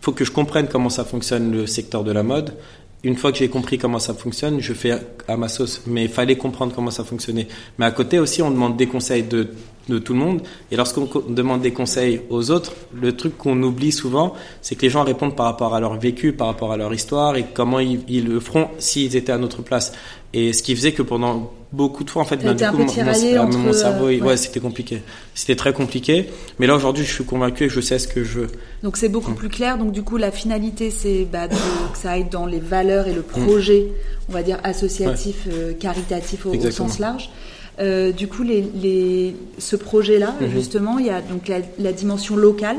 faut 0.00 0.12
que 0.12 0.24
je 0.24 0.30
comprenne 0.30 0.68
comment 0.68 0.90
ça 0.90 1.04
fonctionne 1.04 1.52
le 1.52 1.66
secteur 1.66 2.04
de 2.04 2.12
la 2.12 2.22
mode. 2.22 2.54
Une 3.02 3.16
fois 3.16 3.32
que 3.32 3.38
j'ai 3.38 3.48
compris 3.48 3.78
comment 3.78 3.98
ça 3.98 4.12
fonctionne, 4.12 4.60
je 4.60 4.74
fais 4.74 4.92
à 5.26 5.36
ma 5.36 5.48
sauce. 5.48 5.82
Mais 5.86 6.04
il 6.04 6.10
fallait 6.10 6.36
comprendre 6.36 6.74
comment 6.74 6.90
ça 6.90 7.04
fonctionnait. 7.04 7.48
Mais 7.78 7.86
à 7.86 7.90
côté 7.90 8.18
aussi, 8.18 8.42
on 8.42 8.50
demande 8.50 8.76
des 8.76 8.86
conseils 8.86 9.22
de, 9.22 9.48
de 9.88 9.98
tout 9.98 10.12
le 10.12 10.18
monde. 10.18 10.42
Et 10.70 10.76
lorsqu'on 10.76 11.08
demande 11.28 11.62
des 11.62 11.72
conseils 11.72 12.20
aux 12.28 12.50
autres, 12.50 12.72
le 12.94 13.16
truc 13.16 13.38
qu'on 13.38 13.62
oublie 13.62 13.92
souvent, 13.92 14.34
c'est 14.60 14.74
que 14.74 14.82
les 14.82 14.90
gens 14.90 15.02
répondent 15.02 15.36
par 15.36 15.46
rapport 15.46 15.74
à 15.74 15.80
leur 15.80 15.98
vécu, 15.98 16.32
par 16.32 16.46
rapport 16.46 16.72
à 16.72 16.76
leur 16.76 16.92
histoire 16.92 17.36
et 17.36 17.46
comment 17.54 17.80
ils, 17.80 18.00
ils 18.08 18.26
le 18.26 18.38
feront 18.38 18.68
s'ils 18.78 19.16
étaient 19.16 19.32
à 19.32 19.38
notre 19.38 19.62
place. 19.62 19.92
Et 20.34 20.52
ce 20.52 20.62
qui 20.62 20.76
faisait 20.76 20.92
que 20.92 21.02
pendant 21.02 21.52
beaucoup 21.72 22.04
de 22.04 22.10
fois, 22.10 22.22
en 22.22 22.24
fait, 22.24 22.36
ben, 22.38 22.54
du 22.54 22.64
coup, 22.64 22.78
mon, 22.78 23.72
cerveau, 23.72 24.06
euh, 24.06 24.20
ouais, 24.20 24.36
c'était 24.36 24.60
compliqué. 24.60 25.02
C'était 25.34 25.56
très 25.56 25.72
compliqué. 25.72 26.28
Mais 26.58 26.66
là, 26.66 26.74
aujourd'hui, 26.74 27.04
je 27.04 27.12
suis 27.12 27.24
convaincu 27.24 27.64
et 27.64 27.68
je 27.68 27.80
sais 27.80 27.98
ce 27.98 28.08
que 28.08 28.24
je 28.24 28.40
veux. 28.40 28.46
Donc, 28.82 28.96
c'est 28.96 29.08
beaucoup 29.08 29.32
mm. 29.32 29.36
plus 29.36 29.48
clair. 29.48 29.78
Donc, 29.78 29.92
du 29.92 30.02
coup, 30.02 30.16
la 30.16 30.30
finalité, 30.30 30.90
c'est 30.90 31.26
bah, 31.30 31.48
que 31.48 31.98
ça 31.98 32.12
aille 32.12 32.28
dans 32.28 32.46
les 32.46 32.60
valeurs 32.60 33.06
et 33.06 33.14
le 33.14 33.20
mm. 33.20 33.44
projet, 33.44 33.86
on 34.28 34.32
va 34.32 34.42
dire, 34.42 34.58
associatif, 34.64 35.46
euh, 35.48 35.72
caritatif 35.72 36.46
au, 36.46 36.70
sens 36.70 36.98
large. 36.98 37.30
Euh, 37.78 38.12
du 38.12 38.26
coup, 38.28 38.42
les, 38.42 38.64
les, 38.74 39.36
ce 39.58 39.76
projet-là, 39.76 40.34
mm-hmm. 40.40 40.50
justement, 40.50 40.98
il 40.98 41.06
y 41.06 41.10
a 41.10 41.20
donc 41.20 41.48
la, 41.48 41.58
la 41.78 41.92
dimension 41.92 42.36
locale 42.36 42.76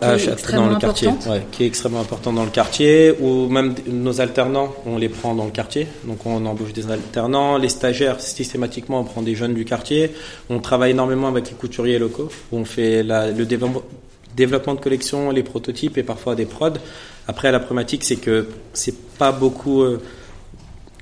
ah, 0.00 0.16
dans 0.54 0.68
le 0.68 0.76
quartier, 0.76 1.08
ouais, 1.08 1.44
qui 1.52 1.64
est 1.64 1.66
extrêmement 1.66 2.00
important 2.00 2.32
dans 2.32 2.44
le 2.44 2.50
quartier, 2.50 3.14
ou 3.20 3.48
même 3.48 3.74
nos 3.86 4.20
alternants, 4.20 4.74
on 4.86 4.96
les 4.96 5.08
prend 5.08 5.34
dans 5.34 5.44
le 5.44 5.50
quartier, 5.50 5.88
donc 6.04 6.24
on 6.24 6.46
embauche 6.46 6.72
des 6.72 6.90
alternants, 6.90 7.58
les 7.58 7.68
stagiaires, 7.68 8.20
systématiquement 8.20 9.00
on 9.00 9.04
prend 9.04 9.22
des 9.22 9.34
jeunes 9.34 9.54
du 9.54 9.64
quartier, 9.64 10.12
on 10.48 10.60
travaille 10.60 10.92
énormément 10.92 11.28
avec 11.28 11.50
les 11.50 11.56
couturiers 11.56 11.98
locaux, 11.98 12.30
où 12.50 12.56
on 12.56 12.64
fait 12.64 13.02
la, 13.02 13.30
le 13.30 13.44
développement 13.44 14.74
de 14.74 14.80
collections, 14.80 15.30
les 15.30 15.42
prototypes 15.42 15.98
et 15.98 16.02
parfois 16.02 16.34
des 16.34 16.46
prods. 16.46 16.78
Après, 17.28 17.52
la 17.52 17.60
problématique, 17.60 18.04
c'est 18.04 18.16
que 18.16 18.48
c'est 18.72 18.96
pas 19.18 19.32
beaucoup, 19.32 19.82
euh, 19.82 20.00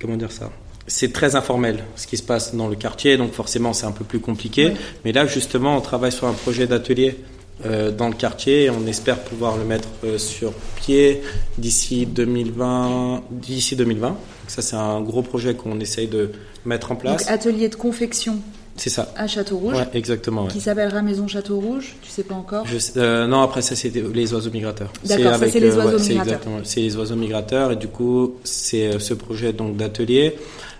comment 0.01 0.17
dire 0.17 0.33
ça? 0.33 0.51
C'est 0.87 1.13
très 1.13 1.37
informel 1.37 1.85
ce 1.97 2.07
qui 2.07 2.17
se 2.17 2.23
passe 2.23 2.55
dans 2.55 2.67
le 2.67 2.75
quartier, 2.75 3.17
donc 3.17 3.33
forcément 3.33 3.75
c'est 3.75 3.87
un 3.87 3.93
peu 3.93 4.05
plus 4.05 4.21
compliqué. 4.21 4.73
Mais 5.05 5.13
là, 5.13 5.27
justement, 5.27 5.77
on 5.77 5.81
travaille 5.83 6.13
sur 6.13 6.27
un 6.27 6.33
projet 6.33 6.67
d'atelier 6.67 7.19
dans 7.65 8.09
le 8.09 8.15
quartier. 8.15 8.71
On 8.71 8.87
espère 8.87 9.19
pouvoir 9.21 9.57
le 9.57 9.65
mettre 9.65 9.89
euh, 10.05 10.19
sur 10.19 10.53
pied 10.77 11.23
d'ici 11.59 12.07
2020. 12.07 13.23
D'ici 13.31 13.77
2020. 13.77 14.17
ça, 14.47 14.63
c'est 14.63 14.77
un 14.77 15.01
gros 15.01 15.23
projet 15.23 15.55
qu'on 15.55 15.79
essaye 15.81 16.07
de 16.09 16.31
mettre 16.65 16.93
en 16.93 16.97
place. 16.97 17.23
Donc, 17.27 17.31
atelier 17.31 17.69
de 17.69 17.75
confection 17.75 18.39
C'est 18.77 18.91
ça. 18.91 19.13
À 19.17 19.27
Château 19.27 19.59
Rouge. 19.59 19.77
Ouais, 19.77 19.89
exactement. 19.95 20.45
ouais. 20.45 20.51
Qui 20.53 20.61
s'appellera 20.61 21.03
Maison 21.03 21.27
Château 21.27 21.59
Rouge. 21.61 21.97
Tu 22.03 22.11
sais 22.11 22.23
pas 22.23 22.35
encore? 22.35 22.65
Je 22.67 22.79
sais- 22.79 22.93
euh, 22.99 23.27
non, 23.27 23.43
après 23.43 23.63
ça 23.63 23.75
c'était 23.75 24.03
les 24.13 24.33
oiseaux 24.35 24.51
migrateurs. 24.51 24.93
D'accord, 25.05 25.37
ça, 25.37 25.49
c'est 25.49 25.61
les 25.61 25.73
euh, 25.77 25.85
oiseaux 25.85 25.99
c'est 25.99 26.11
migrateurs. 26.11 26.41
c'est 26.65 26.81
les 26.81 26.97
oiseaux 26.97 27.17
migrateurs 27.17 27.73
et 27.73 27.77
du 27.77 27.89
coup 27.89 28.35
c'est 28.45 28.87
euh, 28.95 28.99
ce 28.99 29.15
projet 29.15 29.53
donc 29.53 29.77
d'atelier. 29.77 30.37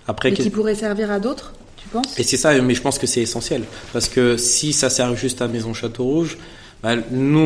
Après 0.07 0.31
Et 0.31 0.33
qui 0.33 0.49
pourrait 0.51 0.75
servir 0.75 1.11
à 1.11 1.19
d'autres, 1.21 1.53
tu 1.77 1.89
penses? 1.89 2.19
Et 2.19 2.23
c'est 2.23 2.37
ça, 2.39 2.59
mais 2.63 2.75
je 2.75 2.81
pense 2.81 2.99
que 2.99 3.07
c'est 3.07 3.21
essentiel 3.21 3.63
parce 3.93 4.09
que 4.09 4.37
si 4.37 4.73
ça 4.73 4.89
sert 4.91 5.15
juste 5.17 5.43
à 5.43 5.49
Maison 5.49 5.75
Château 5.75 6.05
Rouge, 6.05 6.39
bah, 6.83 6.95
nous 7.11 7.39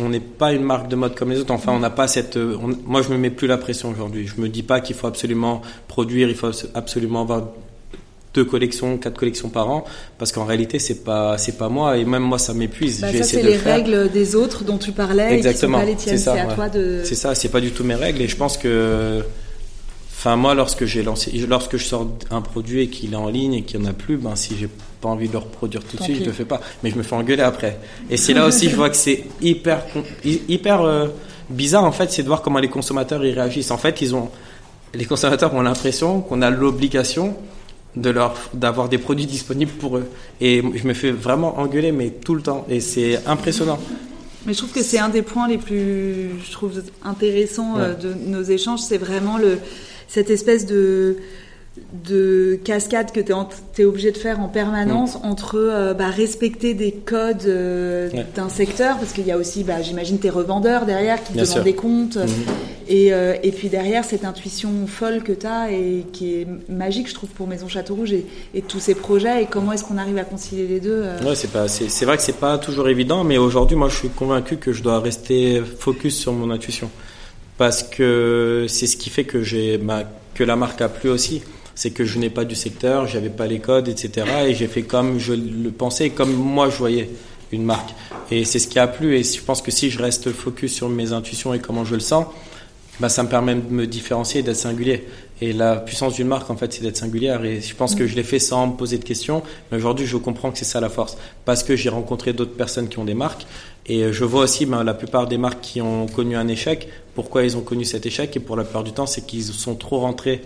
on 0.00 0.08
n'est 0.08 0.20
pas 0.20 0.52
une 0.52 0.62
marque 0.62 0.88
de 0.88 0.96
mode 0.96 1.14
comme 1.16 1.30
les 1.30 1.40
autres. 1.40 1.52
Enfin, 1.52 1.72
on 1.72 1.80
n'a 1.80 1.90
pas 1.90 2.06
cette. 2.08 2.36
euh, 2.36 2.56
on- 2.62 2.76
moi, 2.86 3.02
je 3.02 3.08
me 3.08 3.16
mets 3.18 3.30
plus 3.30 3.46
la 3.48 3.58
pression 3.58 3.90
aujourd'hui. 3.90 4.26
Je 4.26 4.40
me 4.40 4.48
dis 4.48 4.62
pas 4.62 4.80
qu'il 4.80 4.94
faut 4.96 5.06
absolument 5.08 5.62
produire, 5.88 6.28
il 6.28 6.34
faut 6.36 6.50
absolument 6.74 7.22
avoir 7.22 7.42
deux 8.34 8.44
collections, 8.44 8.98
quatre 8.98 9.16
collections 9.18 9.48
par 9.48 9.70
an, 9.70 9.84
parce 10.18 10.32
qu'en 10.32 10.44
réalité 10.44 10.78
c'est 10.78 11.02
pas 11.02 11.38
c'est 11.38 11.56
pas 11.56 11.68
moi 11.70 11.96
et 11.96 12.04
même 12.04 12.22
moi 12.22 12.38
ça 12.38 12.52
m'épuise. 12.54 13.00
Bah, 13.00 13.08
Ça, 13.12 13.22
c'est 13.24 13.42
les 13.42 13.54
faire. 13.54 13.74
règles 13.76 14.10
des 14.12 14.36
autres 14.36 14.64
dont 14.64 14.76
tu 14.78 14.92
parlais 14.92 15.32
Exactement, 15.34 15.80
c'est 15.96 16.18
ça, 16.18 16.34
C'est 16.34 16.40
à 16.40 16.46
ouais. 16.46 16.54
toi 16.54 16.68
de. 16.68 17.00
C'est 17.04 17.14
ça, 17.14 17.34
c'est 17.34 17.48
pas 17.48 17.60
du 17.60 17.72
tout 17.72 17.84
mes 17.84 17.94
règles 17.96 18.20
et 18.22 18.28
je 18.28 18.36
pense 18.36 18.58
que, 18.58 19.24
enfin 20.12 20.36
moi 20.36 20.54
lorsque 20.54 20.84
j'ai 20.84 21.02
lancé, 21.02 21.30
lorsque 21.48 21.78
je 21.78 21.84
sors 21.84 22.06
un 22.30 22.42
produit 22.42 22.82
et 22.82 22.88
qu'il 22.88 23.14
est 23.14 23.16
en 23.16 23.28
ligne 23.30 23.54
et 23.54 23.62
qu'il 23.62 23.80
y 23.80 23.82
en 23.82 23.86
a 23.86 23.92
plus, 23.94 24.18
ben 24.18 24.36
si 24.36 24.54
j'ai 24.56 24.68
pas 25.00 25.08
envie 25.08 25.28
de 25.28 25.32
le 25.32 25.38
reproduire 25.38 25.82
tout 25.84 25.96
de 25.96 26.02
suite, 26.02 26.20
je 26.20 26.24
le 26.24 26.32
fais 26.32 26.44
pas. 26.44 26.60
Mais 26.82 26.90
je 26.90 26.96
me 26.96 27.02
fais 27.02 27.14
engueuler 27.14 27.42
après. 27.42 27.78
Et 28.10 28.16
c'est 28.16 28.34
là 28.34 28.46
aussi 28.46 28.68
je 28.68 28.76
vois 28.76 28.90
que 28.90 28.96
c'est 28.96 29.24
hyper 29.40 29.84
hyper 30.24 30.82
euh, 30.82 31.06
bizarre 31.50 31.84
en 31.84 31.92
fait, 31.92 32.10
c'est 32.10 32.22
de 32.22 32.28
voir 32.28 32.42
comment 32.42 32.58
les 32.58 32.68
consommateurs 32.68 33.24
ils 33.24 33.32
réagissent. 33.38 33.70
En 33.70 33.78
fait, 33.78 34.00
ils 34.00 34.14
ont 34.14 34.30
les 34.94 35.04
consommateurs 35.04 35.54
ont 35.54 35.62
l'impression 35.62 36.20
qu'on 36.20 36.42
a 36.42 36.50
l'obligation 36.50 37.34
de 37.96 38.10
leur 38.10 38.34
d'avoir 38.54 38.88
des 38.88 38.98
produits 38.98 39.26
disponibles 39.26 39.72
pour 39.72 39.96
eux. 39.98 40.06
Et 40.40 40.62
je 40.74 40.86
me 40.86 40.94
fais 40.94 41.10
vraiment 41.10 41.58
engueuler 41.58 41.92
mais 41.92 42.10
tout 42.10 42.34
le 42.34 42.42
temps 42.42 42.66
et 42.68 42.80
c'est 42.80 43.26
impressionnant. 43.26 43.78
Mais 44.46 44.52
je 44.54 44.58
trouve 44.58 44.70
que 44.72 44.82
c'est 44.82 44.98
un 44.98 45.08
des 45.08 45.22
points 45.22 45.48
les 45.48 45.58
plus, 45.58 46.30
je 46.46 46.52
trouve, 46.52 46.80
intéressants 47.04 47.74
Ouais. 47.76 47.82
euh, 47.82 47.94
de 47.94 48.14
nos 48.14 48.42
échanges. 48.42 48.80
C'est 48.80 48.96
vraiment 48.96 49.36
le, 49.36 49.58
cette 50.06 50.30
espèce 50.30 50.64
de, 50.64 51.16
de 52.08 52.58
cascade 52.64 53.12
que 53.12 53.20
tu 53.20 53.32
es, 53.82 53.84
obligé 53.84 54.10
de 54.12 54.18
faire 54.18 54.40
en 54.40 54.48
permanence 54.48 55.16
entre 55.22 55.56
euh, 55.56 55.94
bah, 55.94 56.08
respecter 56.08 56.74
des 56.74 56.92
codes 56.92 57.46
euh, 57.46 58.08
Mm. 58.12 58.16
Ouais. 58.16 58.26
d'un 58.34 58.48
secteur, 58.48 58.96
parce 58.98 59.12
qu'il 59.12 59.26
y 59.26 59.32
a 59.32 59.36
aussi, 59.36 59.64
bah, 59.64 59.82
j'imagine, 59.82 60.18
tes 60.18 60.30
revendeurs 60.30 60.86
derrière 60.86 61.18
qui 61.22 61.28
te 61.30 61.32
Bien 61.34 61.42
demandent 61.42 61.54
sûr. 61.56 61.64
des 61.64 61.74
comptes. 61.74 62.16
Mhm. 62.16 62.28
Et, 62.88 63.12
euh, 63.12 63.34
et 63.42 63.52
puis 63.52 63.68
derrière, 63.68 64.04
cette 64.04 64.24
intuition 64.24 64.70
folle 64.86 65.22
que 65.22 65.32
tu 65.32 65.46
as 65.46 65.70
et 65.72 66.06
qui 66.12 66.34
est 66.36 66.46
magique, 66.70 67.08
je 67.08 67.14
trouve, 67.14 67.28
pour 67.30 67.46
Maison 67.46 67.68
Château 67.68 67.94
Rouge 67.96 68.12
et, 68.12 68.24
et 68.54 68.62
tous 68.62 68.80
ces 68.80 68.94
projets. 68.94 69.42
Et 69.42 69.46
comment 69.46 69.72
est-ce 69.72 69.84
qu'on 69.84 69.98
arrive 69.98 70.16
à 70.18 70.24
concilier 70.24 70.66
les 70.66 70.80
deux 70.80 71.02
Ouais, 71.24 71.34
c'est 71.34 72.04
vrai 72.06 72.16
que 72.16 72.22
c'est 72.22 72.38
pas 72.38 72.56
toujours 72.58 72.88
évident, 72.88 73.24
mais 73.24 73.36
aujourd'hui, 73.36 73.76
moi, 73.76 73.88
je 73.88 73.96
suis 73.96 74.08
convaincu 74.08 74.56
que 74.56 74.72
je 74.72 74.82
dois 74.82 75.00
rester 75.00 75.60
focus 75.78 76.16
sur 76.18 76.32
mon 76.32 76.50
intuition, 76.50 76.90
parce 77.58 77.82
que 77.82 78.64
c'est 78.68 78.86
ce 78.86 78.96
qui 78.96 79.10
fait 79.10 79.24
que 79.24 79.76
bah, 79.78 80.04
que 80.34 80.44
la 80.44 80.56
marque 80.56 80.80
a 80.80 80.88
plu 80.88 81.10
aussi. 81.10 81.42
C'est 81.78 81.92
que 81.92 82.04
je 82.04 82.18
n'ai 82.18 82.28
pas 82.28 82.44
du 82.44 82.56
secteur, 82.56 83.06
j'avais 83.06 83.28
pas 83.30 83.46
les 83.46 83.60
codes, 83.60 83.86
etc. 83.86 84.26
Et 84.48 84.54
j'ai 84.56 84.66
fait 84.66 84.82
comme 84.82 85.20
je 85.20 85.32
le 85.32 85.70
pensais, 85.70 86.10
comme 86.10 86.32
moi 86.32 86.70
je 86.70 86.76
voyais 86.76 87.08
une 87.52 87.62
marque. 87.62 87.90
Et 88.32 88.44
c'est 88.44 88.58
ce 88.58 88.66
qui 88.66 88.80
a 88.80 88.88
plu. 88.88 89.14
Et 89.14 89.22
je 89.22 89.40
pense 89.40 89.62
que 89.62 89.70
si 89.70 89.88
je 89.88 90.02
reste 90.02 90.32
focus 90.32 90.74
sur 90.74 90.88
mes 90.88 91.12
intuitions 91.12 91.54
et 91.54 91.60
comment 91.60 91.84
je 91.84 91.94
le 91.94 92.00
sens, 92.00 92.26
bah, 92.98 93.08
ça 93.08 93.22
me 93.22 93.28
permet 93.28 93.54
de 93.54 93.72
me 93.72 93.86
différencier 93.86 94.40
et 94.40 94.42
d'être 94.42 94.56
singulier. 94.56 95.06
Et 95.40 95.52
la 95.52 95.76
puissance 95.76 96.14
d'une 96.14 96.26
marque, 96.26 96.50
en 96.50 96.56
fait, 96.56 96.72
c'est 96.72 96.82
d'être 96.82 96.96
singulière. 96.96 97.44
Et 97.44 97.60
je 97.60 97.76
pense 97.76 97.94
que 97.94 98.08
je 98.08 98.16
l'ai 98.16 98.24
fait 98.24 98.40
sans 98.40 98.66
me 98.66 98.72
poser 98.72 98.98
de 98.98 99.04
questions. 99.04 99.44
Mais 99.70 99.76
aujourd'hui, 99.76 100.04
je 100.04 100.16
comprends 100.16 100.50
que 100.50 100.58
c'est 100.58 100.64
ça 100.64 100.80
la 100.80 100.88
force. 100.88 101.16
Parce 101.44 101.62
que 101.62 101.76
j'ai 101.76 101.90
rencontré 101.90 102.32
d'autres 102.32 102.56
personnes 102.56 102.88
qui 102.88 102.98
ont 102.98 103.04
des 103.04 103.14
marques. 103.14 103.46
Et 103.86 104.12
je 104.12 104.24
vois 104.24 104.42
aussi 104.42 104.66
ben, 104.66 104.82
la 104.82 104.94
plupart 104.94 105.28
des 105.28 105.38
marques 105.38 105.60
qui 105.60 105.80
ont 105.80 106.06
connu 106.06 106.34
un 106.34 106.48
échec. 106.48 106.88
Pourquoi 107.14 107.44
ils 107.44 107.56
ont 107.56 107.62
connu 107.62 107.84
cet 107.84 108.04
échec? 108.04 108.36
Et 108.36 108.40
pour 108.40 108.56
la 108.56 108.64
plupart 108.64 108.82
du 108.82 108.90
temps, 108.90 109.06
c'est 109.06 109.24
qu'ils 109.24 109.44
sont 109.44 109.76
trop 109.76 110.00
rentrés 110.00 110.42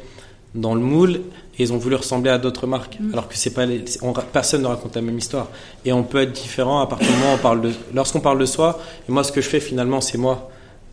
dans 0.54 0.74
le 0.74 0.80
moule 0.80 1.16
et 1.58 1.62
ils 1.62 1.72
ont 1.72 1.78
voulu 1.78 1.94
ressembler 1.96 2.30
à 2.30 2.38
d'autres 2.38 2.66
marques. 2.66 2.98
Alors 3.12 3.28
que 3.28 3.36
c'est 3.36 3.50
pas 3.54 3.64
les- 3.66 3.84
on- 4.02 4.12
personne 4.12 4.62
ne 4.62 4.66
raconte 4.66 4.94
la 4.96 5.02
même 5.02 5.18
histoire. 5.18 5.48
Et 5.84 5.92
on 5.92 6.02
peut 6.02 6.20
être 6.22 6.32
différent 6.32 6.80
à 6.80 6.86
partir 6.86 7.08
du 7.08 7.14
moment 7.14 7.32
où 7.32 7.36
on 7.36 7.38
parle 7.38 7.60
de, 7.62 7.70
lorsqu'on 7.94 8.20
parle 8.20 8.38
de 8.38 8.46
soi. 8.46 8.78
Et 9.08 9.12
moi, 9.12 9.24
ce 9.24 9.32
que 9.32 9.40
je 9.40 9.48
fais 9.48 9.60
finalement, 9.60 10.00
c'est 10.00 10.18
moi. 10.18 10.50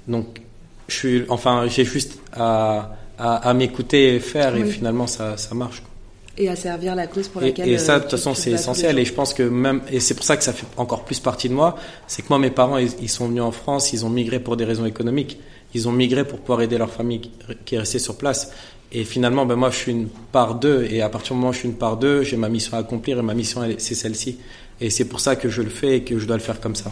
Donc, 0.08 0.42
je 0.88 0.96
suis, 0.96 1.26
enfin, 1.30 1.66
j'ai 1.68 1.86
juste 1.86 2.20
à, 2.34 2.96
à, 3.18 3.50
à 3.50 3.54
m'écouter 3.54 4.16
et 4.16 4.20
faire, 4.20 4.56
et 4.56 4.64
finalement, 4.66 5.08
ça, 5.08 5.38
ça 5.38 5.54
marche. 5.56 5.82
quoi. 5.82 5.90
et 6.38 6.48
à 6.48 6.56
servir 6.56 6.96
la 6.96 7.06
cause 7.08 7.28
pour 7.28 7.42
Et, 7.44 7.48
laquelle. 7.48 7.68
et 7.70 7.78
ça, 7.78 7.94
euh, 7.94 7.98
de 7.98 8.02
toute 8.04 8.12
façon, 8.12 8.34
c'est 8.34 8.52
essentiel. 8.52 8.98
Et 8.98 9.04
je 9.06 9.14
pense 9.14 9.34
que 9.34 9.44
même, 9.44 9.82
et 9.92 10.00
c'est 10.00 10.14
pour 10.16 10.24
ça 10.24 10.38
que 10.38 10.44
ça 10.44 10.54
fait 10.54 10.66
encore 10.78 11.04
plus 11.04 11.20
partie 11.20 11.50
de 11.50 11.54
moi, 11.54 11.76
c'est 12.08 12.22
que 12.22 12.28
moi, 12.30 12.40
mes 12.40 12.50
parents, 12.50 12.78
ils, 12.78 12.92
ils 13.02 13.10
sont 13.10 13.28
venus 13.28 13.42
en 13.44 13.52
France, 13.52 13.92
ils 13.92 14.06
ont 14.06 14.10
migré 14.10 14.40
pour 14.40 14.56
des 14.56 14.64
raisons 14.66 14.86
économiques. 14.86 15.38
Ils 15.74 15.88
ont 15.88 15.92
migré 15.92 16.26
pour 16.26 16.40
pouvoir 16.40 16.62
aider 16.62 16.78
leur 16.78 16.90
famille 16.90 17.30
qui 17.66 17.76
est 17.76 17.80
restée 17.80 18.00
sur 18.00 18.16
place. 18.18 18.52
Et 18.92 19.04
finalement, 19.04 19.46
ben 19.46 19.56
moi, 19.56 19.70
je 19.70 19.78
suis 19.78 19.92
une 19.92 20.08
part 20.32 20.56
d'eux. 20.56 20.88
Et 20.90 21.02
à 21.02 21.10
partir 21.10 21.34
du 21.34 21.40
moment 21.40 21.50
où 21.50 21.54
je 21.54 21.60
suis 21.60 21.68
une 21.68 21.76
part 21.76 21.98
d'eux, 21.98 22.24
j'ai 22.24 22.38
ma 22.38 22.50
mission 22.50 22.76
à 22.76 22.80
accomplir. 22.80 23.20
Et 23.20 23.22
ma 23.22 23.34
mission, 23.36 23.62
c'est 23.78 23.96
celle-ci. 23.96 24.40
Et 24.82 24.90
c'est 24.90 25.06
pour 25.06 25.20
ça 25.20 25.36
que 25.36 25.50
je 25.50 25.62
le 25.62 25.70
fais 25.70 25.98
et 25.98 26.04
que 26.04 26.18
je 26.18 26.26
dois 26.26 26.38
le 26.38 26.42
faire 26.42 26.60
comme 26.60 26.76
ça. 26.76 26.92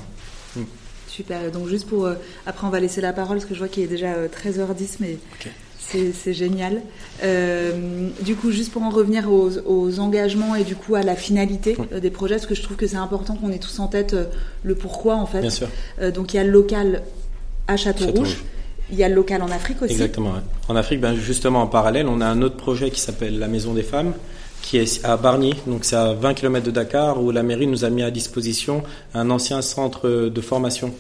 Super. 1.07 1.51
Donc 1.51 1.67
juste 1.67 1.87
pour 1.87 2.05
euh, 2.05 2.13
après 2.45 2.67
on 2.67 2.69
va 2.69 2.79
laisser 2.79 3.01
la 3.01 3.13
parole 3.13 3.37
parce 3.37 3.47
que 3.49 3.55
je 3.55 3.59
vois 3.59 3.67
qu'il 3.69 3.81
est 3.83 3.87
déjà 3.87 4.13
euh, 4.13 4.27
13h10 4.27 4.97
mais 4.99 5.17
Ok. 5.39 5.51
c'est 6.13 6.33
génial. 6.33 6.81
Euh, 7.23 8.09
du 8.21 8.35
coup 8.35 8.51
juste 8.51 8.71
pour 8.71 8.83
en 8.83 8.89
revenir 8.91 9.31
aux, 9.31 9.49
aux 9.65 9.99
engagements 9.99 10.53
et 10.53 10.63
du 10.63 10.75
coup 10.75 10.93
à 10.95 11.01
la 11.01 11.15
finalité 11.15 11.75
euh, 11.91 11.99
des 11.99 12.11
projets 12.11 12.35
parce 12.35 12.45
que 12.45 12.53
je 12.53 12.61
trouve 12.61 12.77
que 12.77 12.85
c'est 12.85 12.97
important 12.97 13.35
qu'on 13.35 13.51
ait 13.51 13.57
tous 13.57 13.79
en 13.79 13.87
tête 13.87 14.13
euh, 14.13 14.25
le 14.63 14.75
pourquoi 14.75 15.15
en 15.15 15.25
fait. 15.25 15.41
Bien 15.41 15.49
sûr. 15.49 15.69
Euh, 16.01 16.11
donc 16.11 16.33
il 16.33 16.37
y 16.37 16.39
a 16.39 16.43
le 16.43 16.51
local 16.51 17.01
à 17.67 17.77
Château 17.77 18.05
Rouge. 18.11 18.43
Il 18.91 18.97
y 18.97 19.03
a 19.03 19.09
le 19.09 19.15
local 19.15 19.41
en 19.41 19.51
Afrique 19.51 19.81
aussi. 19.81 19.93
Exactement. 19.93 20.33
En 20.69 20.75
Afrique, 20.75 21.01
ben, 21.01 21.15
justement, 21.15 21.61
en 21.61 21.67
parallèle, 21.67 22.07
on 22.07 22.21
a 22.21 22.25
un 22.25 22.41
autre 22.41 22.55
projet 22.55 22.89
qui 22.89 23.01
s'appelle 23.01 23.37
la 23.37 23.47
Maison 23.47 23.73
des 23.73 23.83
Femmes, 23.83 24.13
qui 24.61 24.77
est 24.77 25.05
à 25.05 25.17
Bargny, 25.17 25.55
donc 25.65 25.85
c'est 25.85 25.95
à 25.95 26.13
20 26.13 26.33
km 26.33 26.65
de 26.65 26.71
Dakar, 26.71 27.21
où 27.21 27.31
la 27.31 27.43
mairie 27.43 27.67
nous 27.67 27.85
a 27.85 27.89
mis 27.89 28.03
à 28.03 28.11
disposition 28.11 28.83
un 29.13 29.29
ancien 29.29 29.61
centre 29.61 30.29
de 30.29 30.41
formation 30.41 30.93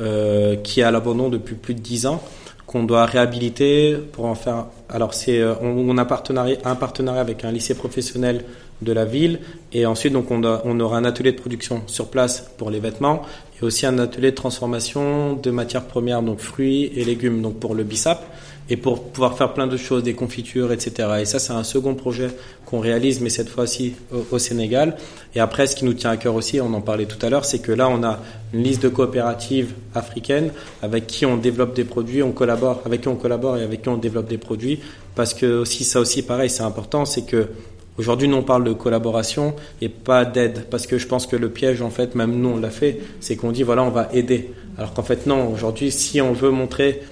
euh, 0.00 0.56
qui 0.56 0.80
est 0.80 0.84
à 0.84 0.90
l'abandon 0.90 1.28
depuis 1.28 1.54
plus 1.54 1.74
de 1.74 1.80
10 1.80 2.06
ans, 2.06 2.22
qu'on 2.66 2.84
doit 2.84 3.04
réhabiliter 3.06 3.96
pour 4.12 4.24
en 4.24 4.34
faire. 4.34 4.66
Alors, 4.88 5.12
c'est, 5.12 5.38
euh, 5.38 5.54
on, 5.60 5.98
a 5.98 6.02
un 6.02 6.74
partenariat 6.74 7.20
avec 7.20 7.44
un 7.44 7.50
lycée 7.50 7.74
professionnel 7.74 8.44
de 8.82 8.92
la 8.92 9.04
ville, 9.04 9.40
et 9.72 9.86
ensuite, 9.86 10.12
donc, 10.12 10.30
on, 10.30 10.42
on 10.42 10.80
aura 10.80 10.98
un 10.98 11.04
atelier 11.04 11.32
de 11.32 11.38
production 11.38 11.82
sur 11.86 12.08
place 12.08 12.50
pour 12.58 12.70
les 12.70 12.80
vêtements, 12.80 13.22
et 13.60 13.64
aussi 13.64 13.86
un 13.86 13.98
atelier 13.98 14.30
de 14.30 14.36
transformation 14.36 15.34
de 15.34 15.50
matières 15.50 15.84
premières, 15.86 16.22
donc 16.22 16.38
fruits 16.38 16.92
et 16.94 17.04
légumes, 17.04 17.42
donc 17.42 17.58
pour 17.58 17.74
le 17.74 17.84
BISAP, 17.84 18.22
et 18.70 18.76
pour 18.76 19.02
pouvoir 19.02 19.36
faire 19.36 19.52
plein 19.52 19.66
de 19.66 19.76
choses, 19.76 20.02
des 20.02 20.14
confitures, 20.14 20.72
etc. 20.72 21.08
Et 21.20 21.24
ça, 21.24 21.38
c'est 21.38 21.52
un 21.52 21.64
second 21.64 21.94
projet 21.94 22.28
qu'on 22.64 22.78
réalise, 22.78 23.20
mais 23.20 23.28
cette 23.28 23.48
fois-ci 23.48 23.94
au, 24.12 24.24
au 24.30 24.38
Sénégal. 24.38 24.96
Et 25.34 25.40
après, 25.40 25.66
ce 25.66 25.76
qui 25.76 25.84
nous 25.84 25.94
tient 25.94 26.10
à 26.10 26.16
cœur 26.16 26.34
aussi, 26.34 26.60
on 26.60 26.72
en 26.72 26.80
parlait 26.80 27.06
tout 27.06 27.18
à 27.26 27.28
l'heure, 27.28 27.44
c'est 27.44 27.58
que 27.58 27.72
là, 27.72 27.88
on 27.88 28.02
a 28.02 28.20
une 28.54 28.62
liste 28.62 28.82
de 28.82 28.88
coopératives 28.88 29.74
africaines 29.94 30.52
avec 30.80 31.06
qui 31.06 31.26
on 31.26 31.36
développe 31.36 31.74
des 31.74 31.84
produits, 31.84 32.22
on 32.22 32.32
collabore, 32.32 32.82
avec 32.86 33.02
qui 33.02 33.08
on 33.08 33.16
collabore 33.16 33.58
et 33.58 33.62
avec 33.62 33.82
qui 33.82 33.88
on 33.88 33.96
développe 33.96 34.28
des 34.28 34.38
produits, 34.38 34.80
parce 35.14 35.34
que 35.34 35.60
aussi, 35.60 35.84
ça 35.84 36.00
aussi, 36.00 36.22
pareil, 36.22 36.48
c'est 36.48 36.62
important, 36.62 37.04
c'est 37.04 37.26
que 37.26 37.48
Aujourd'hui, 37.98 38.26
nous, 38.26 38.38
on 38.38 38.42
parle 38.42 38.64
de 38.64 38.72
collaboration 38.72 39.54
et 39.82 39.90
pas 39.90 40.24
d'aide, 40.24 40.64
parce 40.70 40.86
que 40.86 40.96
je 40.96 41.06
pense 41.06 41.26
que 41.26 41.36
le 41.36 41.50
piège, 41.50 41.82
en 41.82 41.90
fait, 41.90 42.14
même 42.14 42.32
nous, 42.40 42.48
on 42.48 42.56
l'a 42.58 42.70
fait, 42.70 43.00
c'est 43.20 43.36
qu'on 43.36 43.52
dit, 43.52 43.62
voilà, 43.62 43.82
on 43.82 43.90
va 43.90 44.08
aider. 44.14 44.50
Alors 44.78 44.94
qu'en 44.94 45.02
fait, 45.02 45.26
non, 45.26 45.52
aujourd'hui, 45.52 45.90
si 45.90 46.20
on 46.22 46.32
veut 46.32 46.50
montrer, 46.50 47.02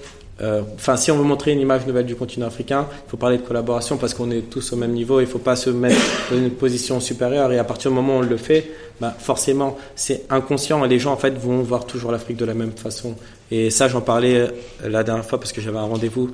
euh, 0.41 0.61
enfin, 0.73 0.97
si 0.97 1.11
on 1.11 1.17
veut 1.17 1.23
montrer 1.23 1.51
une 1.51 1.59
image 1.59 1.85
nouvelle 1.85 2.07
du 2.07 2.15
continent 2.15 2.47
africain, 2.47 2.87
il 3.07 3.11
faut 3.11 3.17
parler 3.17 3.37
de 3.37 3.43
collaboration 3.43 3.97
parce 3.97 4.15
qu'on 4.15 4.31
est 4.31 4.49
tous 4.49 4.73
au 4.73 4.75
même 4.75 4.93
niveau, 4.93 5.19
il 5.19 5.25
ne 5.25 5.29
faut 5.29 5.37
pas 5.37 5.55
se 5.55 5.69
mettre 5.69 6.01
dans 6.31 6.37
une 6.37 6.49
position 6.49 6.99
supérieure 6.99 7.51
et 7.51 7.59
à 7.59 7.63
partir 7.63 7.91
du 7.91 7.95
moment 7.95 8.15
où 8.15 8.19
on 8.19 8.21
le 8.21 8.37
fait, 8.37 8.71
bah, 8.99 9.13
forcément, 9.17 9.77
c'est 9.95 10.25
inconscient 10.31 10.83
et 10.83 10.87
les 10.87 10.97
gens, 10.97 11.13
en 11.13 11.17
fait, 11.17 11.37
vont 11.37 11.61
voir 11.61 11.85
toujours 11.85 12.11
l'Afrique 12.11 12.37
de 12.37 12.45
la 12.45 12.55
même 12.55 12.71
façon. 12.71 13.15
Et 13.51 13.69
ça, 13.69 13.87
j'en 13.87 14.01
parlais 14.01 14.35
euh, 14.35 14.47
la 14.89 15.03
dernière 15.03 15.25
fois 15.25 15.39
parce 15.39 15.53
que 15.53 15.61
j'avais 15.61 15.77
un 15.77 15.83
rendez-vous 15.83 16.31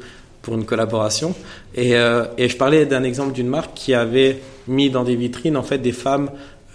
pour 0.47 0.55
une 0.55 0.63
collaboration. 0.63 1.36
Et, 1.75 1.97
euh, 1.97 2.23
et 2.38 2.47
je 2.47 2.55
parlais 2.55 2.86
d'un 2.86 3.03
exemple 3.03 3.33
d'une 3.33 3.49
marque 3.49 3.73
qui 3.73 3.93
avait 3.93 4.39
mis 4.69 4.89
dans 4.89 5.03
des 5.03 5.17
vitrines 5.17 5.57
en 5.57 5.62
fait 5.62 5.77
des 5.77 5.91
femmes. 5.91 6.29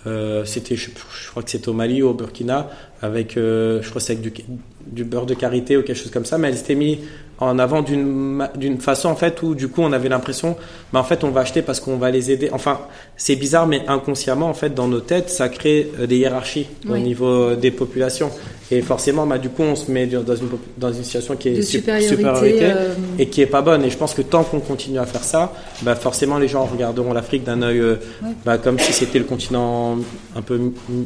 euh, 0.06 0.44
c'était, 0.44 0.76
je, 0.76 0.90
crois 1.30 1.42
que 1.42 1.50
c'était 1.50 1.70
au 1.70 1.72
Mali 1.72 2.02
ou 2.02 2.08
au 2.08 2.12
Burkina, 2.12 2.68
avec, 3.00 3.32
je 3.36 3.88
crois 3.88 4.02
c'est 4.02 4.12
avec 4.12 4.22
du, 4.22 4.44
du 4.86 5.04
beurre 5.04 5.24
de 5.24 5.32
karité 5.32 5.78
ou 5.78 5.82
quelque 5.82 5.96
chose 5.96 6.10
comme 6.10 6.26
ça, 6.26 6.36
mais 6.36 6.48
elle 6.48 6.58
s'était 6.58 6.74
mise 6.74 6.98
en 7.42 7.58
avant 7.58 7.82
d'une 7.82 8.78
façon 8.80 9.08
en 9.08 9.16
fait 9.16 9.42
où 9.42 9.54
du 9.54 9.68
coup 9.68 9.82
on 9.82 9.92
avait 9.92 10.08
l'impression 10.08 10.56
bah 10.92 11.00
en 11.00 11.04
fait 11.04 11.24
on 11.24 11.30
va 11.30 11.40
acheter 11.40 11.62
parce 11.62 11.80
qu'on 11.80 11.96
va 11.96 12.10
les 12.10 12.30
aider. 12.30 12.50
Enfin 12.52 12.80
c'est 13.16 13.36
bizarre 13.36 13.66
mais 13.66 13.82
inconsciemment 13.88 14.48
en 14.48 14.54
fait 14.54 14.74
dans 14.74 14.88
nos 14.88 15.00
têtes 15.00 15.30
ça 15.30 15.48
crée 15.48 15.90
euh, 16.00 16.06
des 16.06 16.16
hiérarchies 16.18 16.68
au 16.88 16.98
niveau 16.98 17.54
des 17.54 17.70
populations. 17.70 18.30
Et 18.70 18.80
forcément 18.80 19.26
bah 19.26 19.38
du 19.38 19.50
coup 19.50 19.62
on 19.62 19.76
se 19.76 19.90
met 19.90 20.06
dans 20.06 20.34
une 20.34 20.48
dans 20.78 20.92
une 20.92 21.04
situation 21.04 21.36
qui 21.36 21.48
est 21.48 21.56
de 21.56 21.62
supériorité, 21.62 22.58
euh, 22.62 22.94
et 23.18 23.26
qui 23.28 23.42
est 23.42 23.46
pas 23.46 23.60
bonne. 23.60 23.84
Et 23.84 23.90
je 23.90 23.98
pense 23.98 24.14
que 24.14 24.22
tant 24.22 24.44
qu'on 24.44 24.60
continue 24.60 24.98
à 24.98 25.04
faire 25.04 25.24
ça 25.24 25.52
bah 25.82 25.94
forcément 25.94 26.38
les 26.38 26.48
gens 26.48 26.64
regarderont 26.64 27.12
l'Afrique 27.12 27.44
d'un 27.44 27.60
œil 27.62 27.80
euh, 27.80 27.96
bah, 28.46 28.58
comme 28.58 28.78
si 28.78 28.92
c'était 28.92 29.18
le 29.18 29.24
continent 29.26 29.98
un 30.36 30.42
peu 30.42 30.58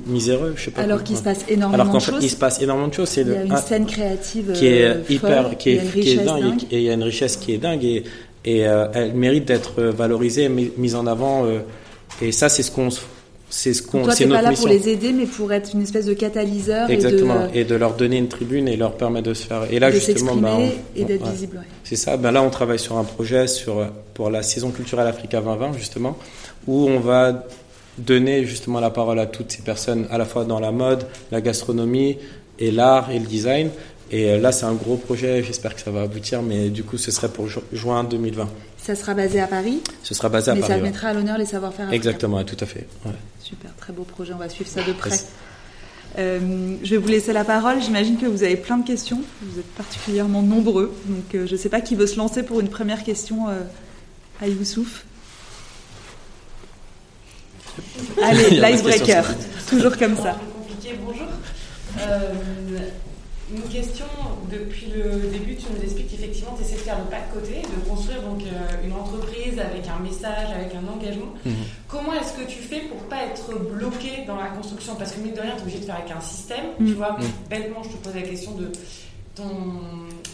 miséreux 0.06 0.54
je 0.56 0.66
sais 0.66 0.70
pas 0.70 0.82
alors 0.82 1.02
qu'il 1.02 1.16
se 1.16 1.22
passe 1.22 1.44
énormément 1.48 1.82
alors 1.82 1.92
qu'en 1.92 2.00
fait 2.00 2.12
il 2.20 2.30
se 2.30 2.36
passe 2.36 2.60
énormément 2.60 2.88
de 2.88 2.94
choses. 2.94 3.08
C'est 3.08 3.22
il 3.22 3.32
y 3.32 3.36
a 3.36 3.42
une 3.42 3.56
scène 3.56 3.86
créative 3.86 4.52
qui 4.52 4.66
est 4.66 5.10
hyper 5.10 5.56
qui 5.58 5.70
est 5.70 6.25
et 6.70 6.78
il 6.78 6.82
y 6.82 6.90
a 6.90 6.94
une 6.94 7.02
richesse 7.02 7.36
qui 7.36 7.52
est 7.52 7.58
dingue 7.58 7.84
et, 7.84 8.04
et 8.44 8.66
euh, 8.66 8.86
elle 8.94 9.14
mérite 9.14 9.44
d'être 9.46 9.82
valorisée, 9.82 10.48
mise 10.48 10.94
en 10.94 11.06
avant. 11.06 11.44
Euh, 11.44 11.58
et 12.22 12.32
ça, 12.32 12.48
c'est 12.48 12.62
ce 12.62 12.70
qu'on 12.70 12.88
c'est 13.48 13.74
ce 13.74 13.82
qu'on 13.82 14.10
c'est 14.10 14.26
notre 14.26 14.42
pas 14.42 14.50
là 14.50 14.56
pour 14.56 14.66
les 14.66 14.88
aider 14.88 15.12
mais 15.12 15.26
pour 15.26 15.52
être 15.52 15.70
une 15.72 15.82
espèce 15.82 16.06
de 16.06 16.14
catalyseur 16.14 16.90
exactement 16.90 17.46
et 17.46 17.52
de, 17.52 17.58
et 17.58 17.64
de 17.64 17.74
leur 17.76 17.94
donner 17.94 18.16
une 18.16 18.26
tribune 18.26 18.66
et 18.66 18.76
leur 18.76 18.96
permettre 18.96 19.28
de 19.28 19.34
se 19.34 19.46
faire 19.46 19.70
et 19.70 19.78
là 19.78 19.90
justement 19.92 20.34
bah, 20.34 20.58
et 20.96 21.04
d'être 21.04 21.24
visible 21.30 21.62
c'est 21.84 21.94
ça. 21.94 22.16
Ben 22.16 22.32
là 22.32 22.42
on 22.42 22.50
travaille 22.50 22.80
sur 22.80 22.98
un 22.98 23.04
projet 23.04 23.46
sur 23.46 23.86
pour 24.14 24.30
la 24.30 24.42
saison 24.42 24.72
culturelle 24.72 25.06
Africa 25.06 25.40
2020 25.40 25.78
justement 25.78 26.16
où 26.66 26.88
on 26.88 26.98
va 26.98 27.44
donner 27.98 28.44
justement 28.44 28.80
la 28.80 28.90
parole 28.90 29.20
à 29.20 29.26
toutes 29.26 29.52
ces 29.52 29.62
personnes 29.62 30.08
à 30.10 30.18
la 30.18 30.24
fois 30.24 30.44
dans 30.44 30.58
la 30.58 30.72
mode 30.72 31.06
la 31.30 31.40
gastronomie 31.40 32.18
et 32.58 32.72
l'art 32.72 33.12
et 33.12 33.18
le 33.20 33.26
design 33.26 33.70
et 34.10 34.30
euh, 34.30 34.38
là, 34.38 34.52
c'est 34.52 34.66
un 34.66 34.74
gros 34.74 34.96
projet, 34.96 35.42
j'espère 35.42 35.74
que 35.74 35.80
ça 35.80 35.90
va 35.90 36.02
aboutir, 36.02 36.42
mais 36.42 36.70
du 36.70 36.84
coup, 36.84 36.96
ce 36.96 37.10
serait 37.10 37.28
pour 37.28 37.48
juin 37.72 38.04
2020. 38.04 38.48
Ça 38.78 38.94
sera 38.94 39.14
basé 39.14 39.40
à 39.40 39.48
Paris? 39.48 39.80
Ce 40.02 40.14
sera 40.14 40.28
basé 40.28 40.50
à 40.50 40.54
Paris. 40.54 40.66
Mais 40.68 40.76
ça 40.76 40.80
mettra 40.80 41.08
à 41.08 41.14
l'honneur 41.14 41.38
les 41.38 41.46
savoir-faire 41.46 41.92
Exactement, 41.92 42.42
tout 42.44 42.56
à 42.60 42.66
fait. 42.66 42.86
Super, 43.40 43.74
très 43.76 43.92
beau 43.92 44.04
projet, 44.04 44.32
on 44.32 44.38
va 44.38 44.48
suivre 44.48 44.70
ça 44.70 44.82
de 44.82 44.92
près. 44.92 45.18
Euh, 46.18 46.76
je 46.82 46.90
vais 46.90 46.96
vous 46.96 47.08
laisser 47.08 47.32
la 47.32 47.44
parole. 47.44 47.82
J'imagine 47.82 48.16
que 48.16 48.26
vous 48.26 48.42
avez 48.42 48.56
plein 48.56 48.78
de 48.78 48.86
questions. 48.86 49.20
Vous 49.42 49.58
êtes 49.58 49.74
particulièrement 49.74 50.40
nombreux. 50.40 50.94
Donc, 51.06 51.34
euh, 51.34 51.46
je 51.46 51.52
ne 51.52 51.58
sais 51.58 51.68
pas 51.68 51.80
qui 51.80 51.94
veut 51.94 52.06
se 52.06 52.16
lancer 52.16 52.42
pour 52.42 52.60
une 52.60 52.68
première 52.68 53.02
question 53.02 53.48
à 54.40 54.48
Youssouf. 54.48 55.04
Allez, 58.22 58.50
l'icebreaker. 58.50 59.26
Toujours 59.68 59.98
comme 59.98 60.16
ça. 60.16 60.38
Compliqué, 60.54 60.96
bonjour. 61.04 61.26
Une 63.54 63.62
question, 63.62 64.06
depuis 64.50 64.86
le 64.92 65.30
début, 65.30 65.54
tu 65.54 65.66
nous 65.72 65.80
expliques 65.80 66.10
qu'effectivement, 66.10 66.56
tu 66.58 66.64
essaies 66.64 66.74
de 66.74 66.80
faire 66.80 66.98
le 66.98 67.04
pas 67.04 67.22
de 67.22 67.40
côté, 67.40 67.62
de 67.62 67.88
construire 67.88 68.20
donc 68.22 68.42
euh, 68.42 68.84
une 68.84 68.92
entreprise 68.92 69.60
avec 69.60 69.86
un 69.86 70.02
message, 70.02 70.50
avec 70.52 70.74
un 70.74 70.82
engagement. 70.92 71.32
Mhm. 71.44 71.54
Comment 71.86 72.14
est-ce 72.14 72.32
que 72.32 72.50
tu 72.50 72.58
fais 72.58 72.80
pour 72.80 72.98
pas 73.08 73.22
être 73.22 73.56
bloqué 73.56 74.24
dans 74.26 74.34
la 74.34 74.48
construction? 74.48 74.96
Parce 74.96 75.12
que 75.12 75.20
mine 75.20 75.34
de 75.34 75.40
rien, 75.40 75.52
tu 75.52 75.58
es 75.58 75.62
obligé 75.62 75.78
de 75.78 75.84
faire 75.84 75.94
avec 75.94 76.10
un 76.10 76.20
système. 76.20 76.74
Tu 76.78 76.84
mhm. 76.84 76.94
vois, 76.94 77.12
mhm. 77.12 77.26
bêtement, 77.48 77.82
je 77.84 77.90
te 77.90 78.02
pose 78.02 78.14
la 78.16 78.22
question 78.22 78.50
de 78.56 78.72
ton, 79.36 79.44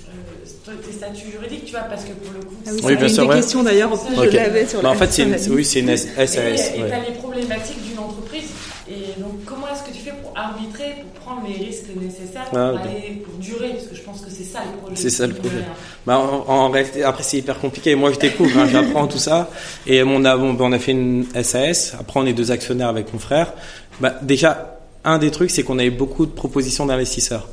euh, 0.09 0.73
tes 0.87 0.93
statuts 0.93 1.31
juridiques, 1.33 1.67
tu 1.67 1.73
vois, 1.73 1.83
parce 1.83 2.05
que 2.05 2.13
pour 2.13 2.33
le 2.33 2.41
coup, 2.41 2.55
ah 2.67 2.71
oui, 2.73 2.81
oui 2.83 2.97
bien 2.97 3.09
sûr, 3.09 3.25
une 3.25 3.33
question 3.33 3.63
d'ailleurs, 3.63 3.93
je 3.95 4.37
l'avais 4.37 4.67
sur 4.67 4.81
bah, 4.81 4.91
En 4.91 4.95
fait, 4.95 5.13
c'est 5.13 5.25
une, 5.25 5.37
oui, 5.55 5.65
c'est 5.67 5.81
une 5.81 5.95
SAS. 5.97 6.37
Et 6.37 6.77
tu 6.77 6.83
as 6.83 7.01
les 7.01 7.15
problématiques 7.19 7.83
d'une 7.83 7.99
entreprise 7.99 8.49
et 8.93 9.21
donc, 9.21 9.45
comment 9.47 9.67
est-ce 9.69 9.83
que 9.83 9.97
tu 9.97 10.03
fais 10.03 10.13
pour 10.13 10.33
arbitrer, 10.37 10.97
pour 11.01 11.23
prendre 11.23 11.47
les 11.47 11.65
risques 11.65 11.87
nécessaires 11.99 12.45
pour, 12.51 12.59
ah, 12.59 12.81
aller, 12.81 13.23
pour 13.25 13.35
durer? 13.35 13.71
Parce 13.71 13.87
que 13.87 13.95
je 13.95 14.03
pense 14.03 14.21
que 14.21 14.31
c'est 14.31 14.45
ça 14.45 14.61
le 14.71 14.79
projet. 14.79 14.97
C'est 14.97 15.11
ça 15.11 15.27
le 15.27 15.35
projet. 15.35 15.65
Bah, 16.07 16.19
en, 16.19 16.69
réalité, 16.69 17.03
après, 17.03 17.23
c'est 17.23 17.39
hyper 17.39 17.59
compliqué. 17.59 17.95
Moi, 17.95 18.13
je 18.13 18.19
découvre, 18.19 18.59
hein, 18.59 18.67
j'apprends 18.71 19.07
tout 19.07 19.19
ça. 19.19 19.51
Et 19.87 20.03
on 20.03 20.25
a, 20.25 20.37
bon, 20.37 20.57
on 20.59 20.73
a 20.73 20.79
fait 20.79 20.93
une 20.93 21.27
SAS. 21.43 21.95
Après, 21.99 22.21
on 22.21 22.27
est 22.27 22.33
deux 22.35 22.51
actionnaires 22.51 22.89
avec 22.89 23.13
mon 23.13 23.19
frère. 23.19 23.55
Bah, 24.01 24.15
déjà, 24.21 24.81
un 25.05 25.19
des 25.19 25.31
trucs, 25.31 25.51
c'est 25.51 25.63
qu'on 25.63 25.79
a 25.79 25.85
eu 25.85 25.91
beaucoup 25.91 26.27
de 26.27 26.33
propositions 26.33 26.87
d'investisseurs. 26.87 27.49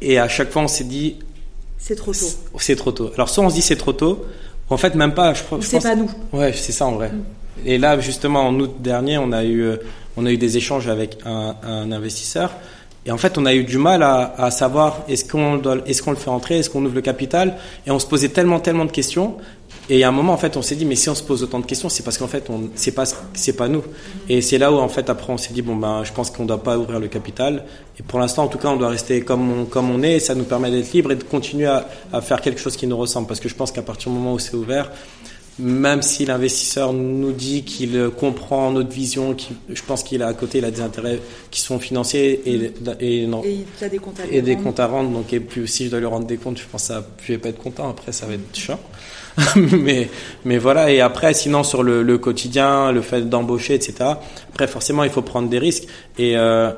Et 0.00 0.18
à 0.18 0.28
chaque 0.28 0.50
fois, 0.50 0.62
on 0.62 0.68
s'est 0.68 0.84
dit. 0.84 1.16
C'est 1.78 1.96
trop 1.96 2.12
tôt. 2.12 2.26
C'est 2.58 2.76
trop 2.76 2.92
tôt. 2.92 3.10
Alors, 3.14 3.28
soit 3.28 3.44
on 3.44 3.50
se 3.50 3.54
dit 3.54 3.62
c'est 3.62 3.76
trop 3.76 3.92
tôt, 3.92 4.24
en 4.68 4.76
fait, 4.76 4.94
même 4.94 5.14
pas. 5.14 5.34
Je, 5.34 5.42
je 5.60 5.66
c'est 5.66 5.80
pas 5.80 5.94
nous. 5.94 6.10
Ouais, 6.32 6.52
c'est 6.52 6.72
ça 6.72 6.86
en 6.86 6.92
vrai. 6.92 7.10
Mm. 7.10 7.24
Et 7.64 7.78
là, 7.78 7.98
justement, 8.00 8.46
en 8.46 8.58
août 8.58 8.74
dernier, 8.80 9.18
on 9.18 9.32
a 9.32 9.44
eu, 9.44 9.72
on 10.16 10.26
a 10.26 10.30
eu 10.30 10.36
des 10.36 10.56
échanges 10.56 10.88
avec 10.88 11.18
un, 11.24 11.92
investisseur. 11.92 12.52
Et 13.04 13.10
en 13.10 13.18
fait, 13.18 13.36
on 13.36 13.46
a 13.46 13.54
eu 13.54 13.64
du 13.64 13.78
mal 13.78 14.02
à, 14.02 14.34
à 14.38 14.50
savoir 14.50 15.00
est-ce 15.08 15.24
qu'on 15.24 15.60
est-ce 15.86 16.08
le 16.08 16.16
fait 16.16 16.30
entrer, 16.30 16.58
est-ce 16.58 16.70
qu'on 16.70 16.84
ouvre 16.84 16.94
le 16.94 17.00
capital. 17.00 17.56
Et 17.86 17.90
on 17.90 17.98
se 17.98 18.06
posait 18.06 18.28
tellement, 18.28 18.60
tellement 18.60 18.84
de 18.84 18.92
questions. 18.92 19.36
Et 19.90 20.04
a 20.04 20.08
un 20.08 20.12
moment, 20.12 20.32
en 20.32 20.36
fait, 20.36 20.56
on 20.56 20.62
s'est 20.62 20.76
dit, 20.76 20.84
mais 20.84 20.94
si 20.94 21.08
on 21.08 21.14
se 21.14 21.24
pose 21.24 21.42
autant 21.42 21.58
de 21.58 21.66
questions, 21.66 21.88
c'est 21.88 22.04
parce 22.04 22.16
qu'en 22.16 22.28
fait, 22.28 22.48
c'est 22.76 22.92
pas, 22.92 23.04
pas 23.58 23.68
nous. 23.68 23.82
Et 24.28 24.40
c'est 24.40 24.56
là 24.56 24.72
où, 24.72 24.76
en 24.76 24.88
fait, 24.88 25.10
après, 25.10 25.32
on 25.32 25.36
s'est 25.36 25.52
dit, 25.52 25.60
bon, 25.60 25.74
ben, 25.74 26.04
je 26.04 26.12
pense 26.12 26.30
qu'on 26.30 26.46
doit 26.46 26.62
pas 26.62 26.78
ouvrir 26.78 27.00
le 27.00 27.08
capital. 27.08 27.64
Et 27.98 28.02
pour 28.04 28.20
l'instant, 28.20 28.44
en 28.44 28.48
tout 28.48 28.58
cas, 28.58 28.68
on 28.68 28.76
doit 28.76 28.90
rester 28.90 29.22
comme 29.22 29.50
on, 29.50 29.64
comme 29.64 29.90
on 29.90 30.02
est. 30.04 30.14
Et 30.14 30.20
ça 30.20 30.36
nous 30.36 30.44
permet 30.44 30.70
d'être 30.70 30.92
libre 30.92 31.10
et 31.10 31.16
de 31.16 31.24
continuer 31.24 31.66
à, 31.66 31.88
à 32.12 32.20
faire 32.20 32.40
quelque 32.40 32.60
chose 32.60 32.76
qui 32.76 32.86
nous 32.86 32.96
ressemble. 32.96 33.26
Parce 33.26 33.40
que 33.40 33.48
je 33.48 33.54
pense 33.56 33.72
qu'à 33.72 33.82
partir 33.82 34.12
du 34.12 34.18
moment 34.18 34.34
où 34.34 34.38
c'est 34.38 34.54
ouvert, 34.54 34.90
même 35.58 36.02
si 36.02 36.24
l'investisseur 36.24 36.92
nous 36.92 37.32
dit 37.32 37.62
qu'il 37.64 38.10
comprend 38.18 38.70
notre 38.70 38.90
vision, 38.90 39.36
je 39.68 39.82
pense 39.82 40.02
qu'il 40.02 40.22
a 40.22 40.28
à 40.28 40.34
côté 40.34 40.58
il 40.58 40.64
a 40.64 40.70
des 40.70 40.80
intérêts 40.80 41.20
qui 41.50 41.60
sont 41.60 41.78
financiers 41.78 42.42
et, 42.46 42.72
et, 43.00 43.26
non, 43.26 43.42
et, 43.44 43.64
il 43.78 43.84
a 43.84 43.88
des 43.88 43.98
comptes 43.98 44.20
à, 44.20 44.26
et 44.30 44.40
des 44.40 44.56
comptes 44.56 44.80
à 44.80 44.86
rendre. 44.86 45.10
Donc, 45.10 45.32
et 45.32 45.40
puis 45.40 45.68
si 45.68 45.84
je 45.86 45.90
dois 45.90 46.00
lui 46.00 46.06
rendre 46.06 46.26
des 46.26 46.38
comptes, 46.38 46.58
je 46.58 46.64
pense 46.70 46.82
que 46.82 46.94
ça, 46.94 47.06
je 47.22 47.32
vais 47.32 47.38
pas 47.38 47.50
être 47.50 47.62
content. 47.62 47.90
Après, 47.90 48.12
ça 48.12 48.26
va 48.26 48.34
être 48.34 48.56
chiant. 48.56 48.80
mais, 49.56 50.08
mais 50.44 50.58
voilà. 50.58 50.90
Et 50.90 51.00
après, 51.00 51.34
sinon 51.34 51.64
sur 51.64 51.82
le, 51.82 52.02
le 52.02 52.18
quotidien, 52.18 52.92
le 52.92 53.02
fait 53.02 53.28
d'embaucher, 53.28 53.74
etc. 53.74 53.94
Après, 54.50 54.66
forcément, 54.66 55.04
il 55.04 55.10
faut 55.10 55.22
prendre 55.22 55.48
des 55.48 55.58
risques 55.58 55.84
et 56.18 56.36
euh, 56.36 56.70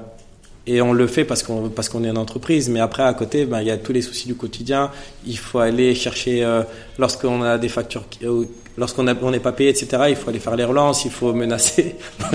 et 0.66 0.80
on 0.80 0.92
le 0.92 1.06
fait 1.06 1.24
parce 1.24 1.42
qu'on 1.42 1.68
parce 1.68 1.88
qu'on 1.88 2.04
est 2.04 2.08
une 2.08 2.18
entreprise 2.18 2.70
mais 2.70 2.80
après 2.80 3.02
à 3.02 3.12
côté 3.12 3.44
ben 3.44 3.60
il 3.60 3.66
y 3.66 3.70
a 3.70 3.76
tous 3.76 3.92
les 3.92 4.02
soucis 4.02 4.26
du 4.26 4.34
quotidien 4.34 4.90
il 5.26 5.36
faut 5.36 5.58
aller 5.58 5.94
chercher 5.94 6.42
euh, 6.42 6.62
lorsqu'on 6.98 7.42
a 7.42 7.58
des 7.58 7.68
factures 7.68 8.04
euh, 8.22 8.46
lorsqu'on 8.76 9.06
on 9.06 9.30
n'est 9.30 9.40
pas 9.40 9.52
payé 9.52 9.70
etc 9.70 10.04
il 10.08 10.16
faut 10.16 10.30
aller 10.30 10.38
faire 10.38 10.56
les 10.56 10.64
relances 10.64 11.04
il 11.04 11.10
faut 11.10 11.32
menacer. 11.32 11.96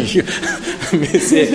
Mais 0.94 1.20
c'est 1.20 1.50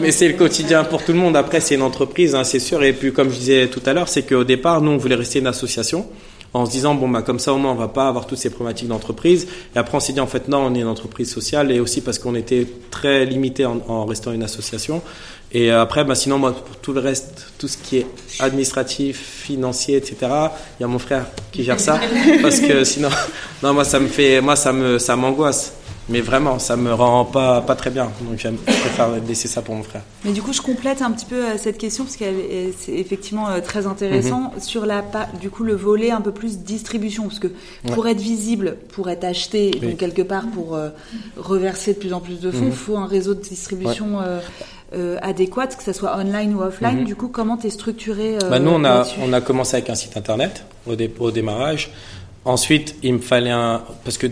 mais 0.00 0.10
c'est 0.10 0.28
le 0.28 0.34
quotidien 0.34 0.84
pour 0.84 1.04
tout 1.04 1.12
le 1.12 1.18
monde. 1.18 1.36
Après 1.36 1.60
c'est 1.60 1.74
une 1.74 1.82
entreprise 1.82 2.34
hein, 2.34 2.44
c'est 2.44 2.58
sûr. 2.58 2.82
Et 2.82 2.92
puis 2.92 3.12
comme 3.12 3.30
je 3.30 3.38
disais 3.38 3.68
tout 3.68 3.82
à 3.84 3.92
l'heure 3.92 4.08
c'est 4.08 4.22
qu'au 4.22 4.44
départ 4.44 4.80
nous 4.80 4.92
on 4.92 4.96
voulait 4.96 5.14
rester 5.14 5.40
une 5.40 5.46
association 5.46 6.06
en 6.54 6.66
se 6.66 6.70
disant 6.70 6.94
bon 6.94 7.08
bah 7.08 7.22
comme 7.22 7.38
ça 7.38 7.52
au 7.52 7.58
moins 7.58 7.72
on 7.72 7.76
va 7.76 7.88
pas 7.88 8.08
avoir 8.08 8.26
toutes 8.26 8.38
ces 8.38 8.50
problématiques 8.50 8.88
d'entreprise. 8.88 9.46
Et 9.74 9.78
après 9.78 9.96
on 9.96 10.00
s'est 10.00 10.12
dit 10.12 10.20
en 10.20 10.26
fait 10.26 10.48
non 10.48 10.58
on 10.58 10.74
est 10.74 10.80
une 10.80 10.86
entreprise 10.86 11.30
sociale. 11.30 11.70
Et 11.70 11.80
aussi 11.80 12.00
parce 12.00 12.18
qu'on 12.18 12.34
était 12.34 12.66
très 12.90 13.26
limité 13.26 13.66
en, 13.66 13.80
en 13.88 14.04
restant 14.04 14.32
une 14.32 14.42
association 14.42 15.02
et 15.54 15.70
après, 15.70 16.04
bah, 16.04 16.14
sinon, 16.14 16.38
moi, 16.38 16.52
pour 16.52 16.76
tout 16.76 16.92
le 16.92 17.00
reste, 17.00 17.46
tout 17.58 17.68
ce 17.68 17.76
qui 17.76 17.98
est 17.98 18.06
administratif, 18.40 19.18
financier, 19.18 19.96
etc., 19.96 20.16
il 20.78 20.82
y 20.82 20.84
a 20.84 20.88
mon 20.88 20.98
frère 20.98 21.26
qui 21.52 21.62
gère 21.62 21.78
ça. 21.78 22.00
parce 22.42 22.60
que 22.60 22.84
sinon, 22.84 23.10
non, 23.62 23.74
moi, 23.74 23.84
ça 23.84 24.00
me 24.00 24.08
fait, 24.08 24.40
moi, 24.40 24.56
ça 24.56 24.72
me, 24.72 24.98
ça 24.98 25.14
m'angoisse. 25.16 25.74
Mais 26.08 26.20
vraiment, 26.20 26.58
ça 26.58 26.76
me 26.76 26.92
rend 26.92 27.24
pas, 27.24 27.60
pas 27.60 27.76
très 27.76 27.90
bien. 27.90 28.10
Donc, 28.22 28.36
je 28.36 28.48
préfère 28.48 29.08
laisser 29.26 29.46
ça 29.46 29.62
pour 29.62 29.76
mon 29.76 29.84
frère. 29.84 30.02
Mais 30.24 30.32
du 30.32 30.42
coup, 30.42 30.52
je 30.52 30.60
complète 30.60 31.00
un 31.00 31.12
petit 31.12 31.26
peu 31.26 31.36
euh, 31.36 31.56
cette 31.56 31.78
question 31.78 32.04
parce 32.04 32.16
qu'elle 32.16 32.34
c'est 32.76 32.92
effectivement 32.92 33.48
euh, 33.48 33.60
très 33.60 33.86
intéressant 33.86 34.52
mhm. 34.52 34.60
sur 34.60 34.84
la, 34.84 35.04
du 35.40 35.48
coup, 35.48 35.62
le 35.62 35.76
volet 35.76 36.10
un 36.10 36.20
peu 36.20 36.32
plus 36.32 36.58
distribution. 36.58 37.28
Parce 37.28 37.38
que 37.38 37.48
pour 37.92 38.08
être 38.08 38.20
visible, 38.20 38.78
pour 38.88 39.10
être 39.10 39.22
acheté, 39.22 39.70
donc 39.70 39.96
quelque 39.96 40.22
part 40.22 40.46
pour 40.48 40.74
euh, 40.74 40.88
reverser 41.36 41.94
de 41.94 41.98
plus 41.98 42.12
en 42.12 42.20
plus 42.20 42.40
de 42.40 42.50
fonds, 42.50 42.62
il 42.62 42.66
mhm. 42.66 42.72
faut 42.72 42.96
un 42.96 43.06
réseau 43.06 43.34
de 43.34 43.40
distribution. 43.40 44.20
Euh, 44.20 44.40
adéquate, 45.22 45.76
que 45.76 45.82
ce 45.82 45.92
soit 45.92 46.16
online 46.16 46.54
ou 46.54 46.62
offline. 46.62 47.00
Mhm. 47.00 47.04
Du 47.04 47.16
coup, 47.16 47.28
comment 47.28 47.56
tu 47.56 47.66
es 47.66 47.70
structuré 47.70 48.36
euh, 48.36 48.50
bah 48.50 48.58
Nous, 48.58 48.70
on 48.70 48.84
a, 48.84 49.06
on 49.20 49.32
a 49.32 49.40
commencé 49.40 49.76
avec 49.76 49.90
un 49.90 49.94
site 49.94 50.16
internet 50.16 50.64
au, 50.86 50.94
au 51.18 51.30
démarrage. 51.30 51.90
Ensuite, 52.44 52.96
il 53.02 53.14
me 53.14 53.18
fallait 53.18 53.50
un. 53.50 53.82
Parce 54.04 54.18
que. 54.18 54.26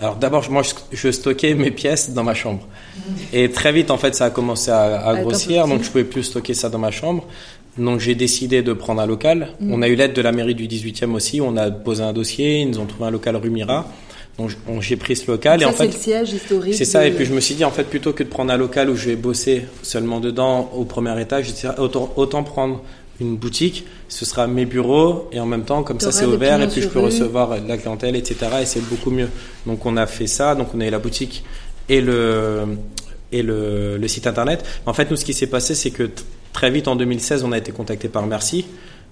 Alors 0.00 0.16
d'abord, 0.16 0.50
moi, 0.50 0.62
je, 0.90 1.10
stockais 1.12 1.54
mes 1.54 1.70
pièces 1.70 2.10
dans 2.10 2.24
ma 2.24 2.34
chambre. 2.34 2.66
Mhm. 2.96 3.14
Et 3.32 3.50
très 3.50 3.72
vite, 3.72 3.90
en 3.90 3.98
fait, 3.98 4.14
ça 4.14 4.26
a 4.26 4.30
commencé 4.30 4.70
à, 4.70 5.14
grossir, 5.20 5.68
donc 5.68 5.84
je 5.84 5.90
pouvais 5.90 6.04
plus 6.04 6.24
stocker 6.24 6.54
ça 6.54 6.68
dans 6.68 6.78
ma 6.78 6.90
chambre. 6.90 7.24
Donc 7.78 8.00
j'ai 8.00 8.14
décidé 8.14 8.62
de 8.62 8.72
prendre 8.72 9.00
un 9.00 9.06
local. 9.06 9.48
Mhm. 9.60 9.72
On 9.72 9.82
a 9.82 9.88
eu 9.88 9.94
l'aide 9.94 10.12
de 10.12 10.22
la 10.22 10.32
mairie 10.32 10.54
du 10.54 10.66
18e 10.66 11.12
aussi. 11.14 11.40
On 11.40 11.56
a 11.56 11.70
posé 11.70 12.02
un 12.02 12.12
dossier. 12.12 12.60
Ils 12.60 12.70
nous 12.70 12.80
ont 12.80 12.86
trouvé 12.86 13.06
un 13.06 13.10
local 13.10 13.36
rue 13.36 13.50
Mira. 13.50 13.86
Donc 14.38 14.50
j'ai 14.80 14.96
pris 14.96 15.14
ce 15.14 15.30
local 15.30 15.62
et 15.62 15.64
en 15.66 15.72
fait 15.72 15.90
c'est 15.90 15.96
le 15.98 16.02
siège 16.02 16.32
historique. 16.32 16.74
C'est 16.74 16.86
ça 16.86 17.06
et 17.06 17.10
puis 17.10 17.26
je 17.26 17.34
me 17.34 17.40
suis 17.40 17.54
dit 17.54 17.64
en 17.64 17.70
fait 17.70 17.84
plutôt 17.84 18.12
que 18.12 18.22
de 18.22 18.28
prendre 18.28 18.52
un 18.52 18.56
local 18.56 18.88
où 18.88 18.96
je 18.96 19.06
vais 19.06 19.16
bosser 19.16 19.66
seulement 19.82 20.20
dedans 20.20 20.70
au 20.74 20.84
premier 20.84 21.20
étage, 21.20 21.52
autant, 21.78 22.10
autant 22.16 22.42
prendre 22.42 22.82
une 23.20 23.36
boutique, 23.36 23.86
ce 24.08 24.24
sera 24.24 24.46
mes 24.46 24.64
bureaux 24.64 25.28
et 25.32 25.38
en 25.38 25.46
même 25.46 25.64
temps 25.64 25.82
comme 25.82 26.00
ça 26.00 26.12
c'est 26.12 26.24
ouvert 26.24 26.62
et 26.62 26.68
puis 26.68 26.80
je 26.80 26.88
peux 26.88 27.00
recevoir 27.00 27.58
la 27.66 27.76
clientèle 27.76 28.16
etc 28.16 28.36
et 28.62 28.66
c'est 28.66 28.80
beaucoup 28.80 29.10
mieux. 29.10 29.28
Donc 29.66 29.84
on 29.84 29.96
a 29.98 30.06
fait 30.06 30.26
ça, 30.26 30.54
donc 30.54 30.68
on 30.74 30.80
a 30.80 30.86
eu 30.86 30.90
la 30.90 30.98
boutique 30.98 31.44
et 31.90 32.00
le 32.00 32.64
et 33.32 33.42
le, 33.42 33.98
le 33.98 34.08
site 34.08 34.26
internet. 34.26 34.64
En 34.86 34.94
fait 34.94 35.10
nous 35.10 35.16
ce 35.16 35.26
qui 35.26 35.34
s'est 35.34 35.46
passé 35.46 35.74
c'est 35.74 35.90
que 35.90 36.08
très 36.52 36.70
vite 36.70 36.88
en 36.88 36.96
2016, 36.96 37.44
on 37.44 37.52
a 37.52 37.58
été 37.58 37.72
contacté 37.72 38.08
par 38.08 38.26
Merci, 38.26 38.66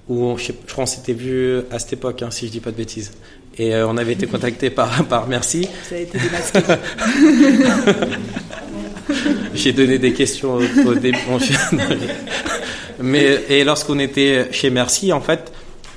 où 0.08 0.36
je, 0.36 0.52
crois 0.52 0.84
qu'on 0.84 0.86
s'était 0.86 1.12
vu 1.12 1.58
à 1.70 1.78
cette 1.78 1.94
époque, 1.94 2.22
hein, 2.22 2.30
si 2.30 2.46
je 2.46 2.52
dis 2.52 2.60
pas 2.60 2.70
de 2.70 2.76
bêtises. 2.76 3.12
Et 3.60 3.74
euh, 3.74 3.86
on 3.86 3.98
avait 3.98 4.14
été 4.14 4.26
contacté 4.26 4.70
par, 4.70 5.04
par 5.08 5.28
Merci. 5.28 5.68
Ça 5.86 5.94
a 5.94 5.98
été 5.98 6.18
démasqué. 6.18 6.60
J'ai 9.54 9.72
donné 9.72 9.98
des 9.98 10.14
questions 10.14 10.58
au, 10.86 10.94
début. 10.94 11.18
Mais 13.02 13.40
et 13.50 13.64
lorsqu'on 13.64 13.98
était 13.98 14.48
chez 14.50 14.70
Merci, 14.70 15.12
en 15.12 15.20
fait, 15.20 15.52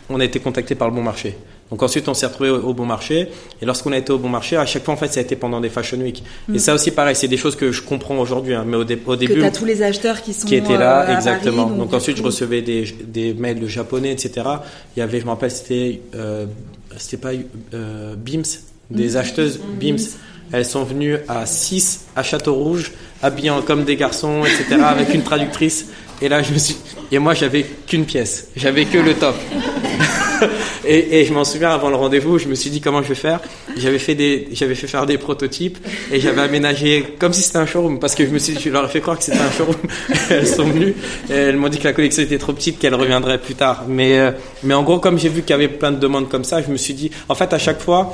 on 0.10 0.20
a 0.20 0.26
été 0.26 0.42
contacté 0.42 0.76
par 0.76 0.90
le 0.90 0.96
Bon 0.96 1.04
Marché. 1.04 1.38
Donc 1.70 1.82
ensuite, 1.82 2.08
on 2.08 2.14
s'est 2.14 2.28
retrouvé 2.28 2.50
au, 2.50 2.74
bon 2.74 2.86
marché. 2.86 3.30
Et 3.60 3.66
lorsqu'on 3.66 3.94
a 3.94 3.98
été 3.98 4.12
au 4.12 4.20
bon 4.20 4.30
marché, 4.30 4.58
à 4.58 4.66
chaque 4.66 4.84
fois, 4.84 4.94
en 4.94 4.98
fait, 4.98 5.12
ça 5.12 5.22
a 5.22 5.24
été 5.24 5.36
pendant 5.36 5.60
des 5.60 5.70
Fashion 5.70 5.98
Week. 5.98 6.24
Et 6.50 6.54
mm. 6.54 6.60
ça 6.60 6.76
aussi, 6.76 6.92
pareil, 6.92 7.16
c'est 7.16 7.28
des 7.28 7.38
choses 7.38 7.56
que 7.56 7.72
je 7.72 7.82
comprends 7.82 8.20
aujourd'hui. 8.20 8.54
Hein. 8.54 8.64
mais 8.68 8.78
au, 8.78 8.84
début, 8.84 9.06
que 9.06 9.34
tu 9.34 9.44
as 9.44 9.50
tous 9.50 9.66
les 9.66 9.82
acheteurs 9.82 10.22
qui 10.22 10.34
sont 10.34 10.48
qui 10.48 10.56
étaient 10.56 10.78
là, 10.78 11.10
euh, 11.10 11.16
exactement. 11.16 11.66
donc, 11.66 11.92
ensuite, 11.92 12.18
je 12.18 12.22
recevais 12.22 12.62
des, 12.62 12.84
des 13.08 13.34
mails 13.34 13.60
de 13.60 13.68
japonais, 13.68 14.12
etc. 14.12 14.46
Il 14.96 15.00
y 15.00 15.02
avait, 15.02 15.20
je 15.20 15.26
me 15.26 15.32
rappelle, 15.32 15.50
c'était 15.50 16.02
euh, 16.14 16.46
c'était 16.98 17.18
pas 17.18 17.32
euh, 17.74 18.16
Beams, 18.16 18.44
des 18.90 19.12
mm. 19.12 19.18
acheteuses 19.18 19.60
mm. 19.60 19.80
Beams. 19.80 20.00
Elles 20.52 20.66
sont 20.66 20.84
venues 20.84 21.18
à 21.28 21.46
6 21.46 22.06
à 22.16 22.22
Château 22.22 22.54
Rouge, 22.54 22.92
habillées 23.24 23.52
comme 23.66 23.86
des 23.86 23.96
garçons, 23.96 24.44
etc., 24.46 24.82
avec 24.84 25.14
une 25.14 25.24
traductrice. 25.24 25.88
Et 26.22 26.30
là, 26.30 26.44
je 26.44 26.54
me 26.54 26.60
suis. 26.60 26.78
Et 27.12 27.20
moi, 27.20 27.34
j'avais 27.34 27.64
qu'une 27.64 28.06
pièce. 28.06 28.50
J'avais 28.56 28.86
que 28.86 29.00
le 29.00 29.16
top. 29.16 29.36
et, 30.86 31.26
je 31.26 31.34
m'en 31.34 31.44
souviens 31.44 31.72
avant 31.72 31.90
le 31.90 31.96
rendez-vous, 31.96 32.38
je 32.38 32.48
me 32.48 32.56
suis 32.56 32.70
dit 32.70 32.82
comment 32.82 33.02
je 33.02 33.10
vais 33.10 33.16
faire? 33.16 33.40
J'avais 33.78 34.00
fait 34.00 34.16
des, 34.16 34.48
j'avais 34.52 34.76
fait 34.76 34.88
faire 34.88 35.06
des 35.06 35.18
prototypes 35.18 35.78
et 36.12 36.20
j'avais 36.20 36.42
aménagé 36.42 37.16
comme 37.20 37.34
si 37.34 37.42
c'était 37.42 37.58
un 37.58 37.66
showroom 37.66 38.00
parce 38.00 38.16
que 38.16 38.26
je 38.26 38.32
me 38.32 38.40
suis 38.40 38.60
je 38.60 38.70
leur 38.70 38.86
ai 38.86 38.90
fait 38.90 39.02
croire 39.02 39.18
que 39.18 39.24
c'était 39.24 39.40
un 39.40 39.52
showroom. 39.52 39.76
elles 40.30 40.48
sont 40.48 40.66
venues 40.66 40.96
et 41.30 41.34
elles 41.34 41.58
m'ont 41.58 41.70
dit 41.70 41.80
que 41.80 41.86
la 41.86 41.94
collection 41.94 42.24
était 42.24 42.38
trop 42.38 42.54
petite, 42.54 42.80
qu'elle 42.80 42.96
reviendrait 42.96 43.38
plus 43.38 43.56
tard. 43.56 43.86
Mais, 43.88 44.20
euh, 44.20 44.32
mais 44.64 44.74
en 44.74 44.84
gros, 44.84 45.00
comme 45.00 45.18
j'ai 45.18 45.30
vu 45.30 45.42
qu'il 45.42 45.52
y 45.52 45.54
avait 45.54 45.68
plein 45.68 45.92
de 45.92 46.00
demandes 46.00 46.30
comme 46.30 46.44
ça, 46.44 46.62
je 46.62 46.72
me 46.72 46.78
suis 46.78 46.94
dit, 46.94 47.12
en 47.30 47.36
fait, 47.36 47.54
à 47.54 47.58
chaque 47.58 47.82
fois, 47.82 48.14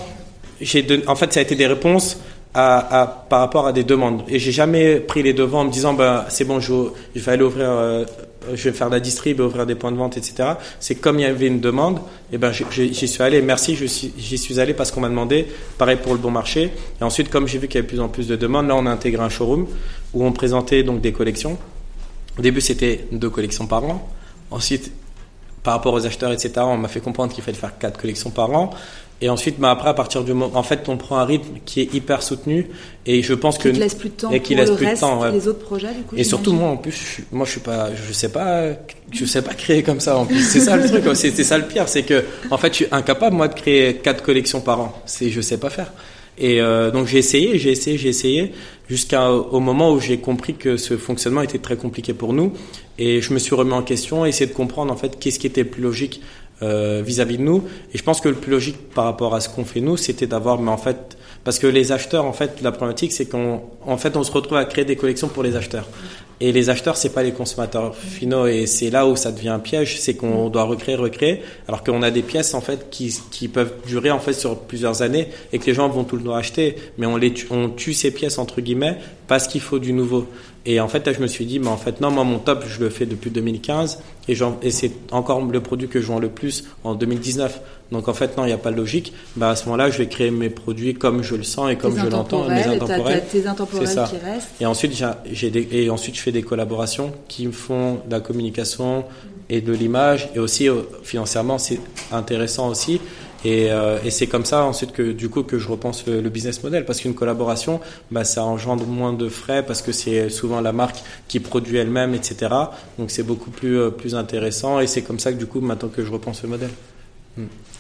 j'ai 0.61 0.85
en 1.07 1.15
fait, 1.15 1.33
ça 1.33 1.39
a 1.39 1.43
été 1.43 1.55
des 1.55 1.67
réponses 1.67 2.19
par 2.53 3.27
rapport 3.29 3.67
à 3.67 3.73
des 3.73 3.83
demandes. 3.83 4.23
Et 4.27 4.39
j'ai 4.39 4.51
jamais 4.51 4.99
pris 4.99 5.23
les 5.23 5.33
devants 5.33 5.61
en 5.61 5.65
me 5.65 5.71
disant, 5.71 5.93
ben, 5.93 6.25
c'est 6.29 6.45
bon, 6.45 6.59
je, 6.59 6.73
vais 7.15 7.31
aller 7.31 7.43
ouvrir 7.43 7.69
euh, 7.69 8.05
je 8.53 8.69
vais 8.69 8.75
faire 8.75 8.87
de 8.87 8.95
la 8.95 8.99
distrib, 8.99 9.39
ouvrir 9.39 9.65
des 9.65 9.75
points 9.75 9.91
de 9.91 9.97
vente, 9.97 10.17
etc. 10.17 10.53
C'est 10.79 10.95
comme 10.95 11.19
il 11.19 11.23
y 11.23 11.25
avait 11.25 11.47
une 11.47 11.59
demande, 11.59 11.99
et 12.31 12.37
ben 12.37 12.51
j'y 12.51 13.07
suis 13.07 13.23
allé. 13.23 13.41
Merci, 13.41 13.75
j'y 13.75 14.37
suis 14.37 14.59
allé 14.59 14.73
parce 14.73 14.91
qu'on 14.91 15.01
m'a 15.01 15.09
demandé. 15.09 15.47
Pareil 15.77 15.97
pour 16.01 16.13
le 16.13 16.19
bon 16.19 16.31
marché. 16.31 16.71
Et 16.99 17.03
ensuite, 17.03 17.29
comme 17.29 17.47
j'ai 17.47 17.59
vu 17.59 17.67
qu'il 17.67 17.75
y 17.75 17.77
avait 17.79 17.87
de 17.87 17.89
plus 17.89 17.99
en 17.99 18.07
plus 18.07 18.27
de 18.27 18.35
demandes, 18.35 18.67
là 18.67 18.75
on 18.75 18.85
a 18.85 18.91
intégré 18.91 19.21
un 19.21 19.29
showroom 19.29 19.67
où 20.13 20.25
on 20.25 20.31
présentait 20.31 20.83
donc 20.83 21.01
des 21.01 21.11
collections. 21.11 21.57
Au 22.37 22.41
début, 22.41 22.61
c'était 22.61 23.05
deux 23.11 23.29
collections 23.29 23.67
par 23.67 23.83
an. 23.83 24.07
Ensuite, 24.51 24.91
par 25.63 25.73
rapport 25.73 25.93
aux 25.93 26.05
acheteurs, 26.05 26.31
etc., 26.31 26.53
on 26.59 26.77
m'a 26.77 26.87
fait 26.87 27.01
comprendre 27.01 27.33
qu'il 27.33 27.43
fallait 27.43 27.57
faire 27.57 27.77
quatre 27.77 27.99
collections 27.99 28.29
par 28.29 28.51
an. 28.51 28.71
Et 29.21 29.29
ensuite, 29.29 29.59
bah, 29.59 29.71
après, 29.71 29.89
à 29.89 29.93
partir 29.93 30.23
du 30.23 30.33
moment, 30.33 30.57
en 30.57 30.63
fait, 30.63 30.87
on 30.87 30.95
prend 30.95 31.17
un 31.17 31.25
rythme 31.25 31.57
qui 31.65 31.81
est 31.81 31.93
hyper 31.93 32.23
soutenu, 32.23 32.67
et 33.05 33.21
je 33.21 33.33
pense 33.33 33.57
qui 33.57 33.65
que 33.65 33.69
te 33.69 33.77
laisse 33.77 33.95
plus 33.95 34.09
de 34.09 34.13
temps 34.15 34.31
et 34.31 34.39
qui 34.41 34.55
laisse 34.55 34.71
plus 34.71 34.85
de 34.85 34.99
temps, 34.99 35.29
les 35.29 35.47
autres 35.47 35.59
projets. 35.59 35.93
Du 35.93 36.03
coup, 36.03 36.15
et 36.15 36.23
surtout 36.23 36.53
moi, 36.53 36.69
en 36.69 36.77
plus, 36.77 36.91
je, 36.91 37.21
moi, 37.35 37.45
je 37.45 37.51
suis 37.51 37.59
pas, 37.59 37.89
je 37.93 38.13
sais 38.13 38.29
pas, 38.29 38.67
je 39.11 39.25
sais 39.25 39.41
pas 39.41 39.53
créer 39.53 39.83
comme 39.83 39.99
ça. 39.99 40.17
En 40.17 40.25
plus, 40.25 40.41
c'est 40.41 40.61
ça 40.61 40.77
le 40.77 40.87
truc. 40.87 41.03
C'est 41.15 41.43
ça 41.43 41.57
le 41.57 41.65
pire, 41.65 41.89
c'est 41.89 42.03
que, 42.03 42.23
en 42.49 42.57
fait, 42.57 42.69
je 42.69 42.75
suis 42.75 42.87
incapable 42.91 43.35
moi 43.35 43.49
de 43.49 43.55
créer 43.55 43.95
quatre 43.95 44.23
collections 44.23 44.61
par 44.61 44.79
an. 44.79 45.01
C'est, 45.05 45.29
je 45.29 45.41
sais 45.41 45.57
pas 45.57 45.69
faire. 45.69 45.91
Et 46.39 46.61
euh, 46.61 46.89
donc 46.89 47.05
j'ai 47.05 47.17
essayé, 47.17 47.59
j'ai 47.59 47.71
essayé, 47.71 47.97
j'ai 47.97 48.07
essayé, 48.07 48.53
jusqu'au 48.89 49.59
moment 49.59 49.91
où 49.91 49.99
j'ai 49.99 50.19
compris 50.19 50.53
que 50.55 50.77
ce 50.77 50.95
fonctionnement 50.95 51.41
était 51.41 51.57
très 51.57 51.75
compliqué 51.75 52.13
pour 52.13 52.31
nous. 52.31 52.53
Et 52.97 53.21
je 53.21 53.33
me 53.33 53.39
suis 53.39 53.55
remis 53.55 53.73
en 53.73 53.83
question, 53.83 54.25
essayé 54.25 54.49
de 54.49 54.55
comprendre 54.55 54.91
en 54.91 54.95
fait 54.95 55.19
qu'est-ce 55.19 55.37
qui 55.37 55.47
était 55.47 55.63
le 55.63 55.69
plus 55.69 55.81
logique 55.81 56.21
euh, 56.61 57.01
vis-à-vis 57.05 57.37
de 57.37 57.43
nous. 57.43 57.63
Et 57.93 57.97
je 57.97 58.03
pense 58.03 58.21
que 58.21 58.29
le 58.29 58.35
plus 58.35 58.51
logique 58.51 58.89
par 58.93 59.05
rapport 59.05 59.33
à 59.35 59.41
ce 59.41 59.49
qu'on 59.49 59.65
fait 59.65 59.81
nous, 59.81 59.97
c'était 59.97 60.27
d'avoir, 60.27 60.59
mais 60.59 60.71
en 60.71 60.77
fait, 60.77 61.17
parce 61.43 61.59
que 61.59 61.67
les 61.67 61.91
acheteurs, 61.91 62.25
en 62.25 62.33
fait, 62.33 62.61
la 62.61 62.71
problématique, 62.71 63.13
c'est 63.13 63.25
qu'en 63.25 63.63
en 63.85 63.97
fait, 63.97 64.17
on 64.17 64.23
se 64.23 64.31
retrouve 64.31 64.57
à 64.57 64.65
créer 64.65 64.85
des 64.85 64.95
collections 64.95 65.29
pour 65.29 65.43
les 65.43 65.55
acheteurs. 65.55 65.87
Et 66.41 66.53
les 66.53 66.69
acheteurs, 66.69 66.95
c'est 66.95 67.13
pas 67.13 67.23
les 67.23 67.33
consommateurs 67.33 67.95
finaux, 67.95 68.47
et 68.47 68.65
c'est 68.65 68.89
là 68.89 69.05
où 69.05 69.17
ça 69.17 69.31
devient 69.31 69.49
un 69.49 69.59
piège, 69.59 69.99
c'est 69.99 70.13
qu'on 70.13 70.49
doit 70.49 70.63
recréer, 70.63 70.95
recréer, 70.95 71.41
alors 71.67 71.83
qu'on 71.83 72.01
a 72.01 72.11
des 72.11 72.21
pièces 72.21 72.53
en 72.53 72.61
fait 72.61 72.89
qui, 72.89 73.13
qui 73.29 73.49
peuvent 73.49 73.73
durer 73.85 74.09
en 74.09 74.19
fait 74.19 74.33
sur 74.33 74.57
plusieurs 74.57 75.01
années 75.01 75.27
et 75.51 75.59
que 75.59 75.65
les 75.65 75.73
gens 75.73 75.89
vont 75.89 76.05
tout 76.05 76.15
le 76.15 76.23
temps 76.23 76.35
acheter, 76.35 76.77
mais 76.97 77.05
on 77.05 77.17
les 77.17 77.33
on 77.51 77.69
tue 77.69 77.93
ces 77.93 78.11
pièces 78.11 78.37
entre 78.37 78.61
guillemets 78.61 78.97
parce 79.27 79.47
qu'il 79.47 79.61
faut 79.61 79.79
du 79.79 79.91
nouveau. 79.91 80.27
Et 80.65 80.79
en 80.79 80.87
fait, 80.87 81.05
là, 81.05 81.13
je 81.13 81.19
me 81.19 81.27
suis 81.27 81.45
dit, 81.45 81.59
mais 81.59 81.67
en 81.67 81.77
fait, 81.77 82.01
non, 82.01 82.11
moi, 82.11 82.23
mon 82.23 82.39
top, 82.39 82.65
je 82.67 82.79
le 82.79 82.89
fais 82.89 83.05
depuis 83.05 83.31
2015 83.31 83.99
et, 84.27 84.37
et 84.61 84.71
c'est 84.71 84.91
encore 85.11 85.43
le 85.43 85.61
produit 85.61 85.87
que 85.87 86.01
je 86.01 86.07
vends 86.07 86.19
le 86.19 86.29
plus 86.29 86.65
en 86.83 86.95
2019. 86.95 87.61
Donc, 87.91 88.07
en 88.07 88.13
fait, 88.13 88.37
non, 88.37 88.43
il 88.43 88.47
n'y 88.47 88.53
a 88.53 88.57
pas 88.57 88.71
de 88.71 88.77
logique. 88.77 89.13
Bah, 89.35 89.49
à 89.49 89.55
ce 89.55 89.65
moment-là, 89.65 89.89
je 89.89 89.97
vais 89.97 90.07
créer 90.07 90.31
mes 90.31 90.49
produits 90.49 90.93
comme 90.93 91.23
je 91.23 91.35
le 91.35 91.43
sens 91.43 91.71
et 91.71 91.75
comme 91.75 91.97
je 91.97 92.07
l'entends, 92.07 92.47
mes 92.47 92.63
intemporels. 92.63 93.23
Tes 93.31 93.47
intemporels 93.47 93.87
qui 93.87 94.17
restent. 94.17 94.49
Et 94.61 94.65
ensuite, 94.65 94.93
j'ai 95.31 95.49
des, 95.49 95.67
et 95.71 95.89
ensuite, 95.89 96.15
je 96.15 96.21
fais 96.21 96.31
des 96.31 96.43
collaborations 96.43 97.11
qui 97.27 97.47
me 97.47 97.51
font 97.51 97.95
de 98.05 98.11
la 98.11 98.19
communication 98.19 99.05
et 99.49 99.61
de 99.61 99.73
l'image. 99.73 100.29
Et 100.35 100.39
aussi, 100.39 100.69
euh, 100.69 100.81
financièrement, 101.03 101.57
c'est 101.57 101.79
intéressant 102.11 102.69
aussi. 102.69 103.01
Et, 103.45 103.71
euh, 103.71 103.97
et 104.03 104.11
c'est 104.11 104.27
comme 104.27 104.43
ça 104.43 104.65
ensuite 104.65 104.91
que 104.91 105.13
du 105.13 105.29
coup 105.29 105.43
que 105.43 105.57
je 105.57 105.69
repense 105.69 106.05
le, 106.07 106.27
business 106.29 106.61
model 106.61 106.83
parce 106.83 106.99
qu'une 106.99 107.13
collaboration, 107.13 107.79
bah, 108.11 108.25
ça 108.25 108.43
engendre 108.43 108.85
moins 108.85 109.13
de 109.13 109.29
frais 109.29 109.65
parce 109.65 109.81
que 109.81 109.93
c'est 109.93 110.29
souvent 110.29 110.59
la 110.59 110.73
marque 110.73 110.97
qui 111.29 111.39
produit 111.39 111.77
elle-même, 111.77 112.13
etc. 112.13 112.53
Donc 112.97 113.11
c'est 113.11 113.23
beaucoup 113.23 113.49
plus 113.49 113.79
euh, 113.79 113.89
plus 113.91 114.13
intéressant 114.15 114.81
et 114.81 114.87
c'est 114.87 115.03
comme 115.03 115.19
ça 115.19 115.31
que 115.31 115.37
du 115.37 115.45
coup 115.45 115.61
maintenant 115.61 115.87
que 115.87 116.03
je 116.03 116.11
repense 116.11 116.43
le 116.43 116.49
modèle. 116.49 116.69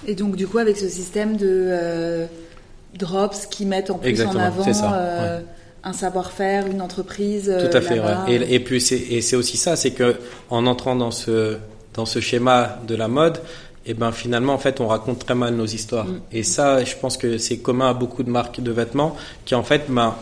Et 0.07 0.15
donc 0.15 0.35
du 0.35 0.47
coup 0.47 0.57
avec 0.57 0.77
ce 0.77 0.87
système 0.87 1.35
de 1.37 1.47
euh, 1.47 2.25
drops 2.97 3.45
qui 3.47 3.65
mettent 3.65 3.89
en 3.89 3.97
plus 3.97 4.21
en 4.21 4.35
avant 4.35 4.65
un 5.81 5.93
savoir-faire, 5.93 6.67
une 6.67 6.81
entreprise. 6.81 7.45
Tout 7.45 7.77
à 7.77 7.79
fait. 7.79 7.99
Ouais. 7.99 8.15
Et, 8.27 8.55
et 8.55 8.59
puis 8.59 8.81
c'est 8.81 9.35
aussi 9.35 9.55
ça, 9.57 9.75
c'est 9.75 9.91
que 9.91 10.17
en 10.49 10.65
entrant 10.65 10.95
dans 10.95 11.11
ce 11.11 11.57
dans 11.93 12.05
ce 12.05 12.19
schéma 12.19 12.79
de 12.87 12.95
la 12.95 13.07
mode, 13.07 13.39
et 13.85 13.93
ben 13.93 14.11
finalement 14.11 14.53
en 14.53 14.57
fait 14.57 14.81
on 14.81 14.87
raconte 14.87 15.25
très 15.25 15.35
mal 15.35 15.55
nos 15.55 15.65
histoires. 15.65 16.05
Mm. 16.05 16.21
Et 16.31 16.43
ça, 16.43 16.83
je 16.83 16.95
pense 16.95 17.17
que 17.17 17.37
c'est 17.37 17.57
commun 17.57 17.89
à 17.89 17.93
beaucoup 17.93 18.23
de 18.23 18.29
marques 18.29 18.61
de 18.61 18.71
vêtements 18.71 19.15
qui 19.45 19.55
en 19.55 19.63
fait 19.63 19.85
ben 19.89 20.15